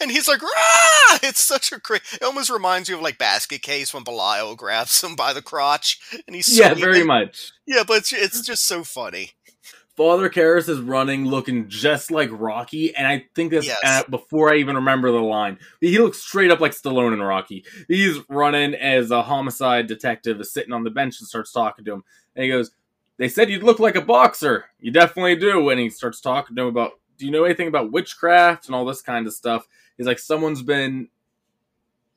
And 0.00 0.10
he's 0.10 0.28
like, 0.28 0.42
ah! 0.42 1.18
It's 1.22 1.42
such 1.44 1.72
a 1.72 1.78
great. 1.78 2.02
It 2.14 2.22
almost 2.22 2.50
reminds 2.50 2.88
you 2.88 2.96
of 2.96 3.02
like 3.02 3.18
Basket 3.18 3.62
Case 3.62 3.92
when 3.92 4.04
Belial 4.04 4.54
grabs 4.56 5.02
him 5.02 5.14
by 5.16 5.32
the 5.32 5.42
crotch 5.42 5.98
and 6.26 6.34
he's 6.34 6.56
Yeah, 6.58 6.74
very 6.74 7.04
much. 7.04 7.52
Yeah, 7.66 7.82
but 7.86 7.98
it's, 7.98 8.12
it's 8.12 8.40
just 8.46 8.66
so 8.66 8.82
funny. 8.84 9.32
Father 9.94 10.30
Karras 10.30 10.70
is 10.70 10.80
running 10.80 11.26
looking 11.26 11.68
just 11.68 12.10
like 12.10 12.30
Rocky, 12.32 12.96
and 12.96 13.06
I 13.06 13.26
think 13.34 13.52
that's 13.52 13.66
Yes. 13.66 13.78
uh, 13.84 14.02
before 14.08 14.50
I 14.50 14.56
even 14.56 14.76
remember 14.76 15.12
the 15.12 15.20
line. 15.20 15.58
He 15.82 15.98
looks 15.98 16.16
straight 16.18 16.50
up 16.50 16.60
like 16.60 16.72
Stallone 16.72 17.12
and 17.12 17.24
Rocky. 17.24 17.64
He's 17.88 18.18
running 18.30 18.74
as 18.74 19.10
a 19.10 19.22
homicide 19.22 19.88
detective 19.88 20.40
is 20.40 20.50
sitting 20.52 20.72
on 20.72 20.82
the 20.82 20.90
bench 20.90 21.20
and 21.20 21.28
starts 21.28 21.52
talking 21.52 21.84
to 21.84 21.92
him. 21.92 22.04
And 22.34 22.44
he 22.44 22.50
goes, 22.50 22.70
They 23.18 23.28
said 23.28 23.50
you'd 23.50 23.62
look 23.62 23.78
like 23.80 23.94
a 23.94 24.00
boxer. 24.00 24.64
You 24.80 24.92
definitely 24.92 25.36
do. 25.36 25.68
And 25.68 25.78
he 25.78 25.90
starts 25.90 26.22
talking 26.22 26.56
to 26.56 26.62
him 26.62 26.68
about, 26.68 26.92
Do 27.22 27.26
you 27.26 27.32
know 27.32 27.44
anything 27.44 27.68
about 27.68 27.92
witchcraft 27.92 28.66
and 28.66 28.74
all 28.74 28.84
this 28.84 29.00
kind 29.00 29.28
of 29.28 29.32
stuff? 29.32 29.68
He's 29.96 30.08
like, 30.08 30.18
Someone's 30.18 30.60
been. 30.60 31.06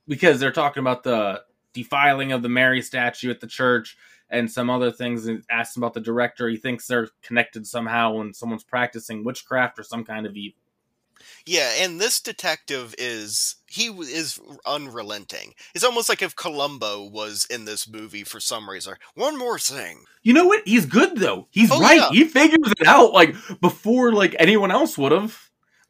Because 0.07 0.39
they're 0.39 0.51
talking 0.51 0.81
about 0.81 1.03
the 1.03 1.43
defiling 1.73 2.31
of 2.31 2.41
the 2.41 2.49
Mary 2.49 2.81
statue 2.81 3.29
at 3.29 3.39
the 3.39 3.45
church 3.45 3.97
and 4.31 4.51
some 4.51 4.67
other 4.67 4.91
things 4.91 5.27
and 5.27 5.43
asks 5.51 5.77
him 5.77 5.83
about 5.83 5.93
the 5.93 5.99
director. 5.99 6.49
He 6.49 6.57
thinks 6.57 6.87
they're 6.87 7.09
connected 7.21 7.67
somehow 7.67 8.13
when 8.13 8.33
someone's 8.33 8.63
practicing 8.63 9.23
witchcraft 9.23 9.77
or 9.77 9.83
some 9.83 10.03
kind 10.03 10.25
of 10.25 10.35
evil. 10.35 10.57
Yeah, 11.45 11.71
and 11.79 11.99
this 11.99 12.19
detective 12.19 12.95
is 12.97 13.55
he 13.67 13.87
is 13.87 14.39
unrelenting. 14.65 15.53
It's 15.73 15.83
almost 15.83 16.09
like 16.09 16.21
if 16.21 16.35
Columbo 16.35 17.03
was 17.09 17.45
in 17.49 17.65
this 17.65 17.87
movie 17.87 18.23
for 18.23 18.39
some 18.39 18.69
reason. 18.69 18.95
One 19.15 19.37
more 19.37 19.59
thing. 19.59 20.05
You 20.23 20.33
know 20.33 20.45
what? 20.45 20.61
He's 20.65 20.85
good 20.85 21.17
though. 21.17 21.47
He's 21.51 21.71
Oh, 21.71 21.79
right. 21.81 21.97
yeah. 21.97 22.09
He 22.11 22.25
figures 22.25 22.71
it 22.79 22.87
out 22.87 23.13
like 23.13 23.35
before 23.61 24.11
like 24.13 24.35
anyone 24.39 24.71
else 24.71 24.97
would 24.97 25.11
have. 25.11 25.39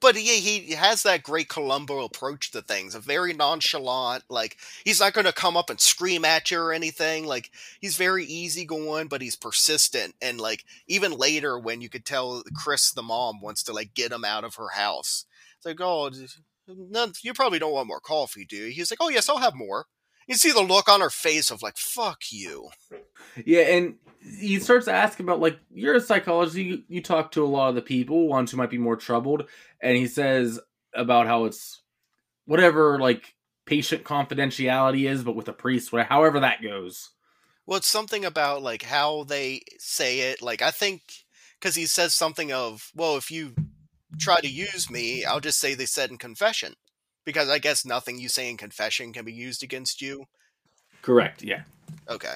But 0.02 0.16
he 0.16 0.40
he 0.40 0.74
has 0.74 1.04
that 1.04 1.24
great 1.24 1.48
Columbo 1.50 2.04
approach 2.04 2.52
to 2.52 2.62
things, 2.62 2.96
a 2.96 3.00
very 3.00 3.34
nonchalant, 3.34 4.24
like 4.30 4.58
he's 4.84 5.00
not 5.00 5.14
going 5.14 5.26
to 5.26 5.34
come 5.34 5.56
up 5.56 5.70
and 5.70 5.80
scream 5.80 6.26
at 6.26 6.52
you 6.52 6.60
or 6.60 6.74
anything. 6.74 7.26
Like 7.26 7.50
he's 7.80 7.96
very 7.96 8.26
easygoing, 8.26 9.08
but 9.08 9.22
he's 9.22 9.36
persistent. 9.36 10.14
And 10.22 10.40
like 10.40 10.66
even 10.88 11.14
later, 11.14 11.58
when 11.58 11.82
you 11.82 11.90
could 11.90 12.06
tell 12.06 12.44
Chris, 12.56 12.92
the 12.92 13.02
mom, 13.02 13.42
wants 13.42 13.64
to 13.64 13.74
like 13.74 13.94
get 13.94 14.12
him 14.12 14.26
out 14.26 14.44
of 14.44 14.56
her 14.56 14.70
house, 14.76 15.26
it's 15.58 15.66
like, 15.66 15.80
oh, 15.82 16.12
none, 16.68 17.14
you 17.24 17.34
probably 17.34 17.60
don't 17.60 17.74
want 17.74 17.88
more 17.88 18.02
coffee, 18.02 18.46
do 18.46 18.58
you? 18.58 18.72
He's 18.72 18.92
like, 18.92 19.00
oh 19.02 19.10
yes, 19.10 19.30
I'll 19.30 19.38
have 19.38 19.56
more. 19.56 19.86
You 20.28 20.36
see 20.36 20.52
the 20.52 20.62
look 20.62 20.90
on 20.90 21.02
her 21.02 21.10
face 21.10 21.52
of 21.52 21.62
like, 21.62 21.78
fuck 21.78 22.24
you. 22.32 22.70
Yeah, 23.46 23.62
and 23.62 23.96
he 24.26 24.60
starts 24.60 24.86
to 24.86 24.94
ask 24.94 25.20
about 25.20 25.40
like 25.40 25.60
you're 25.72 25.96
a 25.96 26.02
psychologist. 26.02 26.58
You, 26.58 26.84
you 26.88 27.02
talk 27.02 27.32
to 27.32 27.44
a 27.44 27.48
lot 27.48 27.70
of 27.70 27.76
the 27.76 27.82
people, 27.82 28.28
ones 28.28 28.52
who 28.52 28.58
might 28.58 28.70
be 28.70 28.78
more 28.78 28.96
troubled, 28.96 29.48
and 29.82 29.96
he 29.96 30.08
says 30.08 30.60
about 30.94 31.28
how 31.28 31.46
it's 31.46 31.82
whatever 32.46 33.00
like 33.00 33.36
patient 33.66 34.04
confidentiality 34.04 35.10
is, 35.10 35.24
but 35.24 35.36
with 35.36 35.48
a 35.48 35.54
priest, 35.54 35.92
whatever, 35.92 36.10
however 36.10 36.40
that 36.40 36.62
goes. 36.62 37.12
Well, 37.66 37.78
it's 37.78 37.88
something 37.88 38.26
about 38.26 38.62
like 38.62 38.84
how 38.84 39.24
they 39.24 39.62
say 39.78 40.32
it. 40.32 40.42
Like 40.42 40.62
I 40.62 40.72
think 40.72 41.02
because 41.60 41.76
he 41.76 41.86
says 41.86 42.14
something 42.14 42.52
of, 42.52 42.92
well, 42.96 43.18
if 43.18 43.32
you 43.32 43.54
try 44.20 44.40
to 44.40 44.48
use 44.48 44.90
me, 44.90 45.26
I'll 45.26 45.40
just 45.40 45.60
say 45.60 45.74
they 45.74 45.86
said 45.86 46.12
in 46.12 46.18
confession, 46.18 46.76
because 47.26 47.50
I 47.50 47.60
guess 47.60 47.86
nothing 47.86 48.20
you 48.20 48.30
say 48.30 48.50
in 48.50 48.58
confession 48.58 49.14
can 49.14 49.26
be 49.26 49.34
used 49.34 49.64
against 49.64 50.02
you. 50.02 50.26
Correct. 51.02 51.44
Yeah. 51.44 51.64
Okay. 52.10 52.36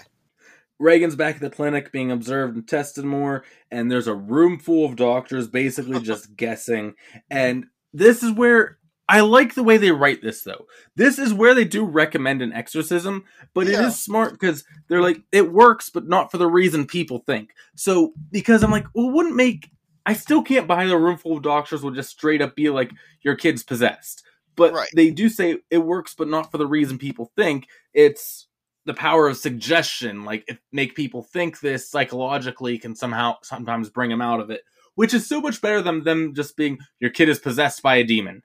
Regan's 0.80 1.16
back 1.16 1.36
at 1.36 1.42
the 1.42 1.50
clinic 1.50 1.92
being 1.92 2.12
observed 2.12 2.56
and 2.56 2.68
tested 2.68 3.06
more, 3.06 3.44
and 3.70 3.92
there's 3.92 4.08
a 4.08 4.16
room 4.16 4.58
full 4.60 4.86
of 4.86 4.96
doctors 4.96 5.48
basically 5.48 6.00
just 6.04 6.36
guessing. 6.36 6.96
And 7.30 7.66
this 7.94 8.24
is 8.24 8.32
where 8.32 8.78
I 9.08 9.22
like 9.22 9.56
the 9.56 9.64
way 9.64 9.78
they 9.78 9.92
write 9.92 10.22
this, 10.22 10.44
though. 10.44 10.66
This 10.96 11.18
is 11.18 11.34
where 11.34 11.56
they 11.56 11.66
do 11.66 11.84
recommend 11.84 12.42
an 12.42 12.54
exorcism, 12.54 13.26
but 13.56 13.68
it 13.68 13.72
Yeah. 13.74 13.88
is 13.88 14.00
smart 14.00 14.34
because 14.34 14.64
they're 14.88 15.02
like, 15.02 15.20
it 15.32 15.52
works, 15.52 15.90
but 15.90 16.08
not 16.08 16.32
for 16.32 16.38
the 16.38 16.48
reason 16.48 16.86
people 16.86 17.24
think. 17.26 17.50
So, 17.76 18.14
because 18.32 18.64
I'm 18.64 18.72
like, 18.72 18.86
well, 18.94 19.10
wouldn't 19.12 19.36
make. 19.36 19.70
I 20.06 20.14
still 20.14 20.42
can't 20.44 20.68
buy 20.68 20.86
the 20.86 20.98
room 20.98 21.18
full 21.18 21.38
of 21.38 21.44
doctors 21.44 21.84
will 21.84 21.92
just 21.92 22.10
straight 22.12 22.42
up 22.42 22.56
be 22.56 22.70
like, 22.70 22.92
your 23.22 23.36
kid's 23.36 23.64
possessed. 23.64 24.24
But 24.56 24.74
Right. 24.74 24.90
they 24.96 25.10
do 25.12 25.28
say 25.30 25.58
it 25.70 25.78
works, 25.80 26.14
but 26.18 26.28
not 26.28 26.52
for 26.52 26.58
the 26.58 26.68
reason 26.68 26.98
people 26.98 27.32
think. 27.36 27.68
It's 27.94 28.48
the 28.90 28.94
power 28.94 29.28
of 29.30 29.38
suggestion 29.38 30.26
like 30.26 30.60
make 30.72 30.96
people 30.96 31.24
think 31.24 31.60
this 31.60 31.90
psychologically 31.90 32.78
can 32.78 32.96
somehow 32.96 33.36
sometimes 33.44 33.90
bring 33.90 34.10
them 34.10 34.22
out 34.22 34.40
of 34.40 34.50
it 34.50 34.64
which 34.96 35.14
is 35.14 35.26
so 35.28 35.40
much 35.40 35.62
better 35.62 35.82
than 35.82 36.04
them 36.04 36.34
just 36.34 36.58
being 36.58 36.78
your 37.00 37.10
kid 37.10 37.30
is 37.30 37.40
possessed 37.40 37.82
by 37.82 37.96
a 37.96 38.04
demon 38.04 38.44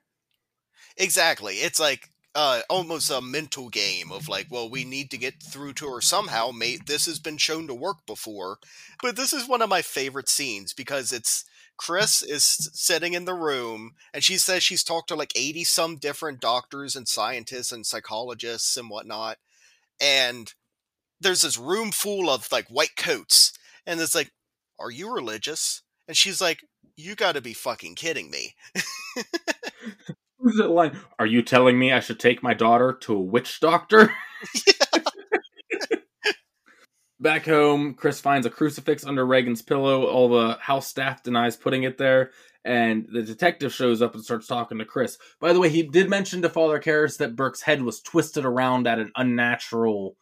Exactly. 0.97 1.55
It's 1.55 1.79
like 1.79 2.09
uh, 2.33 2.61
almost 2.69 3.09
a 3.09 3.21
mental 3.21 3.69
game 3.69 4.11
of 4.11 4.27
like, 4.27 4.47
well, 4.49 4.69
we 4.69 4.83
need 4.83 5.11
to 5.11 5.17
get 5.17 5.41
through 5.41 5.73
to 5.73 5.87
her 5.87 6.01
somehow. 6.01 6.51
Mate, 6.51 6.85
this 6.87 7.05
has 7.05 7.19
been 7.19 7.37
shown 7.37 7.67
to 7.67 7.73
work 7.73 8.05
before, 8.05 8.57
but 9.01 9.15
this 9.15 9.33
is 9.33 9.47
one 9.47 9.61
of 9.61 9.69
my 9.69 9.81
favorite 9.81 10.29
scenes 10.29 10.73
because 10.73 11.11
it's 11.11 11.45
Chris 11.77 12.21
is 12.21 12.69
sitting 12.73 13.13
in 13.13 13.25
the 13.25 13.33
room 13.33 13.95
and 14.13 14.23
she 14.23 14.37
says 14.37 14.63
she's 14.63 14.83
talked 14.83 15.09
to 15.09 15.15
like 15.15 15.33
eighty 15.35 15.65
some 15.65 15.97
different 15.97 16.39
doctors 16.39 16.95
and 16.95 17.07
scientists 17.07 17.71
and 17.71 17.85
psychologists 17.85 18.77
and 18.77 18.89
whatnot, 18.89 19.37
and 20.01 20.53
there's 21.21 21.41
this 21.41 21.57
room 21.57 21.91
full 21.91 22.29
of 22.29 22.51
like 22.51 22.67
white 22.67 22.95
coats, 22.97 23.53
and 23.85 23.99
it's 23.99 24.15
like, 24.15 24.31
are 24.79 24.91
you 24.91 25.13
religious? 25.13 25.81
And 26.07 26.15
she's 26.15 26.41
like, 26.41 26.59
you 26.95 27.15
got 27.15 27.33
to 27.35 27.41
be 27.41 27.53
fucking 27.53 27.95
kidding 27.95 28.29
me. 28.29 28.55
Who's 30.45 30.57
that 30.57 30.69
line 30.69 30.95
are 31.17 31.25
you 31.25 31.41
telling 31.41 31.79
me 31.79 31.91
i 31.91 31.99
should 31.99 32.19
take 32.19 32.43
my 32.43 32.53
daughter 32.53 32.93
to 33.01 33.15
a 33.15 33.19
witch 33.19 33.59
doctor 33.59 34.13
back 37.19 37.45
home 37.45 37.95
chris 37.95 38.21
finds 38.21 38.45
a 38.45 38.51
crucifix 38.51 39.05
under 39.07 39.25
regan's 39.25 39.63
pillow 39.63 40.05
all 40.05 40.29
the 40.29 40.57
house 40.61 40.85
staff 40.85 41.23
denies 41.23 41.57
putting 41.57 41.81
it 41.81 41.97
there 41.97 42.29
and 42.65 43.07
the 43.11 43.23
detective 43.23 43.73
shows 43.73 44.01
up 44.01 44.15
and 44.15 44.23
starts 44.23 44.47
talking 44.47 44.77
to 44.79 44.85
chris 44.85 45.17
by 45.39 45.53
the 45.53 45.59
way 45.59 45.69
he 45.69 45.83
did 45.83 46.09
mention 46.09 46.41
to 46.41 46.49
father 46.49 46.79
Karras 46.79 47.17
that 47.19 47.35
burke's 47.35 47.61
head 47.61 47.81
was 47.83 48.01
twisted 48.01 48.43
around 48.45 48.87
at 48.87 48.99
an 48.99 49.11
unnatural 49.15 50.17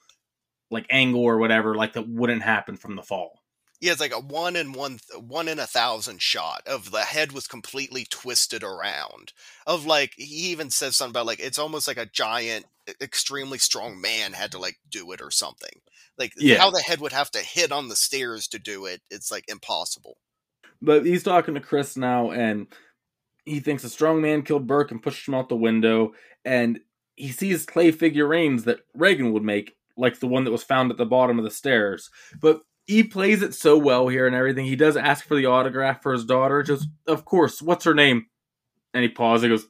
like 0.72 0.86
angle 0.92 1.24
or 1.24 1.38
whatever 1.40 1.76
like 1.76 1.94
that 1.94 2.10
wouldn't 2.10 2.44
happen 2.44 2.76
from 2.78 2.96
the 2.96 3.04
fall 3.04 3.40
Yeah, 3.82 3.92
it's 3.92 4.00
like 4.00 4.14
a 4.14 4.20
one 4.20 4.56
in 4.56 4.72
one, 4.72 5.00
one 5.20 5.48
in 5.50 5.60
a 5.60 5.68
thousand 5.68 6.22
shot 6.22 6.62
of 6.68 6.92
the 6.92 7.02
head 7.02 7.34
was 7.34 7.48
completely 7.48 8.06
twisted 8.10 8.64
around. 8.64 9.34
Of 9.68 9.86
like, 9.86 10.14
he 10.18 10.52
even 10.52 10.70
says 10.70 10.96
something 10.96 11.12
about 11.12 11.26
like 11.26 11.40
it's 11.42 11.60
almost 11.60 11.88
like 11.88 11.98
a 11.98 12.06
giant, 12.06 12.66
extremely 13.02 13.58
strong 13.58 14.00
man 14.00 14.34
had 14.34 14.52
to 14.54 14.60
like 14.60 14.78
do 14.90 15.12
it 15.12 15.22
or 15.22 15.32
something. 15.32 15.82
Like 16.18 16.34
Yeah. 16.38 16.58
how 16.60 16.72
the 16.72 16.82
head 16.82 17.02
would 17.02 17.12
have 17.12 17.32
to 17.32 17.40
hit 17.40 17.72
on 17.74 17.90
the 17.90 17.96
stairs 17.98 18.48
to 18.50 18.60
do 18.60 18.86
it. 18.86 19.02
It's 19.10 19.32
like 19.32 19.46
impossible. 19.50 20.18
But 20.84 21.06
he's 21.06 21.24
talking 21.24 21.54
to 21.54 21.62
Chris 21.62 21.96
now, 21.96 22.32
and 22.32 22.68
he 23.46 23.62
thinks 23.62 23.86
a 23.86 23.90
strong 23.90 24.22
man 24.22 24.42
killed 24.42 24.68
Burke 24.68 24.92
and 24.92 25.02
pushed 25.02 25.28
him 25.28 25.34
out 25.34 25.48
the 25.48 25.56
window. 25.56 26.12
And 26.44 26.82
he 27.16 27.32
sees 27.32 27.66
clay 27.66 27.92
figurines 27.92 28.66
that 28.66 28.82
Regan 28.94 29.32
would 29.32 29.44
make, 29.44 29.78
like 29.96 30.20
the 30.20 30.28
one 30.28 30.44
that 30.44 30.52
was 30.52 30.64
found 30.64 30.92
at 30.92 30.98
the 30.98 31.06
bottom 31.06 31.40
of 31.40 31.46
the 31.46 31.52
stairs. 31.52 32.10
But 32.40 32.60
he 32.86 33.02
plays 33.02 33.42
it 33.42 33.54
so 33.54 33.78
well 33.78 34.10
here 34.10 34.28
and 34.28 34.36
everything. 34.36 34.66
He 34.66 34.76
does 34.76 34.98
ask 34.98 35.26
for 35.26 35.36
the 35.36 35.46
autograph 35.46 36.04
for 36.04 36.12
his 36.12 36.26
daughter. 36.26 36.62
Just, 36.62 36.90
of 37.08 37.24
course, 37.24 37.62
what's 37.62 37.86
her 37.86 37.94
name? 37.94 38.26
And 38.94 39.04
he 39.04 39.10
pauses. 39.10 39.44
He 39.44 39.50
goes, 39.50 39.68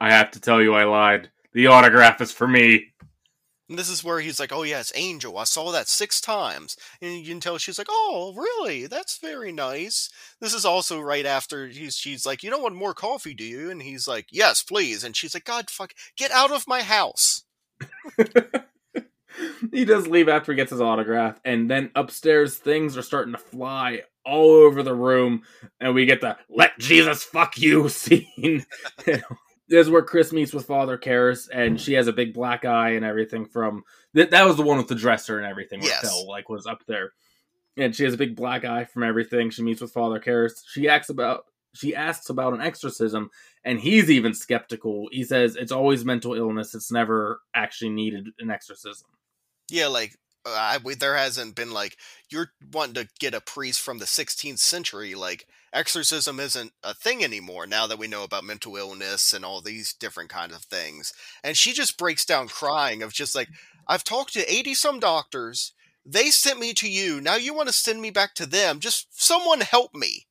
I 0.00 0.10
have 0.10 0.32
to 0.32 0.40
tell 0.40 0.60
you, 0.60 0.74
I 0.74 0.84
lied. 0.84 1.30
The 1.52 1.68
autograph 1.68 2.20
is 2.20 2.32
for 2.32 2.48
me. 2.48 2.86
And 3.68 3.78
this 3.78 3.88
is 3.88 4.04
where 4.04 4.20
he's 4.20 4.38
like, 4.38 4.52
"Oh 4.52 4.62
yeah, 4.62 4.80
it's 4.80 4.92
Angel. 4.94 5.36
I 5.38 5.44
saw 5.44 5.72
that 5.72 5.88
six 5.88 6.20
times." 6.20 6.76
And 7.02 7.14
you 7.18 7.26
can 7.26 7.40
tell 7.40 7.58
she's 7.58 7.78
like, 7.78 7.88
"Oh, 7.90 8.34
really? 8.36 8.86
That's 8.86 9.18
very 9.18 9.52
nice." 9.52 10.08
This 10.40 10.54
is 10.54 10.64
also 10.64 11.00
right 11.00 11.26
after 11.26 11.66
he's 11.66 11.96
she's 11.96 12.24
like, 12.26 12.42
"You 12.42 12.50
don't 12.50 12.62
want 12.62 12.76
more 12.76 12.94
coffee, 12.94 13.34
do 13.34 13.44
you?" 13.44 13.70
And 13.70 13.82
he's 13.82 14.06
like, 14.06 14.26
"Yes, 14.30 14.62
please." 14.62 15.02
And 15.04 15.16
she's 15.16 15.34
like, 15.34 15.44
"God, 15.44 15.70
fuck, 15.70 15.94
get 16.16 16.30
out 16.30 16.52
of 16.52 16.68
my 16.68 16.82
house." 16.82 17.44
he 19.72 19.84
does 19.84 20.06
leave 20.06 20.28
after 20.28 20.52
he 20.52 20.56
gets 20.56 20.70
his 20.70 20.80
autograph, 20.80 21.40
and 21.44 21.70
then 21.70 21.90
upstairs 21.94 22.56
things 22.56 22.96
are 22.96 23.02
starting 23.02 23.32
to 23.32 23.38
fly 23.38 24.02
all 24.24 24.50
over 24.50 24.82
the 24.82 24.94
room, 24.94 25.42
and 25.80 25.94
we 25.94 26.06
get 26.06 26.20
the 26.20 26.36
"Let 26.48 26.78
Jesus 26.78 27.22
fuck 27.24 27.58
you" 27.58 27.88
scene. 27.90 28.64
this 29.68 29.86
is 29.86 29.90
where 29.90 30.02
Chris 30.02 30.32
meets 30.32 30.52
with 30.52 30.66
Father 30.66 30.96
Karras, 30.96 31.48
and 31.52 31.80
she 31.80 31.94
has 31.94 32.06
a 32.06 32.12
big 32.12 32.32
black 32.32 32.64
eye 32.64 32.90
and 32.90 33.04
everything. 33.04 33.46
From 33.46 33.84
that, 34.14 34.30
that 34.30 34.46
was 34.46 34.56
the 34.56 34.62
one 34.62 34.78
with 34.78 34.88
the 34.88 34.94
dresser 34.94 35.38
and 35.38 35.46
everything. 35.46 35.82
Yes. 35.82 36.02
Phil 36.02 36.28
like 36.28 36.48
was 36.48 36.66
up 36.66 36.84
there, 36.86 37.12
and 37.76 37.94
she 37.94 38.04
has 38.04 38.14
a 38.14 38.18
big 38.18 38.36
black 38.36 38.64
eye 38.64 38.84
from 38.84 39.02
everything. 39.02 39.50
She 39.50 39.62
meets 39.62 39.80
with 39.80 39.92
Father 39.92 40.20
Karras. 40.20 40.62
She 40.66 40.88
asks 40.88 41.08
about 41.08 41.44
she 41.74 41.94
asks 41.94 42.30
about 42.30 42.54
an 42.54 42.60
exorcism, 42.60 43.30
and 43.64 43.78
he's 43.78 44.10
even 44.10 44.34
skeptical. 44.34 45.08
He 45.12 45.24
says 45.24 45.56
it's 45.56 45.72
always 45.72 46.04
mental 46.04 46.34
illness; 46.34 46.74
it's 46.74 46.92
never 46.92 47.40
actually 47.54 47.90
needed 47.90 48.28
an 48.38 48.50
exorcism. 48.50 49.08
Yeah, 49.70 49.88
like 49.88 50.16
uh, 50.46 50.50
I, 50.50 50.78
we, 50.82 50.94
there 50.94 51.16
hasn't 51.16 51.56
been 51.56 51.72
like 51.72 51.96
you're 52.30 52.52
wanting 52.72 52.94
to 52.94 53.08
get 53.18 53.34
a 53.34 53.40
priest 53.40 53.80
from 53.80 53.98
the 53.98 54.04
16th 54.04 54.58
century. 54.58 55.14
Like 55.14 55.46
exorcism 55.72 56.40
isn't 56.40 56.72
a 56.82 56.94
thing 56.94 57.22
anymore 57.22 57.66
now 57.66 57.86
that 57.86 57.98
we 57.98 58.06
know 58.06 58.24
about 58.24 58.44
mental 58.44 58.76
illness 58.76 59.32
and 59.32 59.44
all 59.44 59.60
these 59.60 59.92
different 59.92 60.30
kinds 60.30 60.54
of 60.54 60.62
things. 60.62 61.12
And 61.42 61.56
she 61.56 61.72
just 61.72 61.98
breaks 61.98 62.24
down 62.24 62.48
crying 62.48 63.02
of 63.02 63.12
just 63.12 63.34
like 63.34 63.48
I've 63.86 64.04
talked 64.04 64.32
to 64.34 64.52
80 64.52 64.74
some 64.74 65.00
doctors. 65.00 65.72
They 66.04 66.30
sent 66.30 66.60
me 66.60 66.72
to 66.74 66.88
you. 66.88 67.20
Now 67.20 67.36
you 67.36 67.54
want 67.54 67.68
to 67.68 67.72
send 67.74 68.00
me 68.00 68.10
back 68.10 68.34
to 68.34 68.46
them. 68.46 68.80
Just 68.80 69.08
someone 69.10 69.60
help 69.60 69.94
me. 69.94 70.26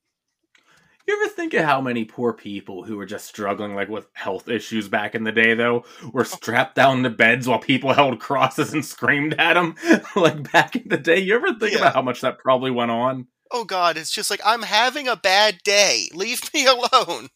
You 1.07 1.21
ever 1.21 1.29
think 1.29 1.53
of 1.53 1.63
how 1.63 1.81
many 1.81 2.03
poor 2.03 2.33
people 2.33 2.83
who 2.83 2.97
were 2.97 3.05
just 3.05 3.27
struggling 3.27 3.75
like 3.75 3.89
with 3.89 4.07
health 4.13 4.49
issues 4.49 4.87
back 4.89 5.13
in 5.13 5.23
the 5.23 5.31
day 5.31 5.53
though 5.53 5.85
were 6.11 6.21
oh. 6.21 6.23
strapped 6.23 6.75
down 6.75 7.03
to 7.03 7.11
beds 7.11 7.47
while 7.47 7.59
people 7.59 7.93
held 7.93 8.19
crosses 8.19 8.73
and 8.73 8.83
screamed 8.83 9.35
at 9.35 9.53
them 9.53 9.75
like 10.15 10.51
back 10.51 10.75
in 10.75 10.87
the 10.87 10.97
day? 10.97 11.19
You 11.19 11.35
ever 11.35 11.53
think 11.53 11.73
Yeah. 11.73 11.79
about 11.79 11.93
how 11.93 12.01
much 12.01 12.21
that 12.21 12.39
probably 12.39 12.71
went 12.71 12.89
on? 12.89 13.27
Oh 13.51 13.63
god, 13.63 13.97
it's 13.97 14.11
just 14.11 14.29
like 14.29 14.41
I'm 14.43 14.63
having 14.63 15.07
a 15.07 15.15
bad 15.15 15.59
day. 15.63 16.09
Leave 16.13 16.41
me 16.53 16.65
alone. 16.65 17.29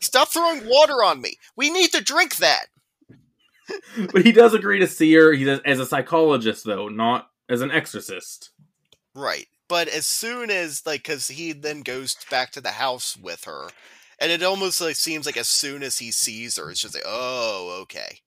Stop 0.00 0.28
throwing 0.28 0.66
water 0.66 1.02
on 1.02 1.20
me. 1.20 1.34
We 1.56 1.70
need 1.70 1.92
to 1.92 2.02
drink 2.02 2.36
that. 2.36 2.66
But 4.12 4.24
he 4.24 4.32
does 4.32 4.54
agree 4.54 4.78
to 4.78 4.86
see 4.86 5.12
her. 5.14 5.32
He 5.32 5.44
does 5.44 5.60
as 5.64 5.80
a 5.80 5.86
psychologist 5.86 6.64
though, 6.64 6.88
not 6.88 7.30
as 7.48 7.60
an 7.60 7.70
exorcist. 7.70 8.50
Right. 9.14 9.46
But 9.68 9.88
as 9.88 10.06
soon 10.06 10.50
as 10.50 10.86
like 10.86 11.04
cuz 11.04 11.28
he 11.28 11.52
then 11.52 11.82
goes 11.82 12.16
back 12.30 12.52
to 12.52 12.60
the 12.60 12.72
house 12.72 13.16
with 13.16 13.44
her 13.44 13.68
and 14.18 14.32
it 14.32 14.42
almost 14.42 14.80
like 14.80 14.96
seems 14.96 15.26
like 15.26 15.36
as 15.36 15.48
soon 15.48 15.82
as 15.82 15.98
he 15.98 16.10
sees 16.10 16.56
her 16.56 16.70
it's 16.70 16.80
just 16.80 16.94
like 16.94 17.04
oh 17.06 17.78
okay. 17.82 18.20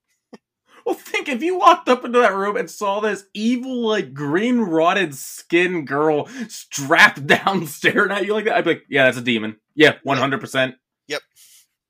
Well, 0.86 0.95
think 0.95 1.29
if 1.29 1.43
you 1.43 1.57
walked 1.57 1.89
up 1.89 2.03
into 2.03 2.19
that 2.19 2.34
room 2.34 2.57
and 2.57 2.69
saw 2.69 2.99
this 2.99 3.25
evil, 3.34 3.88
like 3.88 4.13
green 4.13 4.59
rotted 4.59 5.13
skin 5.15 5.86
girl 5.86 6.27
strapped 6.47 7.25
down 7.27 7.67
staring 7.67 8.11
at 8.11 8.25
you 8.25 8.34
like 8.34 8.45
that, 8.45 8.55
I'd 8.55 8.63
be 8.63 8.71
like, 8.71 8.84
yeah, 8.89 9.05
that's 9.05 9.17
a 9.17 9.21
demon. 9.21 9.57
Yeah, 9.75 9.95
one 10.03 10.17
hundred 10.17 10.41
percent. 10.41 10.75
Yep. 11.07 11.21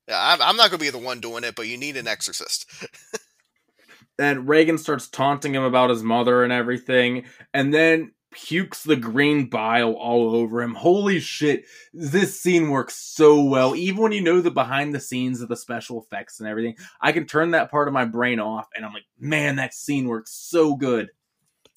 Yeah, 0.08 0.18
I'm, 0.20 0.42
I'm 0.42 0.56
not 0.56 0.70
going 0.70 0.78
to 0.80 0.84
be 0.84 0.90
the 0.90 0.98
one 0.98 1.20
doing 1.20 1.44
it, 1.44 1.54
but 1.54 1.68
you 1.68 1.78
need 1.78 1.96
an 1.96 2.08
exorcist. 2.08 2.66
and 4.18 4.48
Regan 4.48 4.78
starts 4.78 5.08
taunting 5.08 5.54
him 5.54 5.62
about 5.62 5.90
his 5.90 6.02
mother 6.02 6.42
and 6.42 6.52
everything, 6.52 7.24
and 7.54 7.72
then 7.72 8.12
pukes 8.32 8.82
the 8.82 8.96
green 8.96 9.46
bile 9.46 9.92
all 9.92 10.34
over 10.34 10.62
him. 10.62 10.74
Holy 10.74 11.20
shit, 11.20 11.64
this 11.92 12.40
scene 12.40 12.70
works 12.70 12.96
so 12.96 13.42
well. 13.42 13.76
Even 13.76 14.02
when 14.02 14.12
you 14.12 14.20
know 14.20 14.40
the 14.40 14.50
behind 14.50 14.94
the 14.94 15.00
scenes 15.00 15.40
of 15.40 15.48
the 15.48 15.56
special 15.56 16.02
effects 16.02 16.40
and 16.40 16.48
everything, 16.48 16.76
I 17.00 17.12
can 17.12 17.26
turn 17.26 17.52
that 17.52 17.70
part 17.70 17.88
of 17.88 17.94
my 17.94 18.04
brain 18.04 18.40
off, 18.40 18.68
and 18.74 18.84
I'm 18.84 18.92
like, 18.92 19.06
man, 19.18 19.56
that 19.56 19.74
scene 19.74 20.08
works 20.08 20.32
so 20.32 20.74
good. 20.74 21.10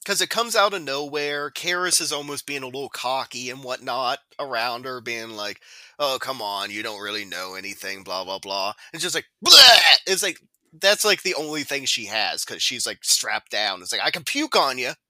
Because 0.04 0.22
it 0.22 0.30
comes 0.30 0.56
out 0.56 0.76
of 0.76 0.84
nowhere. 0.84 1.50
Karras 1.50 2.00
is 2.00 2.12
almost 2.12 2.46
being 2.46 2.62
a 2.62 2.68
little 2.68 2.90
cocky 2.90 3.50
and 3.50 3.64
whatnot 3.64 4.20
around 4.40 4.86
her, 4.86 5.02
being 5.02 5.32
like, 5.32 5.62
oh, 5.98 6.20
come 6.22 6.42
on, 6.42 6.70
you 6.70 6.84
don't 6.84 7.02
really 7.02 7.26
know 7.26 7.56
anything, 7.56 8.04
blah, 8.04 8.24
blah, 8.24 8.38
blah. 8.38 8.74
It's 8.94 9.02
just 9.02 9.16
like, 9.16 9.26
Bleh! 9.44 9.98
it's 10.06 10.22
like, 10.22 10.40
that's 10.80 11.06
like 11.06 11.24
the 11.24 11.34
only 11.36 11.64
thing 11.64 11.86
she 11.86 12.06
has 12.06 12.46
because 12.46 12.62
she's 12.62 12.86
like 12.86 13.00
strapped 13.04 13.52
down. 13.52 13.82
It's 13.82 13.92
like, 13.92 14.02
I 14.04 14.12
can 14.12 14.24
puke 14.24 14.56
on 14.56 14.78
you. 14.78 14.92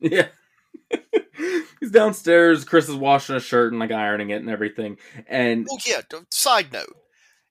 Yeah. 0.00 0.26
He's 1.80 1.90
downstairs. 1.90 2.64
Chris 2.64 2.88
is 2.88 2.94
washing 2.94 3.36
a 3.36 3.40
shirt 3.40 3.72
and 3.72 3.80
like 3.80 3.92
ironing 3.92 4.30
it 4.30 4.40
and 4.40 4.50
everything. 4.50 4.96
And 5.28 5.66
Oh, 5.70 5.78
yeah, 5.86 6.00
side 6.30 6.72
note. 6.72 6.96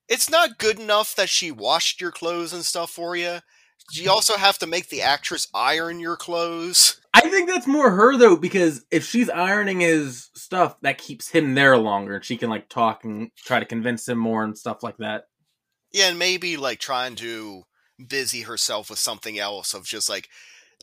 It's 0.08 0.30
not 0.30 0.58
good 0.58 0.78
enough 0.78 1.14
that 1.16 1.28
she 1.28 1.50
washed 1.50 2.00
your 2.00 2.12
clothes 2.12 2.52
and 2.52 2.64
stuff 2.64 2.90
for 2.90 3.16
you. 3.16 3.38
You 3.92 4.10
also 4.10 4.36
have 4.36 4.58
to 4.58 4.66
make 4.66 4.88
the 4.88 5.02
actress 5.02 5.48
iron 5.54 6.00
your 6.00 6.16
clothes. 6.16 7.00
I 7.12 7.28
think 7.28 7.48
that's 7.48 7.66
more 7.66 7.90
her 7.90 8.16
though, 8.16 8.36
because 8.36 8.84
if 8.90 9.04
she's 9.04 9.30
ironing 9.30 9.80
his 9.80 10.30
stuff, 10.34 10.76
that 10.80 10.98
keeps 10.98 11.28
him 11.28 11.54
there 11.54 11.76
longer, 11.76 12.16
and 12.16 12.24
she 12.24 12.36
can 12.36 12.50
like 12.50 12.68
talk 12.68 13.04
and 13.04 13.30
try 13.36 13.60
to 13.60 13.66
convince 13.66 14.08
him 14.08 14.18
more 14.18 14.42
and 14.42 14.58
stuff 14.58 14.82
like 14.82 14.96
that. 14.98 15.24
Yeah, 15.92 16.08
and 16.08 16.18
maybe 16.18 16.56
like 16.56 16.80
trying 16.80 17.14
to 17.16 17.62
busy 18.08 18.42
herself 18.42 18.90
with 18.90 18.98
something 18.98 19.38
else 19.38 19.74
of 19.74 19.84
just 19.84 20.08
like, 20.08 20.28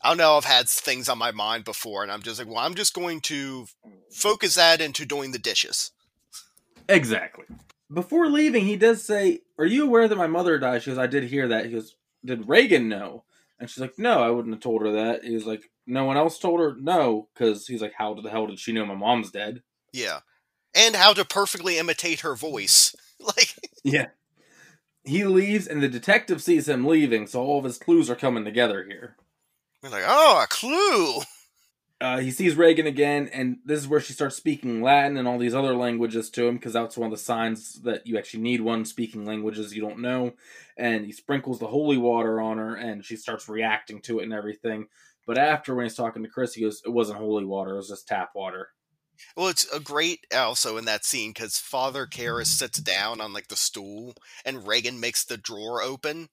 I 0.04 0.10
don't 0.10 0.18
know, 0.18 0.38
I've 0.38 0.46
had 0.46 0.68
things 0.68 1.08
on 1.10 1.18
my 1.18 1.32
mind 1.32 1.64
before, 1.64 2.04
and 2.04 2.12
I'm 2.12 2.24
just 2.24 2.40
like, 2.40 2.48
well, 2.48 2.58
I'm 2.58 2.76
just 2.76 2.94
going 2.94 3.22
to 3.22 3.68
focus 4.12 4.56
that 4.56 4.82
into 4.82 5.06
doing 5.06 5.32
the 5.32 5.40
dishes. 5.40 5.92
Exactly. 6.90 7.46
Before 7.94 8.28
leaving, 8.28 8.66
he 8.66 8.78
does 8.78 9.04
say, 9.04 9.42
"Are 9.58 9.66
you 9.66 9.84
aware 9.84 10.08
that 10.08 10.18
my 10.18 10.28
mother 10.28 10.58
died?" 10.58 10.82
She 10.84 10.92
goes, 10.92 10.98
"I 10.98 11.08
did 11.08 11.24
hear 11.26 11.50
that." 11.50 11.66
He 11.66 11.72
goes, 11.72 11.96
"Did 12.24 12.48
Regan 12.48 12.88
know?" 12.88 13.26
And 13.60 13.70
she's 13.70 13.82
like, 13.82 14.00
"No, 14.00 14.24
I 14.24 14.30
wouldn't 14.30 14.54
have 14.56 14.64
told 14.64 14.82
her 14.82 14.92
that." 14.94 15.24
He 15.24 15.34
was 15.34 15.46
like, 15.46 15.70
"No 15.86 16.06
one 16.06 16.16
else 16.18 16.40
told 16.40 16.62
her." 16.62 16.76
No, 16.78 17.28
because 17.34 17.68
he's 17.68 17.82
like, 17.82 17.94
"How 17.98 18.14
the 18.14 18.30
hell 18.30 18.48
did 18.48 18.60
she 18.60 18.72
know 18.72 18.86
my 18.86 18.96
mom's 18.96 19.30
dead?" 19.30 19.62
Yeah. 19.92 20.20
And 20.74 20.96
how 20.96 21.12
to 21.14 21.26
perfectly 21.26 21.78
imitate 21.78 22.22
her 22.22 22.36
voice. 22.36 22.96
Like, 23.24 23.54
Yeah. 23.84 24.08
He 25.04 25.26
leaves, 25.26 25.68
and 25.68 25.84
the 25.84 25.88
detective 25.88 26.42
sees 26.42 26.68
him 26.68 26.88
leaving, 26.88 27.28
so 27.28 27.40
all 27.40 27.60
of 27.60 27.66
his 27.66 27.78
clues 27.78 28.10
are 28.10 28.16
coming 28.16 28.46
together 28.46 28.84
here. 28.84 29.16
We're 29.82 29.90
like, 29.90 30.04
oh, 30.06 30.42
a 30.44 30.48
clue. 30.48 31.22
Uh, 32.00 32.18
he 32.18 32.32
sees 32.32 32.56
Regan 32.56 32.88
again, 32.88 33.30
and 33.32 33.58
this 33.64 33.80
is 33.80 33.88
where 33.88 34.00
she 34.00 34.14
starts 34.14 34.36
speaking 34.36 34.82
Latin 34.82 35.18
and 35.18 35.28
all 35.28 35.38
these 35.38 35.54
other 35.54 35.76
languages 35.76 36.32
to 36.32 36.48
him 36.48 36.56
because 36.56 36.74
that's 36.74 36.98
one 36.98 37.12
of 37.12 37.18
the 37.18 37.24
signs 37.24 37.82
that 37.84 38.08
you 38.08 38.18
actually 38.18 38.42
need 38.42 38.62
one 38.62 38.86
speaking 38.86 39.24
languages 39.24 39.76
you 39.76 39.84
don't 39.84 40.00
know. 40.00 40.34
And 40.78 41.06
he 41.06 41.12
sprinkles 41.12 41.60
the 41.60 41.68
holy 41.68 41.98
water 41.98 42.42
on 42.42 42.58
her, 42.58 42.76
and 42.76 43.06
she 43.06 43.16
starts 43.16 43.48
reacting 43.48 44.02
to 44.02 44.20
it 44.20 44.24
and 44.24 44.34
everything. 44.34 44.88
But 45.28 45.38
after, 45.38 45.76
when 45.76 45.86
he's 45.86 45.96
talking 45.96 46.24
to 46.24 46.30
Chris, 46.30 46.56
he 46.56 46.64
goes, 46.64 46.82
It 46.84 46.90
wasn't 46.90 47.20
holy 47.20 47.46
water, 47.46 47.74
it 47.74 47.78
was 47.78 47.90
just 47.90 48.08
tap 48.08 48.32
water. 48.34 48.70
Well, 49.36 49.50
it's 49.50 49.72
a 49.72 49.80
great 49.80 50.26
also 50.36 50.78
in 50.78 50.86
that 50.86 51.06
scene 51.06 51.32
because 51.32 51.60
Father 51.60 52.08
Karras 52.08 52.48
sits 52.48 52.80
down 52.80 53.22
on 53.22 53.32
like 53.32 53.48
the 53.48 53.56
stool, 53.56 54.16
and 54.44 54.66
Regan 54.66 55.00
makes 55.00 55.24
the 55.24 55.38
drawer 55.38 55.84
open, 55.84 56.30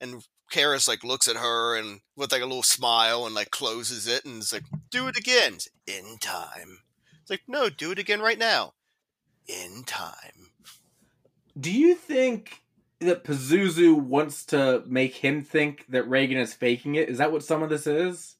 and 0.00 0.24
Karras 0.52 0.86
like 0.86 1.02
looks 1.02 1.26
at 1.26 1.36
her 1.36 1.76
and 1.76 2.00
with 2.16 2.30
like 2.30 2.42
a 2.42 2.46
little 2.46 2.62
smile 2.62 3.26
and 3.26 3.34
like 3.34 3.50
closes 3.50 4.06
it 4.06 4.24
and 4.24 4.42
is 4.42 4.52
like, 4.52 4.64
"Do 4.90 5.08
it 5.08 5.16
again 5.16 5.58
in 5.86 6.18
time." 6.20 6.80
It's 7.22 7.30
like, 7.30 7.42
no, 7.46 7.68
do 7.68 7.92
it 7.92 7.98
again 7.98 8.20
right 8.20 8.38
now, 8.38 8.74
in 9.46 9.84
time. 9.84 10.50
Do 11.58 11.70
you 11.70 11.94
think 11.94 12.62
that 13.00 13.24
Pazuzu 13.24 13.94
wants 13.94 14.44
to 14.46 14.82
make 14.86 15.16
him 15.16 15.42
think 15.42 15.86
that 15.88 16.08
Regan 16.08 16.38
is 16.38 16.54
faking 16.54 16.96
it? 16.96 17.08
Is 17.08 17.18
that 17.18 17.32
what 17.32 17.44
some 17.44 17.62
of 17.62 17.70
this 17.70 17.86
is? 17.86 18.36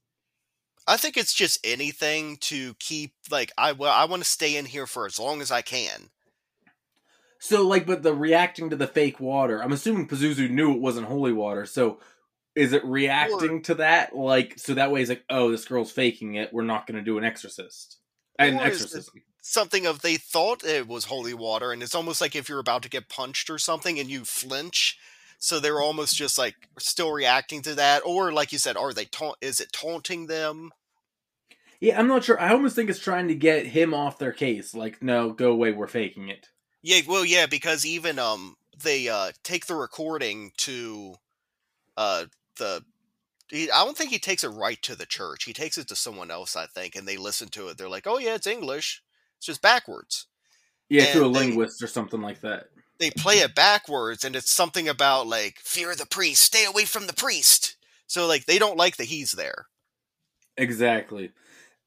I 0.87 0.97
think 0.97 1.17
it's 1.17 1.35
just 1.35 1.65
anything 1.65 2.39
to 2.39 2.75
keep 2.75 3.13
like 3.31 3.53
I 3.57 3.73
well 3.73 3.93
I 3.93 4.05
want 4.05 4.23
to 4.23 4.29
stay 4.29 4.57
in 4.57 4.65
here 4.65 4.87
for 4.87 5.07
as 5.07 5.19
long 5.19 5.41
as 5.41 5.51
I 5.51 5.63
can. 5.63 6.11
So 7.45 7.67
like, 7.67 7.87
but 7.87 8.05
the 8.05 8.15
reacting 8.15 8.71
to 8.71 8.77
the 8.77 8.87
fake 8.87 9.19
water. 9.19 9.61
I'm 9.61 9.73
assuming 9.73 10.07
Pazuzu 10.07 10.49
knew 10.49 10.75
it 10.75 10.81
wasn't 10.81 11.09
holy 11.09 11.33
water. 11.33 11.67
So 11.67 11.99
is 12.55 12.73
it 12.73 12.85
reacting 12.85 13.63
to 13.63 13.75
that? 13.75 14.15
Like, 14.15 14.61
so 14.61 14.75
that 14.75 14.93
way 14.93 15.01
he's 15.01 15.09
like, 15.09 15.25
oh, 15.29 15.51
this 15.51 15.65
girl's 15.65 15.91
faking 15.91 16.37
it. 16.37 16.53
We're 16.53 16.63
not 16.63 16.87
going 16.87 16.99
to 16.99 17.05
do 17.05 17.19
an 17.19 17.25
exorcist. 17.25 17.99
An 18.39 18.61
Or 18.61 18.63
exorcism. 18.63 19.25
Something 19.41 19.87
of 19.87 20.03
they 20.03 20.19
thought 20.19 20.65
it 20.65 20.87
was 20.87 21.07
holy 21.07 21.35
water, 21.35 21.73
and 21.73 21.83
it's 21.83 21.97
almost 21.97 22.21
like 22.21 22.37
if 22.37 22.49
you're 22.49 22.61
about 22.61 22.85
to 22.85 22.89
get 22.89 23.09
punched 23.09 23.51
or 23.51 23.59
something 23.59 23.99
and 23.99 24.09
you 24.09 24.25
flinch. 24.25 24.97
So 25.41 25.59
they're 25.59 25.81
almost 25.81 26.15
just 26.15 26.39
like 26.39 26.55
still 26.79 27.11
reacting 27.11 27.61
to 27.63 27.75
that, 27.75 28.03
or 28.07 28.31
like 28.31 28.53
you 28.53 28.59
said, 28.59 28.77
are 28.77 28.93
they 28.93 29.07
taunt? 29.07 29.39
Is 29.41 29.59
it 29.59 29.73
taunting 29.73 30.29
them? 30.29 30.71
Yeah, 31.81 31.99
I'm 31.99 32.07
not 32.07 32.23
sure. 32.23 32.41
I 32.41 32.53
almost 32.53 32.77
think 32.77 32.89
it's 32.89 33.01
trying 33.01 33.27
to 33.27 33.35
get 33.35 33.67
him 33.67 33.95
off 33.95 34.21
their 34.21 34.31
case. 34.31 34.77
Like, 34.77 35.03
no, 35.03 35.33
go 35.33 35.51
away. 35.51 35.73
We're 35.73 35.89
faking 35.89 36.29
it. 36.29 36.47
Yeah, 36.83 37.01
well, 37.07 37.25
yeah, 37.25 37.47
because 37.47 37.85
even 37.87 38.19
um 38.19 38.57
they 38.83 39.09
uh 39.09 39.33
take 39.45 39.67
the 39.67 39.75
recording 39.77 40.53
to 40.59 41.15
uh 41.97 42.27
the 42.59 42.85
he, 43.51 43.71
I 43.71 43.85
don't 43.85 43.97
think 43.97 44.11
he 44.11 44.19
takes 44.19 44.45
it 44.45 44.49
right 44.49 44.81
to 44.83 44.97
the 44.97 45.07
church. 45.07 45.45
He 45.45 45.53
takes 45.53 45.79
it 45.79 45.89
to 45.89 45.97
someone 45.97 46.31
else, 46.31 46.57
I 46.57 46.67
think, 46.67 46.97
and 46.97 47.07
they 47.07 47.17
listen 47.19 47.49
to 47.51 47.69
it. 47.69 47.79
They're 47.79 47.89
like, 47.89 48.07
"Oh 48.07 48.19
yeah, 48.19 48.35
it's 48.35 48.47
English. 48.47 49.03
It's 49.39 49.47
just 49.47 49.63
backwards." 49.63 50.27
Yeah, 50.89 51.13
to 51.13 51.25
a 51.25 51.27
And 51.27 51.35
they- 51.35 51.41
linguist 51.41 51.83
or 51.83 51.87
something 51.89 52.21
like 52.21 52.41
that. 52.43 52.69
They 52.99 53.11
play 53.11 53.41
it 53.41 53.55
backwards, 53.55 54.25
and 54.25 54.37
it's 54.37 54.53
something 54.53 54.89
about 54.89 55.27
like 55.27 55.59
fear 55.61 55.95
the 55.95 56.07
priest, 56.07 56.43
stay 56.43 56.65
away 56.65 56.85
from 56.85 57.07
the 57.07 57.13
priest. 57.13 57.77
So 58.07 58.27
like 58.27 58.47
they 58.47 58.59
don't 58.59 58.77
like 58.77 58.97
that 58.97 59.07
he's 59.07 59.33
there. 59.33 59.67
Exactly. 60.57 61.33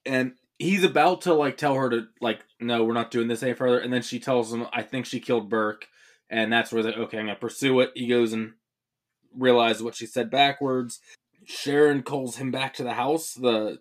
And 0.05 0.33
he's 0.59 0.83
about 0.83 1.21
to 1.21 1.33
like 1.33 1.57
tell 1.57 1.75
her 1.75 1.89
to 1.89 2.07
like, 2.21 2.39
no, 2.59 2.83
we're 2.83 2.93
not 2.93 3.11
doing 3.11 3.27
this 3.27 3.43
any 3.43 3.53
further. 3.53 3.79
And 3.79 3.91
then 3.91 4.01
she 4.01 4.19
tells 4.19 4.53
him, 4.53 4.67
I 4.73 4.81
think 4.81 5.05
she 5.05 5.19
killed 5.19 5.49
Burke. 5.49 5.87
And 6.29 6.51
that's 6.51 6.71
where 6.71 6.81
they're 6.81 6.93
okay, 6.93 7.19
I'm 7.19 7.27
gonna 7.27 7.37
pursue 7.37 7.79
it. 7.81 7.91
He 7.95 8.07
goes 8.07 8.33
and 8.33 8.53
realizes 9.37 9.83
what 9.83 9.95
she 9.95 10.05
said 10.05 10.31
backwards. 10.31 10.99
Sharon 11.45 12.01
calls 12.01 12.37
him 12.37 12.51
back 12.51 12.73
to 12.75 12.83
the 12.83 12.93
house, 12.93 13.33
the 13.33 13.79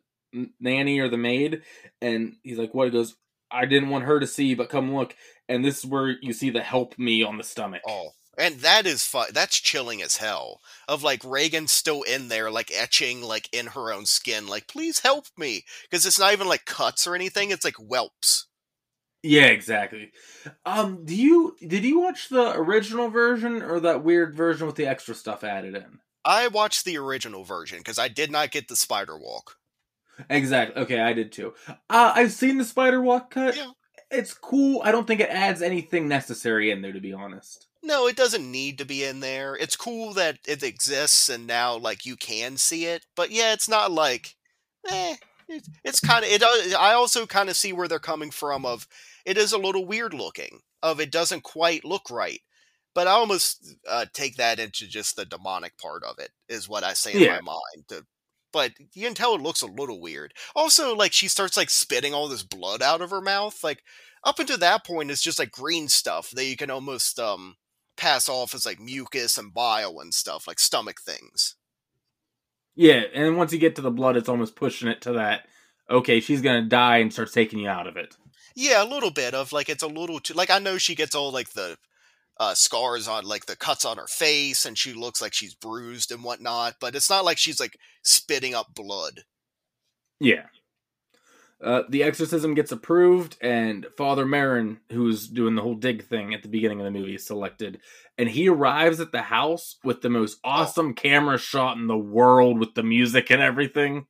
nanny 0.61 0.99
or 1.01 1.09
the 1.09 1.17
maid, 1.17 1.63
and 2.03 2.35
he's 2.43 2.59
like, 2.59 2.75
What? 2.75 2.87
He 2.87 2.91
goes, 2.91 3.17
I 3.51 3.67
didn't 3.67 3.89
want 3.89 4.05
her 4.05 4.21
to 4.21 4.27
see, 4.27 4.55
but 4.55 4.69
come 4.69 4.95
look. 4.95 5.15
And 5.49 5.65
this 5.65 5.79
is 5.79 5.87
where 5.87 6.09
you 6.21 6.33
see 6.33 6.51
the 6.51 6.63
help 6.63 6.99
me 6.99 7.23
on 7.23 7.39
the 7.39 7.45
stomach. 7.45 7.83
Oh, 7.87 8.11
and 8.39 8.61
that 8.61 8.87
is 8.87 9.05
fu- 9.05 9.33
That's 9.33 9.59
chilling 9.59 10.03
as 10.03 10.19
hell. 10.19 10.61
Of 10.89 11.03
like 11.03 11.23
Regan 11.25 11.67
still 11.67 12.03
in 12.03 12.29
there, 12.29 12.51
like 12.51 12.71
etching, 12.73 13.23
like 13.23 13.49
in 13.53 13.67
her 13.69 13.93
own 13.93 14.07
skin, 14.07 14.47
like 14.47 14.69
please 14.69 15.01
help 15.01 15.27
me, 15.37 15.65
because 15.83 16.07
it's 16.07 16.19
not 16.19 16.33
even 16.33 16.49
like 16.49 16.65
cuts 16.65 17.07
or 17.07 17.15
anything. 17.15 17.51
It's 17.51 17.65
like 17.65 17.77
whelps. 17.77 18.47
Yeah, 19.23 19.47
exactly. 19.47 20.13
Um, 20.67 21.05
do 21.07 21.17
you 21.17 21.57
did 21.67 21.83
you 21.85 22.01
watch 22.01 22.29
the 22.29 22.53
original 22.57 23.09
version 23.09 23.63
or 23.63 23.81
that 23.81 24.05
weird 24.05 24.35
version 24.35 24.67
with 24.67 24.77
the 24.77 24.87
extra 24.87 25.15
stuff 25.15 25.43
added 25.43 25.75
in? 25.75 26.01
I 26.27 26.49
watched 26.49 26.85
the 26.85 26.99
original 26.99 27.43
version 27.43 27.79
because 27.79 27.99
I 27.99 28.09
did 28.09 28.31
not 28.31 28.51
get 28.51 28.69
the 28.69 28.77
spider 28.77 29.19
walk. 29.19 29.57
Exactly. 30.29 30.83
Okay, 30.83 31.01
I 31.01 31.13
did 31.13 31.33
too. 31.33 31.55
Uh, 31.69 32.13
I've 32.15 32.33
seen 32.33 32.59
the 32.59 32.65
spider 32.65 33.01
walk 33.01 33.31
cut. 33.31 33.57
Yeah. 33.57 33.71
It's 34.11 34.35
cool. 34.35 34.81
I 34.85 34.93
don't 34.93 35.07
think 35.07 35.21
it 35.21 35.31
adds 35.31 35.63
anything 35.63 36.07
necessary 36.07 36.71
in 36.71 36.83
there, 36.83 36.93
to 36.93 37.01
be 37.01 37.13
honest. 37.13 37.67
No, 37.85 38.07
it 38.09 38.17
doesn't 38.17 38.51
need 38.51 38.79
to 38.79 38.85
be 38.85 39.05
in 39.05 39.21
there. 39.21 39.55
It's 39.55 39.77
cool 39.77 40.15
that 40.15 40.39
it 40.47 40.63
exists 40.63 41.29
and 41.29 41.47
now 41.47 41.77
like 41.77 42.07
you 42.07 42.17
can 42.17 42.57
see 42.57 42.87
it, 42.87 43.05
but 43.15 43.31
yeah, 43.31 43.53
it's 43.53 43.69
not 43.69 43.93
like, 43.93 44.35
eh. 44.91 45.17
It, 45.47 45.69
it's 45.85 46.01
kind 46.01 46.25
of 46.25 46.31
it. 46.31 46.43
I 46.43 46.95
also 46.95 47.27
kind 47.27 47.51
of 47.51 47.57
see 47.57 47.75
where 47.75 47.87
they're 47.87 47.99
coming 47.99 48.31
from. 48.31 48.65
Of 48.65 48.89
it 49.27 49.37
is 49.37 49.53
a 49.53 49.59
little 49.59 49.85
weird 49.85 50.15
looking. 50.15 50.61
Of 50.83 51.01
it 51.01 51.11
doesn't 51.13 51.43
quite 51.43 51.85
look 51.85 52.11
right. 52.11 52.41
But 52.95 53.09
I 53.09 53.11
almost 53.11 53.75
uh, 53.87 54.07
take 54.15 54.37
that 54.37 54.59
into 54.59 54.87
just 54.87 55.17
the 55.17 55.27
demonic 55.27 55.77
part 55.77 56.03
of 56.05 56.19
it 56.19 56.31
is 56.49 56.67
what 56.69 56.83
I 56.85 56.95
say 56.95 57.13
in 57.13 57.21
Yeah. 57.21 57.35
my 57.37 57.41
mind. 57.43 57.85
The- 57.89 58.07
but 58.53 58.73
you 58.95 59.05
can 59.07 59.15
tell 59.15 59.35
it 59.35 59.43
looks 59.43 59.63
a 59.63 59.67
little 59.67 60.01
weird. 60.01 60.33
Also, 60.57 60.95
like 60.95 61.13
she 61.13 61.27
starts 61.29 61.57
like 61.57 61.69
spitting 61.71 62.15
all 62.15 62.29
this 62.29 62.45
blood 62.45 62.81
out 62.83 63.03
of 63.03 63.11
her 63.11 63.21
mouth. 63.21 63.63
Like 63.65 63.83
up 64.23 64.39
until 64.39 64.59
that 64.59 64.87
point, 64.87 65.11
it's 65.11 65.21
just 65.23 65.39
like 65.41 65.51
green 65.51 65.89
stuff 65.89 66.31
that 66.31 66.45
you 66.47 66.57
can 66.57 66.71
almost 66.71 67.19
um 67.19 67.57
pass 67.97 68.29
off 68.29 68.55
as 68.55 68.67
like 68.67 68.81
mucus 68.81 69.39
and 69.39 69.53
bile 69.53 69.99
and 70.01 70.13
stuff, 70.13 70.47
like 70.47 70.59
stomach 70.59 71.01
things. 71.01 71.57
Yeah, 72.75 73.03
and 73.15 73.37
once 73.37 73.53
you 73.53 73.59
get 73.59 73.77
to 73.77 73.83
the 73.83 73.91
blood, 73.91 74.17
it's 74.17 74.29
almost 74.29 74.57
pushing 74.57 74.89
it 74.89 75.01
to 75.03 75.13
that. 75.13 75.47
Okay, 75.89 76.21
she's 76.21 76.43
gonna 76.43 76.63
die 76.63 76.99
and 76.99 77.13
starts 77.13 77.33
taking 77.33 77.59
you 77.59 77.69
out 77.69 77.87
of 77.87 77.97
it. 77.97 78.17
Yeah, 78.57 78.83
a 78.83 78.87
little 78.87 79.11
bit 79.11 79.35
of 79.35 79.53
like 79.53 79.69
it's 79.69 79.83
a 79.83 79.89
little 79.89 80.21
too 80.21 80.35
like 80.35 80.51
I 80.51 80.59
know 80.59 80.79
she 80.79 80.95
gets 80.95 81.15
all 81.15 81.33
like 81.33 81.51
the 81.51 81.77
uh, 82.39 82.55
scars 82.55 83.07
on 83.07 83.25
like 83.25 83.47
the 83.47 83.57
cuts 83.57 83.85
on 83.85 83.97
her 83.97 84.07
face 84.07 84.67
and 84.67 84.77
she 84.77 84.93
looks 84.93 85.23
like 85.23 85.33
she's 85.33 85.55
bruised 85.55 86.11
and 86.11 86.25
whatnot, 86.25 86.77
but 86.81 86.97
it's 86.97 87.11
not 87.11 87.25
like 87.25 87.39
she's 87.39 87.61
like 87.61 87.79
spitting 88.03 88.55
up 88.55 88.75
blood. 88.75 89.23
Yeah. 90.21 90.47
Uh, 91.65 91.83
the 91.89 92.03
exorcism 92.03 92.55
gets 92.55 92.73
approved, 92.73 93.39
and 93.41 93.87
Father 93.97 94.27
Merrin, 94.27 94.79
who's 94.93 95.27
doing 95.27 95.55
the 95.55 95.63
whole 95.63 95.75
dig 95.75 96.07
thing 96.07 96.35
at 96.35 96.43
the 96.43 96.49
beginning 96.49 96.81
of 96.81 96.85
the 96.85 96.91
movie, 96.91 97.15
is 97.15 97.27
selected. 97.27 97.81
And 98.19 98.29
he 98.29 98.49
arrives 98.49 99.01
at 99.01 99.13
the 99.13 99.23
house 99.23 99.77
with 99.83 100.03
the 100.03 100.11
most 100.11 100.39
awesome 100.45 100.93
camera 100.93 101.39
shot 101.39 101.79
in 101.79 101.87
the 101.87 101.97
world 101.97 102.59
with 102.61 102.75
the 102.75 102.83
music 102.83 103.31
and 103.31 103.41
everything. 103.41 104.07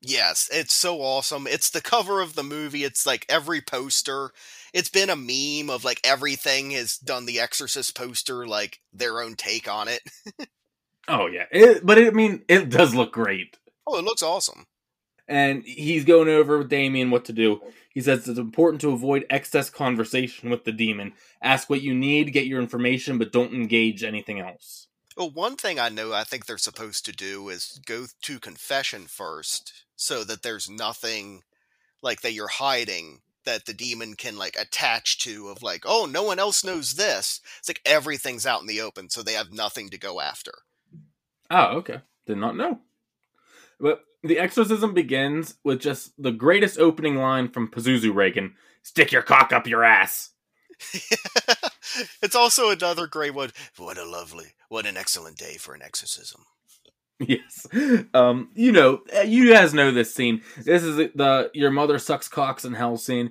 Yes, 0.00 0.48
it's 0.52 0.74
so 0.74 1.00
awesome. 1.00 1.46
It's 1.46 1.70
the 1.70 1.80
cover 1.80 2.20
of 2.20 2.34
the 2.34 2.42
movie. 2.42 2.84
It's 2.84 3.06
like 3.06 3.26
every 3.28 3.60
poster. 3.60 4.32
It's 4.72 4.90
been 4.90 5.10
a 5.10 5.16
meme 5.16 5.70
of 5.70 5.84
like 5.84 6.00
everything 6.04 6.72
has 6.72 6.96
done 6.96 7.26
the 7.26 7.40
Exorcist 7.40 7.96
poster, 7.96 8.46
like 8.46 8.80
their 8.92 9.22
own 9.22 9.34
take 9.34 9.68
on 9.70 9.88
it. 9.88 10.00
Oh, 11.08 11.26
yeah. 11.26 11.44
It, 11.50 11.84
but 11.84 11.96
it, 11.96 12.08
I 12.08 12.10
mean, 12.10 12.42
it 12.48 12.68
does 12.68 12.94
look 12.94 13.12
great. 13.12 13.56
Oh, 13.86 13.98
it 13.98 14.04
looks 14.04 14.22
awesome. 14.22 14.66
And 15.28 15.62
he's 15.64 16.04
going 16.04 16.28
over 16.28 16.58
with 16.58 16.68
Damien 16.68 17.10
what 17.10 17.24
to 17.26 17.32
do. 17.32 17.60
He 17.90 18.00
says 18.00 18.28
it's 18.28 18.38
important 18.38 18.80
to 18.82 18.92
avoid 18.92 19.26
excess 19.28 19.70
conversation 19.70 20.50
with 20.50 20.64
the 20.64 20.72
demon. 20.72 21.12
Ask 21.42 21.68
what 21.68 21.82
you 21.82 21.94
need, 21.94 22.32
get 22.32 22.46
your 22.46 22.60
information, 22.60 23.18
but 23.18 23.32
don't 23.32 23.52
engage 23.52 24.02
anything 24.02 24.40
else. 24.40 24.86
Well, 25.16 25.30
one 25.30 25.56
thing 25.56 25.80
I 25.80 25.88
know 25.88 26.12
I 26.12 26.22
think 26.22 26.46
they're 26.46 26.58
supposed 26.58 27.04
to 27.06 27.12
do 27.12 27.48
is 27.48 27.80
go 27.86 28.06
to 28.22 28.38
confession 28.38 29.06
first 29.06 29.84
so 29.96 30.22
that 30.24 30.42
there's 30.42 30.70
nothing 30.70 31.42
like 32.02 32.20
that 32.20 32.32
you're 32.32 32.48
hiding 32.48 33.20
that 33.44 33.66
the 33.66 33.74
demon 33.74 34.14
can 34.14 34.36
like 34.36 34.56
attach 34.56 35.18
to 35.20 35.48
of 35.48 35.62
like, 35.62 35.82
oh, 35.84 36.06
no 36.08 36.22
one 36.22 36.38
else 36.38 36.62
knows 36.62 36.92
this. 36.94 37.40
It's 37.58 37.68
like 37.68 37.80
everything's 37.84 38.46
out 38.46 38.60
in 38.60 38.66
the 38.66 38.80
open, 38.80 39.10
so 39.10 39.22
they 39.22 39.32
have 39.32 39.52
nothing 39.52 39.88
to 39.90 39.98
go 39.98 40.20
after. 40.20 40.52
Oh, 41.50 41.78
okay. 41.78 42.00
Did 42.26 42.36
not 42.36 42.56
know. 42.56 42.78
But 43.80 44.04
the 44.22 44.38
exorcism 44.38 44.94
begins 44.94 45.56
with 45.64 45.80
just 45.80 46.12
the 46.20 46.32
greatest 46.32 46.78
opening 46.78 47.16
line 47.16 47.48
from 47.48 47.68
Pazuzu 47.68 48.14
Regan 48.14 48.54
Stick 48.88 49.12
your 49.12 49.20
cock 49.20 49.52
up 49.52 49.66
your 49.66 49.84
ass. 49.84 50.30
it's 52.22 52.34
also 52.34 52.70
another 52.70 53.06
great 53.06 53.34
one. 53.34 53.50
What 53.76 53.98
a 53.98 54.04
lovely, 54.04 54.54
what 54.70 54.86
an 54.86 54.96
excellent 54.96 55.36
day 55.36 55.56
for 55.58 55.74
an 55.74 55.82
exorcism. 55.82 56.46
Yes. 57.20 57.66
Um, 58.14 58.48
you 58.54 58.72
know, 58.72 59.00
you 59.26 59.52
guys 59.52 59.74
know 59.74 59.90
this 59.90 60.14
scene. 60.14 60.40
This 60.56 60.84
is 60.84 60.96
the, 60.96 61.12
the 61.14 61.50
your 61.52 61.70
mother 61.70 61.98
sucks 61.98 62.28
cocks 62.28 62.64
in 62.64 62.72
hell 62.72 62.96
scene. 62.96 63.30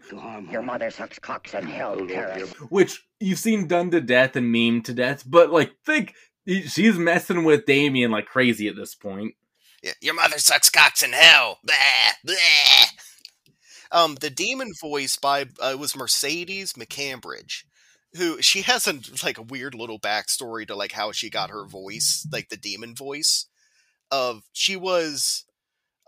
Your 0.52 0.62
mother 0.62 0.92
sucks 0.92 1.18
cocks 1.18 1.56
in 1.56 1.66
hell, 1.66 1.96
Karras. 1.96 2.50
which 2.70 3.04
you've 3.20 3.40
seen 3.40 3.68
done 3.68 3.90
to 3.92 4.02
death 4.02 4.36
and 4.36 4.52
meme 4.52 4.84
to 4.84 4.94
death, 4.94 5.24
but 5.26 5.52
like 5.52 5.72
think 5.86 6.14
she's 6.46 7.00
messing 7.00 7.46
with 7.46 7.66
Damien 7.66 8.12
like 8.12 8.28
crazy 8.28 8.68
at 8.68 8.76
this 8.76 8.94
point. 8.94 9.34
Your 10.02 10.14
mother 10.16 10.40
sucks 10.40 10.70
cocks 10.70 11.04
in 11.04 11.14
hell. 11.14 11.60
Blah, 11.64 11.76
blah. 12.24 12.36
Um, 13.92 14.16
the 14.16 14.30
demon 14.30 14.72
voice 14.80 15.16
by 15.18 15.46
uh, 15.60 15.76
was 15.80 15.96
Mercedes 15.96 16.74
McCambridge, 16.74 17.64
who 18.16 18.42
she 18.42 18.62
has 18.64 18.88
a 18.88 19.00
like 19.24 19.38
a 19.38 19.42
weird 19.44 19.76
little 19.76 20.00
backstory 20.00 20.68
to 20.68 20.76
like 20.76 20.92
how 20.92 21.12
she 21.12 21.30
got 21.30 21.50
her 21.50 21.66
voice, 21.66 22.28
like 22.32 22.50
the 22.50 22.58
demon 22.58 22.96
voice. 22.96 23.46
Of 24.12 24.44
she 24.54 24.76
was 24.76 25.46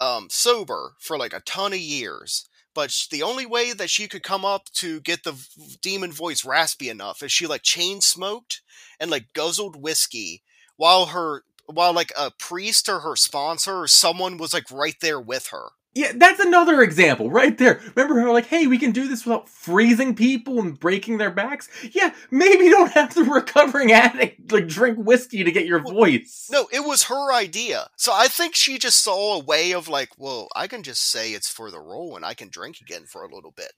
um 0.01 0.29
sober 0.29 0.95
for 0.99 1.17
like 1.17 1.33
a 1.33 1.41
ton 1.41 1.73
of 1.73 1.79
years, 1.79 2.47
but 2.75 2.95
the 3.11 3.23
only 3.23 3.45
way 3.45 3.73
that 3.73 3.89
she 3.89 4.07
could 4.07 4.23
come 4.23 4.45
up 4.45 4.65
to 4.75 5.01
get 5.01 5.23
the 5.23 5.35
demon 5.81 6.11
voice 6.11 6.45
raspy 6.45 6.89
enough 6.89 7.23
is 7.23 7.31
she 7.31 7.47
like 7.47 7.63
chain 7.63 8.01
smoked 8.01 8.61
and 8.99 9.11
like 9.11 9.33
guzzled 9.33 9.75
whiskey 9.81 10.43
while 10.77 11.07
her 11.07 11.43
while 11.71 11.93
like 11.93 12.11
a 12.17 12.31
priest 12.31 12.89
or 12.89 12.99
her 12.99 13.15
sponsor 13.15 13.81
or 13.81 13.87
someone 13.87 14.37
was 14.37 14.53
like 14.53 14.69
right 14.71 14.95
there 15.01 15.19
with 15.19 15.47
her. 15.47 15.69
Yeah, 15.95 16.11
that's 16.15 16.39
another 16.39 16.83
example 16.83 17.31
right 17.31 17.57
there. 17.57 17.81
Remember 17.95 18.21
how 18.21 18.31
like, 18.31 18.45
hey, 18.45 18.67
we 18.67 18.77
can 18.77 18.91
do 18.91 19.07
this 19.07 19.25
without 19.25 19.49
freezing 19.49 20.15
people 20.15 20.59
and 20.59 20.79
breaking 20.79 21.17
their 21.17 21.31
backs? 21.31 21.67
Yeah, 21.91 22.13
maybe 22.29 22.65
you 22.65 22.71
don't 22.71 22.91
have 22.91 23.15
the 23.15 23.23
recovering 23.23 23.91
addict 23.91 24.51
like 24.51 24.67
drink 24.67 24.99
whiskey 24.99 25.43
to 25.43 25.51
get 25.51 25.65
your 25.65 25.79
voice. 25.79 26.47
No, 26.51 26.67
it 26.71 26.85
was 26.85 27.03
her 27.03 27.33
idea. 27.33 27.89
So 27.97 28.13
I 28.13 28.27
think 28.27 28.55
she 28.55 28.77
just 28.77 29.03
saw 29.03 29.35
a 29.35 29.43
way 29.43 29.73
of 29.73 29.87
like, 29.87 30.09
well, 30.17 30.47
I 30.55 30.67
can 30.67 30.83
just 30.83 31.09
say 31.09 31.31
it's 31.31 31.49
for 31.49 31.71
the 31.71 31.79
role 31.79 32.15
and 32.15 32.23
I 32.23 32.35
can 32.35 32.49
drink 32.49 32.77
again 32.81 33.05
for 33.05 33.23
a 33.23 33.33
little 33.33 33.51
bit. 33.51 33.71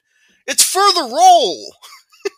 It's 0.46 0.64
for 0.64 0.82
the 0.94 1.10
role. 1.10 1.76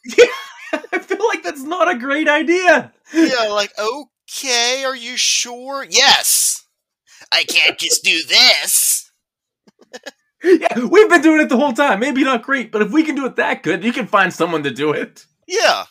yeah, 0.18 0.26
I 0.93 0.99
feel 0.99 1.26
like 1.28 1.43
that's 1.43 1.64
not 1.64 1.93
a 1.93 1.97
great 1.97 2.28
idea. 2.28 2.93
Yeah, 3.14 3.47
like, 3.49 3.72
okay, 4.34 4.84
are 4.84 4.96
you 4.96 5.18
sure? 5.18 5.86
Yes. 5.90 6.66
I 7.32 7.44
can't 7.44 7.78
just 7.80 8.04
do 8.04 8.20
this. 8.28 9.12
yeah, 10.44 10.86
we've 10.86 11.10
been 11.10 11.22
doing 11.22 11.42
it 11.42 11.50
the 11.50 11.58
whole 11.58 11.74
time. 11.74 12.00
Maybe 12.00 12.24
not 12.24 12.44
great, 12.44 12.72
but 12.72 12.82
if 12.82 12.92
we 12.92 13.04
can 13.04 13.16
do 13.16 13.26
it 13.26 13.38
that 13.38 13.64
good, 13.64 13.84
you 13.84 13.94
can 13.94 14.08
find 14.08 14.34
someone 14.34 14.64
to 14.64 14.72
do 14.72 14.92
it. 14.92 15.26
Yeah. 15.48 15.86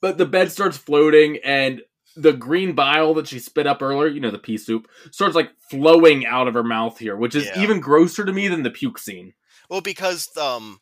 But 0.00 0.18
the 0.18 0.26
bed 0.26 0.52
starts 0.52 0.76
floating, 0.76 1.38
and 1.44 1.82
the 2.16 2.32
green 2.32 2.74
bile 2.74 3.14
that 3.14 3.28
she 3.28 3.38
spit 3.38 3.66
up 3.66 3.82
earlier, 3.82 4.08
you 4.08 4.20
know, 4.20 4.30
the 4.30 4.38
pea 4.38 4.58
soup, 4.58 4.88
starts 5.10 5.34
like 5.34 5.50
flowing 5.70 6.26
out 6.26 6.46
of 6.48 6.54
her 6.54 6.62
mouth 6.62 6.98
here, 6.98 7.16
which 7.16 7.34
is 7.34 7.46
Yeah. 7.46 7.62
even 7.62 7.80
grosser 7.80 8.24
to 8.24 8.32
me 8.32 8.48
than 8.48 8.62
the 8.62 8.70
puke 8.70 8.98
scene. 8.98 9.34
Well, 9.68 9.80
because 9.80 10.34
um, 10.36 10.80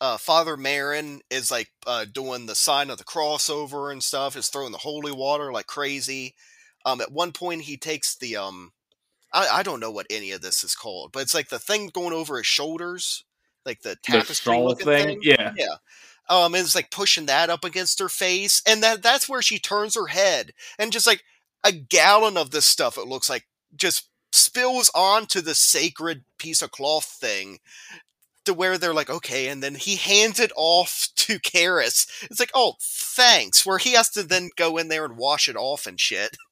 uh, 0.00 0.16
Father 0.16 0.56
Merrin 0.56 1.20
is 1.30 1.50
like 1.50 1.70
uh, 1.86 2.06
doing 2.10 2.46
the 2.46 2.54
sign 2.54 2.90
of 2.90 2.98
the 2.98 3.04
crossover 3.04 3.92
and 3.92 4.02
stuff, 4.02 4.36
is 4.36 4.48
throwing 4.48 4.72
the 4.72 4.78
holy 4.78 5.12
water 5.12 5.52
like 5.52 5.66
crazy. 5.66 6.34
Um, 6.86 7.00
at 7.00 7.12
one 7.12 7.32
point, 7.32 7.62
he 7.62 7.76
takes 7.76 8.16
the 8.16 8.36
um, 8.36 8.72
I, 9.32 9.48
I 9.58 9.62
don't 9.62 9.80
know 9.80 9.90
what 9.90 10.06
any 10.10 10.30
of 10.32 10.40
this 10.42 10.64
is 10.64 10.74
called, 10.74 11.12
but 11.12 11.20
it's 11.22 11.34
like 11.34 11.48
the 11.48 11.58
thing 11.58 11.88
going 11.88 12.12
over 12.14 12.38
his 12.38 12.46
shoulders, 12.46 13.24
like 13.66 13.82
the 13.82 13.98
The 14.08 14.22
tapestry 14.22 14.56
looking 14.56 14.86
thing. 14.86 15.06
thing. 15.06 15.20
Yeah. 15.22 15.52
Yeah. 15.56 15.76
Um, 16.28 16.54
and 16.54 16.62
it's 16.64 16.74
like 16.76 16.90
pushing 16.90 17.26
that 17.26 17.50
up 17.50 17.64
against 17.64 17.98
her 17.98 18.08
face, 18.08 18.62
and 18.66 18.82
that 18.82 19.02
that's 19.02 19.28
where 19.28 19.42
she 19.42 19.58
turns 19.58 19.96
her 19.96 20.06
head, 20.06 20.52
and 20.78 20.92
just 20.92 21.06
like 21.06 21.24
a 21.64 21.72
gallon 21.72 22.36
of 22.36 22.50
this 22.52 22.66
stuff, 22.66 22.96
it 22.96 23.06
looks 23.08 23.28
like 23.28 23.46
just 23.76 24.08
spills 24.32 24.90
onto 24.94 25.40
the 25.40 25.54
sacred 25.56 26.22
piece 26.38 26.62
of 26.62 26.70
cloth 26.70 27.04
thing, 27.04 27.58
to 28.50 28.54
where 28.54 28.76
they're 28.76 28.92
like, 28.92 29.08
okay, 29.08 29.48
and 29.48 29.62
then 29.62 29.76
he 29.76 29.96
hands 29.96 30.40
it 30.40 30.52
off 30.56 31.08
to 31.16 31.38
Karras. 31.38 32.06
It's 32.24 32.40
like, 32.40 32.50
oh, 32.54 32.74
thanks. 32.80 33.64
Where 33.64 33.78
he 33.78 33.92
has 33.92 34.10
to 34.10 34.22
then 34.22 34.50
go 34.56 34.76
in 34.76 34.88
there 34.88 35.04
and 35.04 35.16
wash 35.16 35.48
it 35.48 35.56
off 35.56 35.86
and 35.86 35.98
shit. 35.98 36.36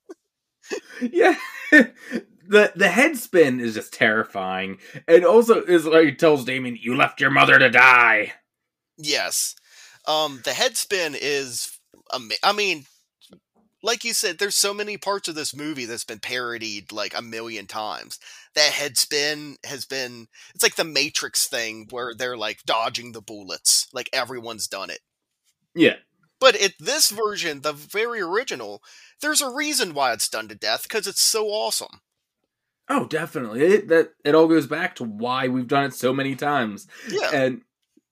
Yeah. 1.00 1.36
the 1.70 2.72
the 2.76 2.88
head 2.88 3.16
spin 3.16 3.58
is 3.58 3.72
just 3.72 3.94
terrifying. 3.94 4.76
And 5.06 5.24
also 5.24 5.62
is 5.62 5.86
like 5.86 6.04
he 6.04 6.14
tells 6.14 6.44
Damien, 6.44 6.76
You 6.78 6.94
left 6.94 7.22
your 7.22 7.30
mother 7.30 7.58
to 7.58 7.70
die. 7.70 8.34
Yes. 8.98 9.54
Um, 10.06 10.42
the 10.44 10.52
head 10.52 10.76
spin 10.76 11.14
is, 11.18 11.78
I 12.44 12.52
mean, 12.52 12.84
like 13.82 14.04
you 14.04 14.12
said, 14.12 14.38
there's 14.38 14.56
so 14.56 14.74
many 14.74 14.96
parts 14.96 15.28
of 15.28 15.34
this 15.34 15.54
movie 15.54 15.84
that's 15.84 16.04
been 16.04 16.18
parodied 16.18 16.92
like 16.92 17.16
a 17.16 17.22
million 17.22 17.66
times. 17.66 18.18
That 18.54 18.72
head 18.72 18.98
spin 18.98 19.56
has 19.64 19.84
been, 19.84 20.26
it's 20.54 20.62
like 20.62 20.76
the 20.76 20.84
Matrix 20.84 21.46
thing 21.46 21.86
where 21.90 22.14
they're 22.14 22.36
like 22.36 22.62
dodging 22.64 23.12
the 23.12 23.20
bullets. 23.22 23.86
Like 23.92 24.10
everyone's 24.12 24.66
done 24.66 24.90
it. 24.90 25.00
Yeah. 25.74 25.96
But 26.40 26.56
it, 26.56 26.74
this 26.78 27.10
version, 27.10 27.62
the 27.62 27.72
very 27.72 28.20
original, 28.20 28.82
there's 29.20 29.40
a 29.40 29.52
reason 29.52 29.94
why 29.94 30.12
it's 30.12 30.28
done 30.28 30.48
to 30.48 30.54
death 30.54 30.84
because 30.84 31.06
it's 31.06 31.22
so 31.22 31.48
awesome. 31.48 32.00
Oh, 32.88 33.06
definitely. 33.06 33.62
It 33.62 33.88
that 33.88 34.12
it 34.24 34.34
all 34.34 34.48
goes 34.48 34.66
back 34.66 34.96
to 34.96 35.04
why 35.04 35.48
we've 35.48 35.68
done 35.68 35.84
it 35.84 35.94
so 35.94 36.12
many 36.12 36.34
times. 36.34 36.86
Yeah. 37.10 37.30
And 37.32 37.62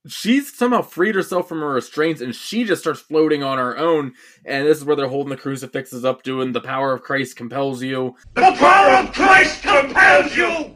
she's 0.08 0.56
somehow 0.56 0.82
freed 0.82 1.14
herself 1.14 1.48
from 1.48 1.60
her 1.60 1.70
restraints 1.70 2.20
and 2.20 2.34
she 2.34 2.64
just 2.64 2.82
starts 2.82 3.00
floating 3.00 3.42
on 3.42 3.58
her 3.58 3.76
own. 3.76 4.14
And 4.44 4.66
this 4.66 4.78
is 4.78 4.84
where 4.84 4.96
they're 4.96 5.08
holding 5.08 5.30
the 5.30 5.36
crucifixes 5.36 6.04
up, 6.04 6.22
doing 6.22 6.52
the 6.52 6.60
power 6.60 6.92
of 6.92 7.02
Christ 7.02 7.36
compels 7.36 7.82
you. 7.82 8.16
The 8.34 8.54
power 8.58 9.02
of 9.02 9.12
Christ 9.12 9.62
compels 9.62 10.36
you! 10.36 10.74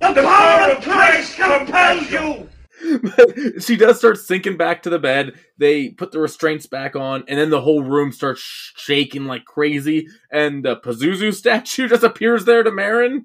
The 0.00 0.12
power 0.14 0.72
of 0.72 0.82
Christ 0.82 1.36
compels 1.36 2.10
you! 2.10 2.48
But 3.02 3.62
she 3.62 3.76
does 3.76 3.98
start 3.98 4.18
sinking 4.18 4.56
back 4.56 4.82
to 4.82 4.90
the 4.90 4.98
bed. 4.98 5.38
They 5.58 5.90
put 5.90 6.12
the 6.12 6.20
restraints 6.20 6.66
back 6.66 6.94
on, 6.94 7.24
and 7.28 7.38
then 7.38 7.50
the 7.50 7.62
whole 7.62 7.82
room 7.82 8.12
starts 8.12 8.42
shaking 8.76 9.24
like 9.24 9.44
crazy. 9.44 10.08
And 10.30 10.64
the 10.64 10.76
Pazuzu 10.76 11.34
statue 11.34 11.88
just 11.88 12.02
appears 12.02 12.44
there 12.44 12.62
to 12.62 12.70
Merrin. 12.70 13.24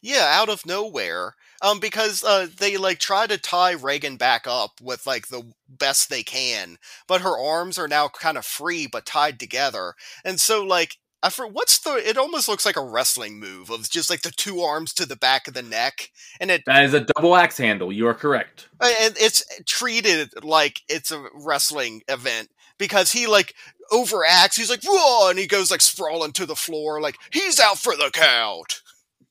Yeah, 0.00 0.30
out 0.40 0.48
of 0.48 0.64
nowhere. 0.64 1.34
Um, 1.60 1.80
because 1.80 2.22
uh, 2.22 2.46
they 2.56 2.76
like 2.76 2.98
try 2.98 3.26
to 3.26 3.36
tie 3.36 3.72
Regan 3.72 4.16
back 4.16 4.46
up 4.46 4.80
with 4.80 5.06
like 5.06 5.28
the 5.28 5.52
best 5.68 6.08
they 6.08 6.22
can, 6.22 6.78
but 7.06 7.20
her 7.20 7.36
arms 7.36 7.78
are 7.78 7.88
now 7.88 8.08
kind 8.08 8.38
of 8.38 8.44
free 8.44 8.86
but 8.86 9.04
tied 9.06 9.40
together, 9.40 9.94
and 10.24 10.38
so 10.38 10.64
like 10.64 10.98
I 11.22 11.30
for 11.30 11.46
what's 11.48 11.80
the? 11.80 11.96
It 11.96 12.16
almost 12.16 12.48
looks 12.48 12.64
like 12.64 12.76
a 12.76 12.84
wrestling 12.84 13.40
move 13.40 13.70
of 13.70 13.90
just 13.90 14.08
like 14.08 14.22
the 14.22 14.30
two 14.30 14.60
arms 14.60 14.92
to 14.94 15.06
the 15.06 15.16
back 15.16 15.48
of 15.48 15.54
the 15.54 15.62
neck, 15.62 16.10
and 16.40 16.50
it 16.50 16.62
That 16.66 16.84
is 16.84 16.94
a 16.94 17.00
double 17.00 17.34
axe 17.34 17.58
handle. 17.58 17.92
You 17.92 18.06
are 18.06 18.14
correct. 18.14 18.68
and 18.80 19.16
it's 19.18 19.44
treated 19.66 20.44
like 20.44 20.82
it's 20.88 21.10
a 21.10 21.26
wrestling 21.34 22.02
event 22.08 22.50
because 22.78 23.10
he 23.10 23.26
like 23.26 23.54
overacts. 23.90 24.56
He's 24.56 24.70
like 24.70 24.84
whoa, 24.84 25.30
and 25.30 25.38
he 25.38 25.48
goes 25.48 25.72
like 25.72 25.80
sprawling 25.80 26.32
to 26.32 26.46
the 26.46 26.54
floor, 26.54 27.00
like 27.00 27.18
he's 27.32 27.58
out 27.58 27.78
for 27.78 27.96
the 27.96 28.10
count. 28.12 28.82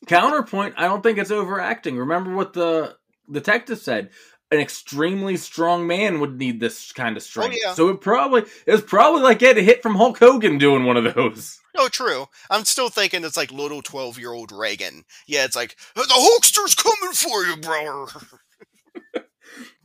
Counterpoint, 0.05 0.75
I 0.77 0.83
don't 0.83 1.01
think 1.01 1.17
it's 1.17 1.31
overacting. 1.31 1.97
Remember 1.97 2.35
what 2.35 2.53
the 2.53 2.95
detective 3.31 3.79
said. 3.79 4.11
An 4.49 4.59
extremely 4.59 5.35
strong 5.35 5.87
man 5.87 6.21
would 6.21 6.37
need 6.37 6.61
this 6.61 6.93
kind 6.93 7.17
of 7.17 7.21
oh, 7.21 7.25
strength. 7.25 7.57
yeah. 7.61 7.73
So 7.73 7.89
it 7.89 7.99
probably 7.99 8.43
it 8.65 8.71
was 8.71 8.81
probably 8.81 9.21
like 9.21 9.39
getting 9.39 9.63
a 9.63 9.65
hit 9.65 9.83
from 9.83 9.95
Hulk 9.95 10.19
Hogan 10.19 10.57
doing 10.57 10.85
one 10.85 10.95
of 10.95 11.15
those. 11.15 11.59
Oh, 11.75 11.89
true. 11.89 12.27
I'm 12.49 12.63
still 12.63 12.89
thinking 12.89 13.23
it's 13.23 13.37
like 13.37 13.51
little 13.51 13.81
12 13.81 14.17
year 14.17 14.31
old 14.31 14.51
Regan. 14.51 15.03
Yeah, 15.27 15.43
it's 15.43 15.55
like, 15.55 15.75
the 15.95 16.05
Hulkster's 16.09 16.75
coming 16.75 17.13
for 17.13 17.43
you, 17.43 17.57
brother. 17.57 18.07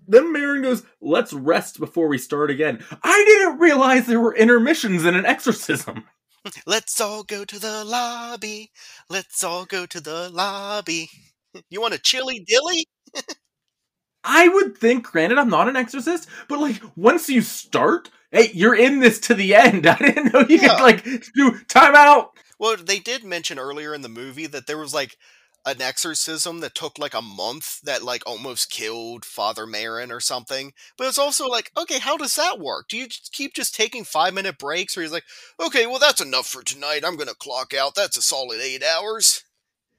Then 0.09 0.35
Merrin 0.35 0.63
goes, 0.63 0.83
"Let's 1.01 1.33
rest 1.33 1.79
before 1.79 2.09
we 2.09 2.19
start 2.19 2.51
again." 2.51 2.85
I 3.03 3.25
didn't 3.25 3.61
realize 3.61 4.07
there 4.07 4.21
were 4.21 4.35
intermissions 4.35 5.05
in 5.05 5.15
an 5.15 5.25
exorcism. 5.25 6.05
Let's 6.67 7.01
all 7.01 7.23
go 7.25 7.45
to 7.45 7.59
the 7.59 7.85
lobby. 7.85 8.71
Let's 9.09 9.43
all 9.45 9.65
go 9.65 9.87
to 9.87 10.01
the 10.01 10.29
lobby. 10.31 11.09
You 11.71 11.81
want 11.81 11.95
a 11.95 11.99
chili 11.99 12.41
dilly? 12.47 12.87
I 14.25 14.49
would 14.49 14.77
think, 14.77 15.05
granted, 15.07 15.39
I'm 15.39 15.49
not 15.49 15.69
an 15.69 15.77
exorcist, 15.77 16.29
but 16.49 16.61
like 16.61 16.81
once 16.97 17.29
you 17.29 17.41
start, 17.43 18.11
hey, 18.31 18.51
you're 18.55 18.75
in 18.75 19.01
this 19.01 19.19
to 19.21 19.35
the 19.35 19.55
end. 19.55 19.87
I 19.89 19.97
didn't 19.97 20.33
know 20.33 20.45
you 20.49 20.59
Yeah. 20.61 20.69
could 20.69 20.79
like 20.81 21.05
do 21.35 21.59
time 21.69 21.95
out. 21.95 22.33
Well, 22.59 22.77
they 22.77 22.99
did 22.99 23.25
mention 23.25 23.59
earlier 23.59 23.95
in 23.95 24.03
the 24.03 24.09
movie 24.09 24.47
that 24.47 24.67
there 24.67 24.79
was 24.79 24.95
like 24.95 25.17
an 25.65 25.81
exorcism 25.81 26.61
that 26.61 26.75
took 26.75 26.99
like 26.99 27.15
a 27.15 27.23
month 27.23 27.81
that 27.83 28.03
like 28.03 28.23
almost 28.27 28.71
killed 28.71 29.25
Father 29.25 29.67
Merrin 29.67 30.11
or 30.11 30.21
something. 30.21 30.73
But 30.99 31.07
it's 31.07 31.19
also 31.19 31.47
like, 31.49 31.71
okay, 31.77 31.99
how 31.99 32.17
does 32.17 32.35
that 32.35 32.59
work? 32.59 32.89
Do 32.89 32.97
you 32.97 33.09
just 33.09 33.33
keep 33.33 33.55
just 33.55 33.75
taking 33.75 34.05
five 34.05 34.35
minute 34.35 34.59
breaks 34.59 34.97
where 34.97 35.03
he's 35.03 35.13
like, 35.13 35.25
okay, 35.61 35.87
well, 35.87 35.99
that's 35.99 36.21
enough 36.21 36.47
for 36.47 36.63
tonight. 36.63 37.03
I'm 37.05 37.17
going 37.17 37.29
to 37.29 37.35
clock 37.35 37.73
out. 37.75 37.95
That's 37.95 38.17
a 38.17 38.23
solid 38.23 38.61
eight 38.61 38.83
hours. 38.83 39.45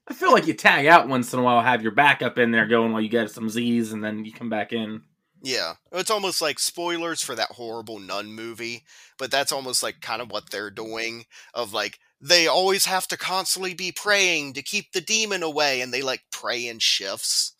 I 0.07 0.13
feel 0.13 0.33
like 0.33 0.47
you 0.47 0.53
tag 0.53 0.85
out 0.85 1.07
once 1.07 1.33
in 1.33 1.39
a 1.39 1.43
while, 1.43 1.61
have 1.61 1.81
your 1.81 1.93
backup 1.93 2.37
in 2.37 2.51
there 2.51 2.67
going 2.67 2.91
while 2.91 3.01
you 3.01 3.07
get 3.07 3.31
some 3.31 3.49
Z's, 3.49 3.93
and 3.93 4.03
then 4.03 4.25
you 4.25 4.33
come 4.33 4.49
back 4.49 4.73
in. 4.73 5.01
Yeah, 5.43 5.73
it's 5.91 6.09
almost 6.09 6.41
like 6.41 6.57
spoilers 6.57 7.21
for 7.21 7.35
that 7.35 7.51
horrible 7.51 7.99
nun 7.99 8.31
movie, 8.31 8.83
but 9.19 9.29
that's 9.29 9.51
almost 9.51 9.83
like 9.83 9.99
kind 9.99 10.21
of 10.21 10.31
what 10.31 10.49
they're 10.49 10.71
doing 10.71 11.25
of 11.53 11.73
like 11.73 11.99
they 12.21 12.47
always 12.47 12.85
have 12.85 13.05
to 13.09 13.17
constantly 13.17 13.73
be 13.73 13.91
praying 13.91 14.53
to 14.53 14.61
keep 14.61 14.93
the 14.93 15.01
demon 15.01 15.43
away 15.43 15.81
and 15.81 15.93
they 15.93 16.01
like 16.01 16.21
pray 16.31 16.67
in 16.67 16.79
shifts. 16.79 17.55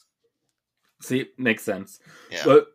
See, 1.02 1.26
makes 1.38 1.64
sense. 1.64 2.00
Yeah. 2.32 2.44
But 2.46 2.68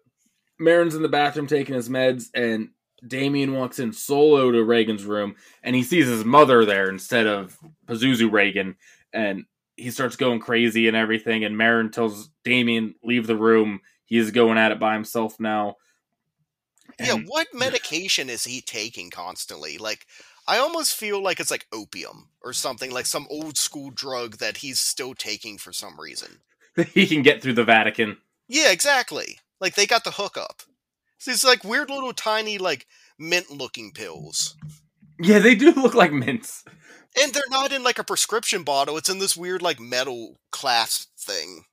Merrin's 0.61 0.95
in 0.95 1.01
the 1.01 1.09
bathroom 1.09 1.47
taking 1.47 1.75
his 1.75 1.89
meds, 1.89 2.27
and 2.35 2.69
Damien 3.07 3.55
walks 3.55 3.79
in 3.79 3.95
solo 3.95 4.53
to 4.53 4.63
Regan's 4.63 5.05
room, 5.07 5.37
and 5.63 5.75
he 5.75 5.83
sees 5.83 6.07
his 6.07 6.27
mother 6.27 6.67
there 6.67 6.91
instead 6.91 7.27
of 7.27 7.57
Pazuzu 7.87 8.31
Regan, 8.31 8.77
and 9.15 9.45
he 9.77 9.91
starts 9.91 10.17
going 10.17 10.41
crazy 10.41 10.89
and 10.89 10.97
everything. 10.97 11.45
And 11.45 11.57
Merrin 11.57 11.91
tells 11.91 12.29
Damien, 12.45 12.95
"Leave 13.03 13.27
the 13.27 13.37
room. 13.37 13.81
He 14.09 14.19
is 14.19 14.33
going 14.33 14.59
at 14.59 14.73
it 14.73 14.81
by 14.81 14.95
himself 14.95 15.39
now." 15.39 15.77
yeah, 17.01 17.15
what 17.15 17.49
medication 17.53 18.29
is 18.29 18.45
he 18.45 18.61
taking 18.61 19.11
constantly? 19.11 19.79
Like 19.79 20.07
I 20.47 20.59
almost 20.59 20.97
feel 20.97 21.23
like 21.23 21.41
it's 21.41 21.51
like 21.51 21.67
opium 21.73 22.31
or 22.43 22.53
something 22.53 22.91
like 22.91 23.07
some 23.07 23.27
old 23.31 23.57
school 23.57 23.91
drug 23.91 24.39
that 24.39 24.59
he's 24.59 24.81
still 24.81 25.15
taking 25.15 25.59
for 25.59 25.73
some 25.73 26.01
reason. 26.01 26.41
he 26.95 27.07
can 27.07 27.23
get 27.23 27.43
through 27.43 27.53
the 27.55 27.65
Vatican. 27.65 28.17
Yeah, 28.49 28.71
exactly. 28.73 29.39
Like 29.61 29.75
they 29.75 29.87
got 29.87 30.05
the 30.05 30.13
hookup. 30.13 30.63
So 31.19 31.31
it's 31.31 31.45
like 31.45 31.65
weird 31.65 31.91
little 31.91 32.13
tiny 32.13 32.59
like 32.59 32.87
mint 33.19 33.51
looking 33.51 33.93
pills. 33.93 34.57
Yeah, 35.21 35.41
they 35.41 35.55
do 35.55 35.73
look 35.73 35.95
like 35.95 36.13
mints. 36.13 36.65
And 37.21 37.33
they're 37.33 37.43
not 37.51 37.73
in 37.73 37.83
like 37.83 37.99
a 37.99 38.05
prescription 38.05 38.63
bottle, 38.63 38.97
it's 38.97 39.09
in 39.09 39.19
this 39.19 39.37
weird 39.37 39.63
like 39.63 39.81
metal 39.81 40.39
clasp 40.51 41.09
thing. 41.19 41.65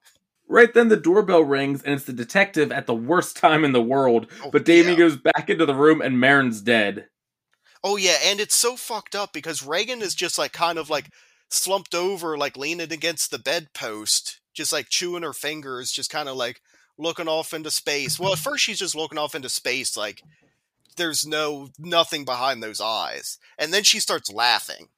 Right 0.47 0.73
then, 0.73 0.89
the 0.89 0.97
doorbell 0.97 1.43
rings, 1.43 1.81
and 1.81 1.95
it's 1.95 2.03
the 2.03 2.13
detective 2.13 2.71
at 2.71 2.85
the 2.85 2.93
worst 2.93 3.35
time 3.35 3.65
in 3.65 3.71
the 3.71 3.81
world. 3.81 4.27
Oh, 4.43 4.51
but 4.51 4.65
Damien 4.65 4.93
yeah. 4.93 4.99
goes 4.99 5.17
back 5.17 5.49
into 5.49 5.65
the 5.65 5.73
room, 5.73 6.01
and 6.01 6.19
Merrin's 6.19 6.61
dead. 6.61 7.07
Oh 7.83 7.97
yeah, 7.97 8.17
and 8.23 8.39
it's 8.39 8.55
so 8.55 8.75
fucked 8.75 9.15
up 9.15 9.33
because 9.33 9.65
Regan 9.65 10.01
is 10.01 10.15
just 10.15 10.37
like 10.37 10.53
kind 10.53 10.79
of 10.79 10.89
like 10.89 11.09
slumped 11.49 11.93
over, 11.93 12.37
like 12.37 12.57
leaning 12.57 12.91
against 12.91 13.31
the 13.31 13.39
bedpost, 13.39 14.39
just 14.53 14.71
like 14.73 14.89
chewing 14.89 15.23
her 15.23 15.33
fingers, 15.33 15.91
just 15.91 16.09
kind 16.09 16.29
of 16.29 16.35
like 16.35 16.61
looking 16.97 17.27
off 17.27 17.53
into 17.53 17.71
space. 17.71 18.19
Well, 18.19 18.33
at 18.33 18.39
first 18.39 18.63
she's 18.63 18.79
just 18.79 18.95
looking 18.95 19.17
off 19.17 19.35
into 19.35 19.49
space, 19.49 19.97
like 19.97 20.23
there's 20.97 21.27
no 21.27 21.69
nothing 21.77 22.25
behind 22.25 22.61
those 22.61 22.81
eyes, 22.81 23.37
and 23.57 23.73
then 23.73 23.83
she 23.83 23.99
starts 23.99 24.31
laughing, 24.31 24.89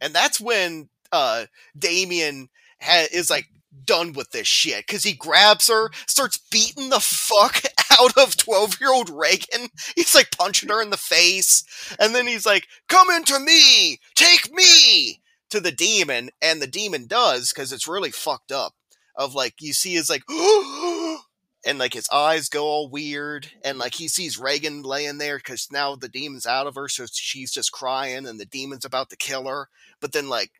and 0.00 0.14
that's 0.14 0.40
when 0.40 0.88
uh 1.12 1.46
Damien 1.78 2.48
ha- 2.80 3.08
is 3.12 3.30
like 3.30 3.46
done 3.84 4.12
with 4.12 4.30
this 4.30 4.46
shit 4.46 4.86
because 4.86 5.04
he 5.04 5.12
grabs 5.12 5.68
her, 5.68 5.90
starts 6.06 6.38
beating 6.50 6.90
the 6.90 7.00
fuck 7.00 7.62
out 8.00 8.16
of 8.16 8.36
12 8.36 8.80
year 8.80 8.92
old 8.92 9.10
Regan. 9.10 9.68
He's 9.94 10.14
like 10.14 10.30
punching 10.36 10.68
her 10.68 10.82
in 10.82 10.90
the 10.90 10.96
face. 10.96 11.64
And 11.98 12.14
then 12.14 12.26
he's 12.26 12.46
like, 12.46 12.66
Come 12.88 13.10
into 13.10 13.38
me! 13.38 13.98
Take 14.14 14.52
me! 14.52 15.20
To 15.50 15.60
the 15.60 15.72
demon. 15.72 16.30
And 16.40 16.62
the 16.62 16.66
demon 16.66 17.06
does 17.06 17.52
because 17.52 17.72
it's 17.72 17.88
really 17.88 18.10
fucked 18.10 18.52
up. 18.52 18.74
Of 19.16 19.34
like, 19.34 19.54
you 19.60 19.72
see 19.72 19.94
his 19.94 20.08
like, 20.08 20.22
and 21.66 21.78
like 21.78 21.92
his 21.92 22.08
eyes 22.10 22.48
go 22.48 22.64
all 22.64 22.88
weird. 22.88 23.48
And 23.64 23.78
like 23.78 23.94
he 23.94 24.08
sees 24.08 24.38
Regan 24.38 24.82
laying 24.82 25.18
there 25.18 25.38
because 25.38 25.68
now 25.70 25.96
the 25.96 26.08
demon's 26.08 26.46
out 26.46 26.66
of 26.66 26.76
her. 26.76 26.88
So 26.88 27.06
she's 27.10 27.52
just 27.52 27.72
crying 27.72 28.26
and 28.26 28.38
the 28.38 28.46
demon's 28.46 28.84
about 28.84 29.10
to 29.10 29.16
kill 29.16 29.46
her. 29.46 29.68
But 30.00 30.12
then 30.12 30.28
like, 30.28 30.52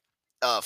uh, 0.43 0.63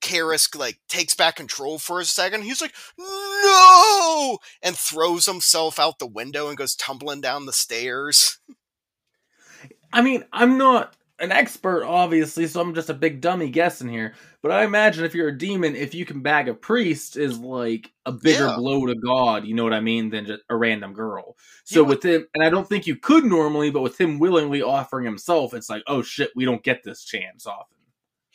Karras 0.00 0.56
like 0.56 0.78
takes 0.88 1.14
back 1.14 1.36
control 1.36 1.78
for 1.78 2.00
a 2.00 2.04
second. 2.04 2.42
He's 2.42 2.60
like, 2.60 2.74
"No!" 2.98 4.38
and 4.62 4.76
throws 4.76 5.26
himself 5.26 5.78
out 5.78 5.98
the 5.98 6.06
window 6.06 6.48
and 6.48 6.56
goes 6.56 6.74
tumbling 6.74 7.20
down 7.20 7.46
the 7.46 7.52
stairs. 7.52 8.38
I 9.92 10.02
mean, 10.02 10.24
I'm 10.32 10.58
not 10.58 10.94
an 11.20 11.32
expert, 11.32 11.82
obviously, 11.84 12.46
so 12.46 12.60
I'm 12.60 12.74
just 12.74 12.90
a 12.90 12.94
big 12.94 13.20
dummy 13.20 13.48
guessing 13.48 13.88
here. 13.88 14.14
But 14.42 14.52
I 14.52 14.64
imagine 14.64 15.04
if 15.04 15.14
you're 15.14 15.28
a 15.28 15.36
demon, 15.36 15.74
if 15.74 15.94
you 15.94 16.04
can 16.04 16.20
bag 16.22 16.48
a 16.48 16.54
priest, 16.54 17.16
is 17.16 17.38
like 17.38 17.90
a 18.06 18.12
bigger 18.12 18.44
Yeah. 18.46 18.54
blow 18.56 18.86
to 18.86 18.94
God. 18.94 19.44
You 19.44 19.54
know 19.54 19.64
what 19.64 19.72
I 19.72 19.80
mean? 19.80 20.10
Than 20.10 20.26
just 20.26 20.42
a 20.48 20.54
random 20.56 20.92
girl. 20.92 21.36
So 21.64 21.80
Yeah. 21.82 21.88
with 21.88 22.04
him, 22.04 22.26
and 22.34 22.44
I 22.44 22.50
don't 22.50 22.68
think 22.68 22.86
you 22.86 22.96
could 22.96 23.24
normally, 23.24 23.70
but 23.70 23.80
with 23.80 24.00
him 24.00 24.18
willingly 24.20 24.62
offering 24.62 25.06
himself, 25.06 25.54
it's 25.54 25.68
like, 25.70 25.82
oh 25.88 26.02
shit, 26.02 26.30
we 26.36 26.44
don't 26.44 26.62
get 26.62 26.84
this 26.84 27.02
chance 27.02 27.46
often. 27.46 27.77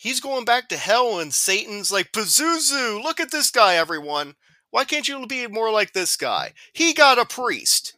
He's 0.03 0.19
going 0.19 0.43
back 0.43 0.67
to 0.67 0.75
hell, 0.75 1.17
and 1.17 1.33
Satan's 1.33 1.89
like, 1.89 2.11
Pazuzu, 2.11 3.01
look 3.01 3.21
at 3.21 3.31
this 3.31 3.49
guy, 3.49 3.75
everyone. 3.75 4.35
Why 4.69 4.83
can't 4.83 5.07
you 5.07 5.25
be 5.25 5.47
more 5.47 5.71
like 5.71 5.93
this 5.93 6.17
guy? 6.17 6.51
He 6.73 6.93
got 6.93 7.17
a 7.17 7.23
priest. 7.23 7.93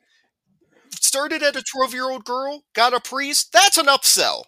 Started 0.91 1.41
at 1.41 1.55
a 1.55 1.63
12 1.63 1.95
year 1.95 2.11
old 2.11 2.23
girl, 2.23 2.63
got 2.73 2.93
a 2.93 2.99
priest. 2.99 3.51
That's 3.51 3.79
an 3.79 3.87
upsell. 3.87 4.43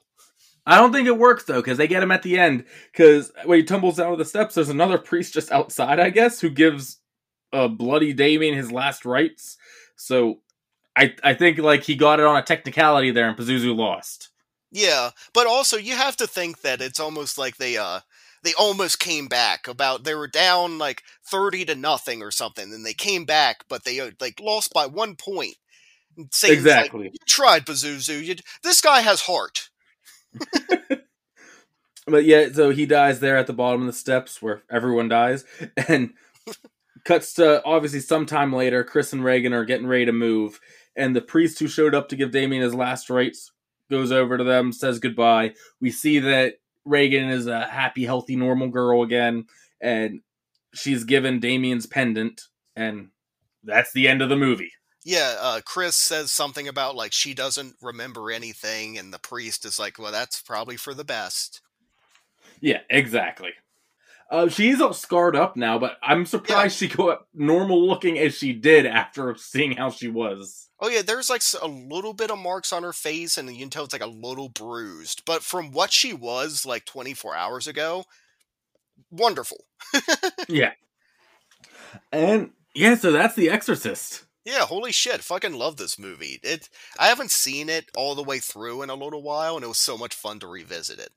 I 0.68 0.78
don't 0.78 0.94
think 0.94 1.08
it 1.08 1.18
works 1.18 1.46
though, 1.46 1.60
because 1.60 1.80
they 1.80 1.88
get 1.88 2.04
him 2.04 2.12
at 2.12 2.22
the 2.22 2.38
end. 2.38 2.64
Because 2.92 3.32
when 3.46 3.58
he 3.58 3.64
tumbles 3.64 3.96
down 3.96 4.16
the 4.20 4.24
steps, 4.24 4.54
there's 4.54 4.70
another 4.70 5.00
priest 5.00 5.34
just 5.34 5.52
outside, 5.52 6.00
I 6.00 6.12
guess, 6.12 6.40
who 6.40 6.52
gives 6.52 7.00
uh, 7.52 7.70
bloody 7.70 8.14
Damien 8.14 8.54
his 8.54 8.72
last 8.72 9.04
rites. 9.04 9.58
So 9.96 10.42
I 10.96 11.16
I 11.24 11.34
think 11.34 11.58
like 11.58 11.82
he 11.82 11.96
got 11.96 12.20
it 12.20 12.26
on 12.28 12.38
a 12.38 12.44
technicality 12.44 13.10
there, 13.10 13.28
and 13.28 13.36
Pazuzu 13.36 13.76
lost. 13.76 14.30
Yeah, 14.72 15.12
but 15.34 15.48
also 15.48 15.78
you 15.78 15.96
have 15.96 16.18
to 16.18 16.28
think 16.28 16.62
that 16.62 16.82
it's 16.82 17.00
almost 17.00 17.38
like 17.38 17.58
they 17.58 17.78
uh 17.78 18.02
they 18.44 18.54
almost 18.54 19.00
came 19.00 19.28
back 19.28 19.68
about 19.68 20.04
they 20.04 20.16
were 20.16 20.28
down 20.28 20.78
like 20.78 21.04
30 21.26 21.66
to 21.66 21.76
nothing 21.76 22.22
or 22.22 22.32
something 22.32 22.72
and 22.74 22.86
they 22.86 22.94
came 22.94 23.26
back 23.26 23.64
but 23.68 23.84
they 23.84 24.00
uh, 24.00 24.12
like 24.20 24.40
lost 24.40 24.74
by 24.74 24.86
1 24.86 25.16
point. 25.16 25.56
Satan's 26.32 26.42
like, 26.42 26.52
exactly. 26.52 27.06
you 27.06 27.20
tried 27.28 27.66
Pazuzu. 27.66 28.24
You 28.24 28.36
this 28.64 28.82
guy 28.82 29.02
has 29.02 29.22
heart. 29.22 29.70
But 32.08 32.24
yeah, 32.24 32.48
so 32.52 32.70
he 32.70 32.86
dies 32.86 33.20
there 33.20 33.38
at 33.38 33.48
the 33.48 33.54
bottom 33.54 33.82
of 33.82 33.88
the 33.88 33.94
steps 33.94 34.42
where 34.42 34.64
everyone 34.72 35.10
dies, 35.10 35.44
and 35.90 36.12
cuts 37.04 37.34
to 37.34 37.64
obviously 37.66 38.00
sometime 38.00 38.54
later. 38.54 38.84
Chris 38.84 39.12
and 39.12 39.24
Regan 39.24 39.54
are 39.54 39.66
getting 39.66 39.88
ready 39.88 40.06
to 40.06 40.14
move, 40.14 40.62
and 40.96 41.14
the 41.16 41.22
priest 41.22 41.60
who 41.60 41.68
showed 41.68 41.94
up 41.94 42.08
to 42.10 42.16
give 42.16 42.32
Damien 42.32 42.64
his 42.64 42.74
last 42.74 43.10
rites 43.10 43.52
goes 43.90 44.12
over 44.12 44.38
to 44.38 44.44
them, 44.44 44.72
says 44.72 45.00
goodbye. 45.00 45.54
We 45.80 45.92
see 45.92 46.20
that 46.20 46.56
Regan 46.86 47.30
is 47.30 47.48
a 47.48 47.66
happy, 47.66 48.06
healthy, 48.06 48.36
normal 48.36 48.70
girl 48.70 49.04
again, 49.04 49.46
and 49.82 50.22
she's 50.74 51.04
given 51.04 51.40
Damien's 51.40 51.86
pendant, 51.86 52.44
and 52.76 53.10
that's 53.64 53.92
the 53.94 54.08
end 54.08 54.22
of 54.22 54.30
the 54.30 54.36
movie. 54.36 54.72
Yeah, 55.04 55.36
uh 55.40 55.62
Chris 55.66 55.96
says 55.96 56.32
something 56.32 56.68
about 56.68 56.96
like 56.96 57.14
she 57.14 57.34
doesn't 57.34 57.76
remember 57.82 58.30
anything 58.30 58.98
and 58.98 59.14
the 59.14 59.20
priest 59.20 59.64
is 59.64 59.80
like, 59.80 59.98
"Well, 59.98 60.12
that's 60.12 60.42
probably 60.42 60.76
for 60.76 60.94
the 60.94 61.06
best." 61.06 61.62
Yeah, 62.60 62.82
exactly. 62.90 63.52
Uh, 64.30 64.50
she's 64.50 64.82
all 64.82 64.94
scarred 64.94 65.36
up 65.36 65.56
now, 65.56 65.80
but 65.80 65.98
I'm 66.04 66.26
surprised 66.26 66.78
she 66.78 66.90
got 66.90 67.26
normal 67.34 67.88
looking 67.88 68.20
as 68.20 68.38
she 68.38 68.52
did 68.52 68.86
after 68.86 69.36
seeing 69.38 69.78
how 69.78 69.90
she 69.90 70.10
was. 70.10 70.67
Oh 70.80 70.90
yeah, 70.90 71.02
there's 71.02 71.30
like 71.30 71.42
a 71.62 71.68
little 71.68 72.14
bit 72.14 72.30
of 72.30 72.38
marks 72.38 72.72
on 72.72 72.84
her 72.84 72.94
face, 72.94 73.38
and 73.38 73.50
you 73.50 73.60
can 73.60 73.70
tell 73.70 73.84
it's 73.86 73.94
like 73.94 74.02
a 74.02 74.08
little 74.08 74.50
bruised. 74.50 75.24
But 75.26 75.42
from 75.44 75.72
what 75.72 75.92
she 75.92 76.14
was 76.14 76.66
like 76.66 76.86
24 76.86 77.36
hours 77.36 77.68
ago, 77.68 78.06
wonderful. 79.12 79.66
Yeah. 80.48 80.72
And 82.12 82.52
yeah, 82.74 82.96
so 82.96 83.12
that's 83.12 83.36
The 83.36 83.50
Exorcist. 83.50 84.26
Yeah, 84.46 84.62
holy 84.62 84.94
shit, 84.94 85.22
fucking 85.22 85.54
love 85.54 85.76
this 85.76 86.00
movie. 86.00 86.40
It 86.42 86.70
I 86.98 87.08
haven't 87.08 87.32
seen 87.32 87.68
it 87.68 87.90
all 87.98 88.16
the 88.16 88.24
way 88.24 88.40
through 88.40 88.82
in 88.82 88.90
a 88.90 88.96
little 88.96 89.22
while, 89.22 89.56
and 89.56 89.66
it 89.66 89.68
was 89.68 89.78
so 89.78 89.98
much 89.98 90.16
fun 90.16 90.40
to 90.40 90.48
revisit 90.48 91.00
it. 91.00 91.10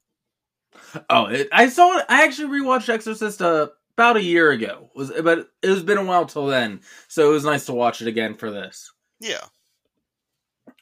Oh, 1.08 1.26
it, 1.26 1.48
I 1.52 1.68
saw 1.68 1.98
it. 1.98 2.06
I 2.08 2.24
actually 2.24 2.60
rewatched 2.60 2.88
Exorcist 2.88 3.40
uh, 3.40 3.68
about 3.96 4.16
a 4.16 4.22
year 4.22 4.50
ago. 4.50 4.90
Was 4.96 5.12
but 5.22 5.50
it 5.62 5.68
has 5.68 5.84
been 5.84 5.98
a 5.98 6.04
while 6.04 6.26
till 6.26 6.46
then, 6.46 6.80
so 7.06 7.30
it 7.30 7.34
was 7.34 7.44
nice 7.44 7.66
to 7.66 7.72
watch 7.72 8.02
it 8.02 8.08
again 8.08 8.34
for 8.34 8.50
this. 8.50 8.90
Yeah. 9.20 9.44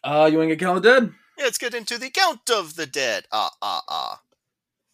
Uh, 0.04 0.28
you 0.30 0.38
want 0.38 0.48
to 0.48 0.56
get 0.56 0.64
Count 0.64 0.76
of 0.76 0.82
the 0.82 1.00
Dead? 1.00 1.12
Yeah, 1.36 1.44
let's 1.44 1.58
get 1.58 1.74
into 1.74 1.98
the 1.98 2.10
Count 2.10 2.50
of 2.50 2.76
the 2.76 2.86
Dead. 2.86 3.24
Ah, 3.32 3.50
ah, 3.60 3.82
ah. 3.88 4.20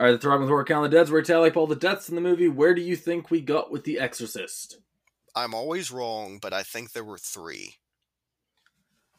All 0.01 0.07
right, 0.07 0.12
the 0.12 0.18
Throbbing 0.18 0.49
Horror 0.49 0.64
Count 0.64 0.84
of 0.84 0.90
the 0.90 0.97
Dead's 0.97 1.11
where 1.11 1.20
we 1.20 1.24
tally 1.24 1.51
up 1.51 1.57
all 1.57 1.66
the 1.66 1.76
deaths 1.76 2.09
in 2.09 2.14
the 2.14 2.20
movie. 2.20 2.49
Where 2.49 2.74
do 2.74 2.82
you 2.82 2.97
think 2.97 3.30
we 3.30 3.40
got 3.40 3.70
with 3.70 3.84
The 3.84 4.01
Exorcist? 4.01 4.78
I'm 5.36 5.55
always 5.55 5.90
wrong, 5.90 6.38
but 6.40 6.53
I 6.53 6.62
think 6.62 6.92
there 6.92 7.05
were 7.05 7.18
three. 7.18 7.76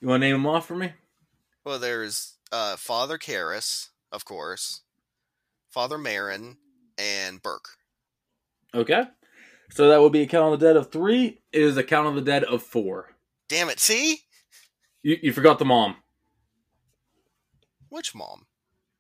You 0.02 0.10
want 0.10 0.22
to 0.22 0.28
name 0.28 0.36
them 0.36 0.46
off 0.46 0.68
for 0.68 0.76
me? 0.76 0.94
Well, 1.64 1.80
there's 1.80 2.36
uh, 2.52 2.76
Father 2.76 3.18
Karras, 3.18 3.90
of 4.12 4.26
course, 4.26 4.82
Father 5.70 5.98
Merrin, 5.98 6.58
and 6.98 7.42
Burke. 7.42 7.70
Okay. 8.74 9.04
So 9.72 9.90
that 9.90 10.02
would 10.02 10.12
be 10.12 10.22
a 10.22 10.28
Count 10.28 10.54
of 10.54 10.60
the 10.60 10.66
Dead 10.68 10.78
of 10.78 10.92
three. 10.92 11.40
It 11.52 11.62
is 11.62 11.78
a 11.78 11.84
Count 11.84 12.08
of 12.08 12.16
the 12.16 12.22
Dead 12.22 12.44
of 12.44 12.62
four. 12.62 13.15
Damn 13.50 13.70
it, 13.70 13.80
see? 13.80 14.20
You, 15.04 15.18
you 15.22 15.34
forgot 15.34 15.60
the 15.60 15.66
mom. 15.66 15.98
Which 17.90 18.16
mom? 18.16 18.46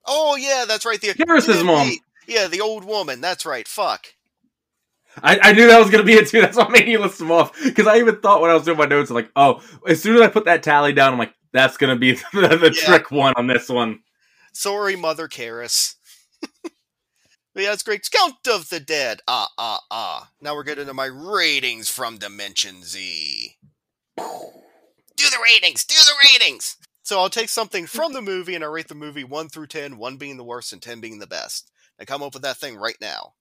Oh, 0.06 0.36
yeah, 0.36 0.66
that's 0.68 0.86
right. 0.86 1.02
The 1.02 1.08
yeah, 1.18 1.64
mom. 1.64 1.88
the- 1.88 2.00
Yeah, 2.28 2.48
the 2.48 2.62
old 2.62 2.86
woman. 2.86 3.22
That's 3.22 3.46
right. 3.46 3.68
Fuck. 3.68 4.08
I, 5.24 5.40
I 5.42 5.54
knew 5.54 5.68
that 5.68 5.80
was 5.80 5.90
gonna 5.90 6.04
be 6.04 6.14
it 6.14 6.28
too. 6.28 6.42
That's 6.42 6.58
what 6.58 6.72
made 6.72 6.88
you 6.90 7.00
list 7.00 7.20
them 7.20 7.32
off. 7.32 7.58
Because 7.64 7.88
I 7.88 8.00
even 8.00 8.20
thought 8.20 8.42
when 8.42 8.52
I 8.52 8.54
was 8.54 8.64
doing 8.64 8.78
my 8.78 8.86
notes, 8.86 9.10
like, 9.10 9.32
oh, 9.38 9.62
as 9.88 10.02
soon 10.04 10.16
as 10.18 10.22
I 10.22 10.28
put 10.28 10.44
that 10.46 10.62
tally 10.62 10.92
down, 10.92 11.14
I'm 11.14 11.20
like, 11.20 11.34
that's 11.54 11.78
gonna 11.78 11.96
be 11.96 12.12
the, 12.34 12.58
the 12.62 12.74
Yeah. 12.76 12.86
trick 12.86 13.12
one 13.12 13.34
on 13.38 13.48
this 13.48 13.70
one. 13.70 14.00
Sorry, 14.54 14.96
Mother 14.98 15.30
but 15.30 15.70
yeah, 17.64 17.72
it's 17.74 17.84
great. 17.84 18.06
Count 18.12 18.46
of 18.50 18.68
the 18.70 18.82
Dead. 18.82 19.22
Ah, 19.28 19.48
ah, 19.58 19.80
ah. 19.90 20.30
Now 20.42 20.54
we're 20.56 20.64
getting 20.64 20.88
to 20.88 20.94
my 20.94 21.06
ratings 21.06 21.90
from 21.90 22.18
Dimension 22.18 22.84
Z. 22.84 23.56
Do 24.18 25.30
the 25.30 25.38
ratings! 25.44 25.86
Do 25.86 25.96
the 25.96 26.30
ratings! 26.32 26.78
So 27.04 27.20
I'll 27.20 27.30
take 27.30 27.50
something 27.50 27.86
from 27.86 28.14
the 28.14 28.22
movie 28.22 28.56
and 28.56 28.64
I 28.64 28.68
rate 28.68 28.88
the 28.88 28.96
movie 28.96 29.24
1 29.24 29.50
through 29.50 29.68
10, 29.68 29.98
1 29.98 30.18
being 30.18 30.38
the 30.38 30.44
worst 30.44 30.74
and 30.74 30.82
10 30.82 31.00
being 31.00 31.20
the 31.20 31.28
best. 31.28 31.72
I 32.00 32.06
come 32.06 32.24
up 32.24 32.34
with 32.34 32.44
that 32.44 32.58
thing 32.58 32.78
right 32.78 32.98
now. 33.00 33.34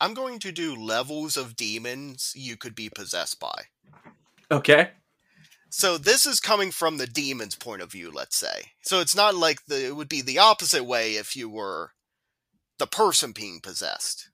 I'm 0.00 0.14
going 0.14 0.40
to 0.40 0.50
do 0.50 0.74
levels 0.74 1.36
of 1.36 1.54
demons 1.54 2.32
you 2.34 2.56
could 2.56 2.74
be 2.74 2.88
possessed 2.88 3.38
by. 3.38 3.66
Okay. 4.50 4.90
So 5.70 5.96
this 5.96 6.26
is 6.26 6.40
coming 6.40 6.70
from 6.70 6.98
the 6.98 7.06
demon's 7.06 7.54
point 7.54 7.82
of 7.82 7.92
view, 7.92 8.10
let's 8.10 8.36
say. 8.36 8.72
So 8.82 9.00
it's 9.00 9.14
not 9.14 9.34
like 9.34 9.64
the 9.66 9.86
it 9.86 9.96
would 9.96 10.08
be 10.08 10.20
the 10.20 10.38
opposite 10.38 10.84
way 10.84 11.12
if 11.12 11.36
you 11.36 11.48
were 11.48 11.92
the 12.78 12.86
person 12.86 13.32
being 13.32 13.60
possessed. 13.60 14.28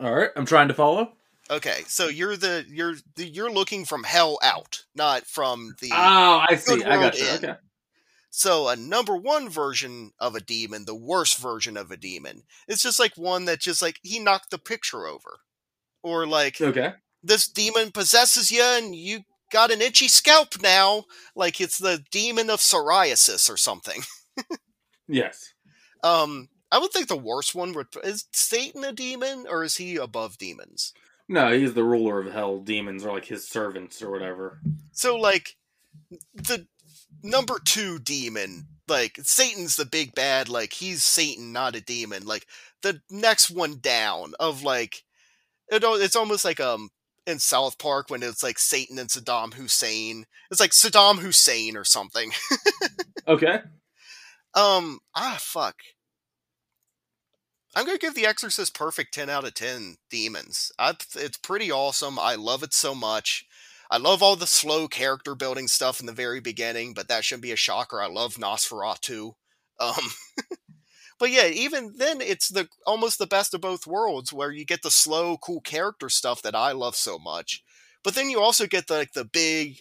All 0.00 0.14
right. 0.14 0.30
I'm 0.34 0.46
trying 0.46 0.68
to 0.68 0.74
follow. 0.74 1.12
Okay, 1.50 1.82
so 1.88 2.08
you're 2.08 2.36
the 2.36 2.64
you're 2.68 2.94
the, 3.16 3.26
you're 3.26 3.50
looking 3.52 3.84
from 3.84 4.04
hell 4.04 4.38
out, 4.42 4.84
not 4.94 5.26
from 5.26 5.74
the 5.80 5.90
Oh, 5.92 6.44
I 6.48 6.56
see. 6.56 6.84
I 6.84 6.98
got 6.98 7.20
you. 7.20 7.28
in. 7.28 7.50
Okay. 7.50 7.54
So 8.30 8.68
a 8.68 8.76
number 8.76 9.16
one 9.16 9.48
version 9.50 10.12
of 10.20 10.34
a 10.36 10.40
demon, 10.40 10.84
the 10.86 10.94
worst 10.94 11.38
version 11.38 11.76
of 11.76 11.90
a 11.90 11.96
demon, 11.96 12.44
it's 12.68 12.82
just 12.82 12.98
like 13.00 13.16
one 13.16 13.46
that 13.46 13.60
just 13.60 13.82
like 13.82 14.00
he 14.02 14.20
knocked 14.20 14.50
the 14.50 14.58
picture 14.58 15.06
over, 15.06 15.40
or 16.02 16.26
like 16.26 16.56
Okay. 16.60 16.94
this 17.22 17.48
demon 17.48 17.92
possesses 17.92 18.50
you 18.50 18.62
and 18.62 18.94
you 18.96 19.20
got 19.52 19.72
an 19.72 19.82
itchy 19.82 20.08
scalp 20.08 20.60
now, 20.62 21.04
like 21.36 21.60
it's 21.60 21.78
the 21.78 22.04
demon 22.12 22.50
of 22.50 22.60
psoriasis 22.60 23.50
or 23.50 23.56
something. 23.58 24.02
Yes. 25.08 25.54
Um, 26.02 26.48
I 26.72 26.78
would 26.78 26.92
think 26.92 27.08
the 27.08 27.16
worst 27.16 27.54
one 27.54 27.72
would 27.72 27.88
is 28.04 28.26
Satan 28.32 28.84
a 28.84 28.92
demon 28.92 29.46
or 29.48 29.64
is 29.64 29.76
he 29.76 29.96
above 29.96 30.38
demons? 30.38 30.92
No, 31.30 31.56
he's 31.56 31.74
the 31.74 31.84
ruler 31.84 32.18
of 32.18 32.32
hell. 32.32 32.58
Demons 32.58 33.04
are 33.04 33.12
like 33.12 33.26
his 33.26 33.46
servants 33.46 34.02
or 34.02 34.10
whatever. 34.10 34.58
So 34.90 35.16
like 35.16 35.54
the 36.34 36.66
number 37.22 37.60
two 37.64 38.00
demon, 38.00 38.66
like 38.88 39.16
Satan's 39.22 39.76
the 39.76 39.84
big 39.84 40.12
bad, 40.12 40.48
like 40.48 40.72
he's 40.72 41.04
Satan, 41.04 41.52
not 41.52 41.76
a 41.76 41.80
demon. 41.80 42.26
Like 42.26 42.46
the 42.82 43.00
next 43.10 43.48
one 43.48 43.78
down 43.78 44.34
of 44.40 44.64
like 44.64 45.04
it, 45.68 45.84
it's 45.84 46.16
almost 46.16 46.44
like 46.44 46.58
um 46.58 46.90
in 47.28 47.38
South 47.38 47.78
Park 47.78 48.10
when 48.10 48.24
it's 48.24 48.42
like 48.42 48.58
Satan 48.58 48.98
and 48.98 49.08
Saddam 49.08 49.54
Hussein. 49.54 50.26
It's 50.50 50.60
like 50.60 50.72
Saddam 50.72 51.20
Hussein 51.20 51.76
or 51.76 51.84
something. 51.84 52.32
Okay. 53.28 53.60
Um, 54.54 54.98
ah, 55.14 55.36
fuck. 55.38 55.76
I'm 57.74 57.86
gonna 57.86 57.98
give 57.98 58.14
The 58.14 58.26
Exorcist 58.26 58.74
perfect 58.74 59.14
10 59.14 59.30
out 59.30 59.44
of 59.44 59.54
10 59.54 59.96
demons. 60.10 60.72
I, 60.78 60.90
it's 61.16 61.38
pretty 61.38 61.70
awesome. 61.70 62.18
I 62.18 62.34
love 62.34 62.62
it 62.62 62.74
so 62.74 62.94
much. 62.94 63.46
I 63.90 63.96
love 63.98 64.22
all 64.22 64.36
the 64.36 64.46
slow 64.46 64.88
character 64.88 65.34
building 65.34 65.68
stuff 65.68 66.00
in 66.00 66.06
the 66.06 66.12
very 66.12 66.40
beginning, 66.40 66.94
but 66.94 67.08
that 67.08 67.24
shouldn't 67.24 67.42
be 67.42 67.52
a 67.52 67.56
shocker. 67.56 68.00
I 68.00 68.06
love 68.06 68.34
Nosferatu. 68.34 69.32
Um, 69.80 70.10
but 71.18 71.30
yeah, 71.30 71.46
even 71.46 71.94
then, 71.96 72.20
it's 72.20 72.48
the 72.48 72.68
almost 72.86 73.18
the 73.18 73.26
best 73.26 73.54
of 73.54 73.62
both 73.62 73.86
worlds, 73.86 74.30
where 74.30 74.50
you 74.50 74.66
get 74.66 74.82
the 74.82 74.90
slow, 74.90 75.38
cool 75.38 75.62
character 75.62 76.10
stuff 76.10 76.42
that 76.42 76.54
I 76.54 76.72
love 76.72 76.94
so 76.96 77.18
much, 77.18 77.62
but 78.04 78.14
then 78.14 78.28
you 78.28 78.40
also 78.40 78.66
get 78.66 78.88
the 78.88 78.94
like 78.98 79.12
the 79.12 79.24
big, 79.24 79.80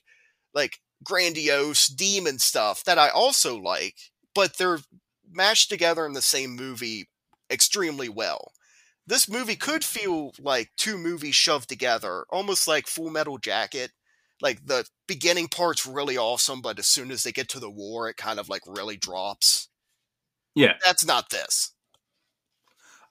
like 0.54 0.80
grandiose 1.04 1.88
demon 1.88 2.40
stuff 2.40 2.86
that 2.86 2.98
I 2.98 3.10
also 3.10 3.58
like, 3.58 3.96
but 4.34 4.58
they're 4.58 4.80
mashed 5.30 5.70
together 5.70 6.06
in 6.06 6.14
the 6.14 6.22
same 6.22 6.56
movie 6.56 7.09
extremely 7.52 8.10
well. 8.10 8.52
This 9.08 9.28
movie 9.28 9.56
could 9.56 9.84
feel 9.84 10.34
like 10.40 10.70
two 10.78 10.98
movies 10.98 11.36
shoved 11.36 11.68
together, 11.68 12.26
almost 12.30 12.68
like 12.68 12.88
Full 12.88 13.10
Metal 13.10 13.38
Jacket. 13.38 13.92
Like 14.42 14.66
the 14.66 14.86
beginning 15.08 15.48
part's 15.48 15.86
really 15.86 16.18
awesome, 16.18 16.62
but 16.62 16.80
as 16.80 16.88
soon 16.88 17.12
as 17.12 17.24
they 17.24 17.32
get 17.32 17.50
to 17.50 17.60
the 17.60 17.70
war, 17.70 18.08
it 18.08 18.18
kind 18.18 18.40
of 18.40 18.50
like 18.50 18.62
really 18.66 18.98
drops. 18.98 19.70
Yeah. 20.56 20.74
That's 20.86 21.06
not 21.06 21.30
this. 21.30 21.74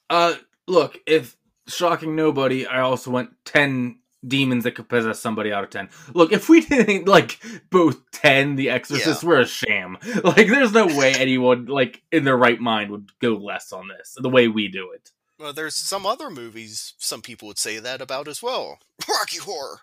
Uh, 0.09 0.35
look, 0.67 0.99
if 1.07 1.37
shocking 1.67 2.17
nobody, 2.17 2.67
I 2.67 2.81
also 2.81 3.11
went 3.11 3.31
ten 3.45 3.99
demons 4.27 4.65
that 4.65 4.73
could 4.73 4.89
possess 4.89 5.21
somebody 5.21 5.53
out 5.53 5.65
of 5.65 5.71
ten. 5.71 5.89
Look, 6.15 6.33
if 6.33 6.49
we 6.49 6.61
didn't 6.61 7.07
like 7.09 7.41
both 7.71 8.11
ten 8.11 8.57
The 8.57 8.71
Exorcist, 8.71 9.25
we're 9.25 9.41
a 9.41 9.47
sham. 9.47 9.99
Like, 10.25 10.49
there's 10.49 10.73
no 10.73 10.87
way 10.87 11.15
anyone 11.15 11.67
like 11.67 12.03
in 12.11 12.25
their 12.25 12.37
right 12.37 12.61
mind 12.61 12.91
would 12.91 13.11
go 13.21 13.35
less 13.35 13.73
on 13.73 13.89
this 13.89 14.17
the 14.17 14.29
way 14.29 14.49
we 14.49 14.69
do 14.69 14.91
it. 14.93 15.11
Well, 15.39 15.53
there's 15.53 15.77
some 15.77 16.05
other 16.05 16.31
movies 16.31 16.95
some 16.99 17.23
people 17.23 17.49
would 17.49 17.59
say 17.59 17.79
that 17.79 18.01
about 18.01 18.27
as 18.27 18.43
well. 18.43 18.81
Rocky 19.09 19.39
Horror. 19.39 19.81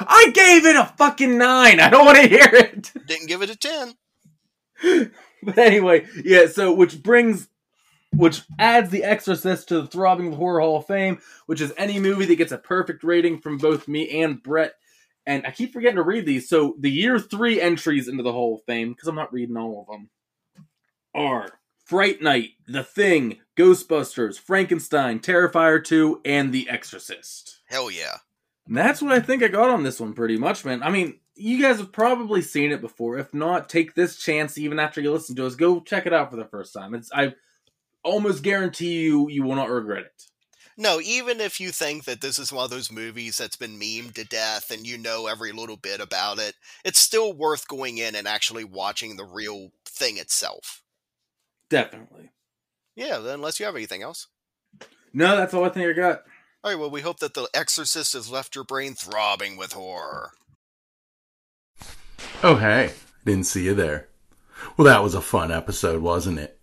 I 0.00 0.30
gave 0.34 0.66
it 0.66 0.76
a 0.76 0.92
fucking 0.96 1.38
nine. 1.38 1.78
I 1.78 1.88
don't 1.88 2.04
want 2.04 2.18
to 2.18 2.28
hear 2.28 2.48
it. 2.52 2.92
Didn't 3.06 3.28
give 3.28 3.42
it 3.42 3.50
a 3.50 3.56
10. 3.56 5.10
But 5.42 5.58
anyway, 5.58 6.06
yeah, 6.24 6.46
so 6.46 6.72
which 6.72 7.02
brings 7.02 7.46
which 8.14 8.42
adds 8.58 8.90
The 8.90 9.04
Exorcist 9.04 9.68
to 9.68 9.82
the 9.82 9.86
Throbbing 9.86 10.32
Horror 10.32 10.60
Hall 10.60 10.78
of 10.78 10.86
Fame, 10.86 11.18
which 11.46 11.60
is 11.60 11.72
any 11.76 11.98
movie 11.98 12.26
that 12.26 12.36
gets 12.36 12.52
a 12.52 12.58
perfect 12.58 13.04
rating 13.04 13.40
from 13.40 13.58
both 13.58 13.88
me 13.88 14.22
and 14.22 14.42
Brett. 14.42 14.74
And 15.26 15.46
I 15.46 15.50
keep 15.50 15.72
forgetting 15.72 15.96
to 15.96 16.02
read 16.02 16.24
these. 16.24 16.48
So 16.48 16.76
the 16.78 16.90
year 16.90 17.18
three 17.18 17.60
entries 17.60 18.08
into 18.08 18.22
the 18.22 18.32
Hall 18.32 18.54
of 18.54 18.64
Fame, 18.64 18.90
because 18.90 19.08
I'm 19.08 19.16
not 19.16 19.32
reading 19.32 19.56
all 19.56 19.80
of 19.80 19.86
them, 19.86 20.10
are 21.14 21.48
Fright 21.84 22.22
Night, 22.22 22.50
The 22.66 22.84
Thing, 22.84 23.38
Ghostbusters, 23.56 24.38
Frankenstein, 24.38 25.20
Terrifier 25.20 25.82
2, 25.82 26.20
and 26.24 26.52
The 26.52 26.68
Exorcist. 26.68 27.60
Hell 27.66 27.90
yeah. 27.90 28.18
And 28.66 28.76
that's 28.76 29.00
what 29.00 29.12
I 29.12 29.20
think 29.20 29.42
I 29.42 29.48
got 29.48 29.70
on 29.70 29.82
this 29.82 30.00
one 30.00 30.12
pretty 30.12 30.36
much, 30.36 30.64
man. 30.64 30.82
I 30.82 30.90
mean, 30.90 31.20
you 31.36 31.60
guys 31.60 31.78
have 31.78 31.92
probably 31.92 32.42
seen 32.42 32.72
it 32.72 32.80
before. 32.80 33.18
If 33.18 33.32
not, 33.32 33.68
take 33.68 33.94
this 33.94 34.16
chance 34.16 34.58
even 34.58 34.78
after 34.78 35.00
you 35.00 35.12
listen 35.12 35.36
to 35.36 35.46
us. 35.46 35.54
Go 35.54 35.80
check 35.80 36.06
it 36.06 36.12
out 36.12 36.30
for 36.30 36.36
the 36.36 36.46
first 36.46 36.72
time. 36.72 36.94
It's 36.94 37.12
I 37.12 37.34
almost 38.06 38.42
guarantee 38.42 39.02
you 39.02 39.28
you 39.28 39.42
will 39.42 39.56
not 39.56 39.70
regret 39.70 40.04
it. 40.04 40.22
No, 40.78 41.00
even 41.00 41.40
if 41.40 41.58
you 41.58 41.70
think 41.70 42.04
that 42.04 42.20
this 42.20 42.38
is 42.38 42.52
one 42.52 42.64
of 42.64 42.70
those 42.70 42.92
movies 42.92 43.38
that's 43.38 43.56
been 43.56 43.78
memed 43.80 44.14
to 44.14 44.24
death 44.24 44.70
and 44.70 44.86
you 44.86 44.98
know 44.98 45.26
every 45.26 45.52
little 45.52 45.78
bit 45.78 46.00
about 46.00 46.38
it, 46.38 46.54
it's 46.84 46.98
still 46.98 47.32
worth 47.32 47.66
going 47.66 47.96
in 47.96 48.14
and 48.14 48.28
actually 48.28 48.64
watching 48.64 49.16
the 49.16 49.24
real 49.24 49.70
thing 49.86 50.18
itself. 50.18 50.82
Definitely. 51.70 52.30
Yeah, 52.94 53.18
then 53.18 53.34
unless 53.34 53.58
you 53.58 53.64
have 53.64 53.74
anything 53.74 54.02
else. 54.02 54.26
No, 55.14 55.34
that's 55.34 55.54
all 55.54 55.64
I 55.64 55.70
think 55.70 55.88
I 55.88 55.92
got. 55.92 56.22
All 56.62 56.70
right, 56.70 56.78
well, 56.78 56.90
we 56.90 57.00
hope 57.00 57.20
that 57.20 57.32
The 57.32 57.48
Exorcist 57.54 58.12
has 58.12 58.30
left 58.30 58.54
your 58.54 58.64
brain 58.64 58.94
throbbing 58.94 59.56
with 59.56 59.72
horror. 59.72 60.32
Oh, 62.42 62.56
hey, 62.56 62.92
didn't 63.24 63.46
see 63.46 63.64
you 63.64 63.74
there. 63.74 64.08
Well, 64.76 64.84
that 64.84 65.02
was 65.02 65.14
a 65.14 65.22
fun 65.22 65.50
episode, 65.50 66.02
wasn't 66.02 66.38
it? 66.38 66.55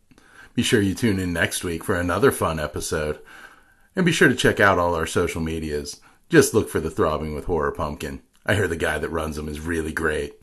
Be 0.56 0.62
sure 0.62 0.82
you 0.82 0.94
tune 0.94 1.20
in 1.20 1.34
next 1.34 1.64
week 1.64 1.84
for 1.84 1.96
another 1.96 2.32
fun 2.32 2.60
episode. 2.60 3.20
And 3.96 4.06
be 4.06 4.12
sure 4.12 4.30
to 4.30 4.36
check 4.36 4.60
out 4.60 4.78
all 4.78 4.94
our 4.96 5.08
social 5.08 5.42
medias. 5.42 6.00
Just 6.30 6.54
look 6.54 6.70
for 6.70 6.80
the 6.80 6.92
Throbbing 6.92 7.34
with 7.34 7.46
Horror 7.46 7.72
Pumpkin. 7.72 8.22
I 8.46 8.56
hear 8.56 8.68
the 8.68 8.76
guy 8.76 9.00
that 9.00 9.10
runs 9.10 9.36
them 9.36 9.50
is 9.50 9.60
really 9.60 9.92
great. 9.92 10.34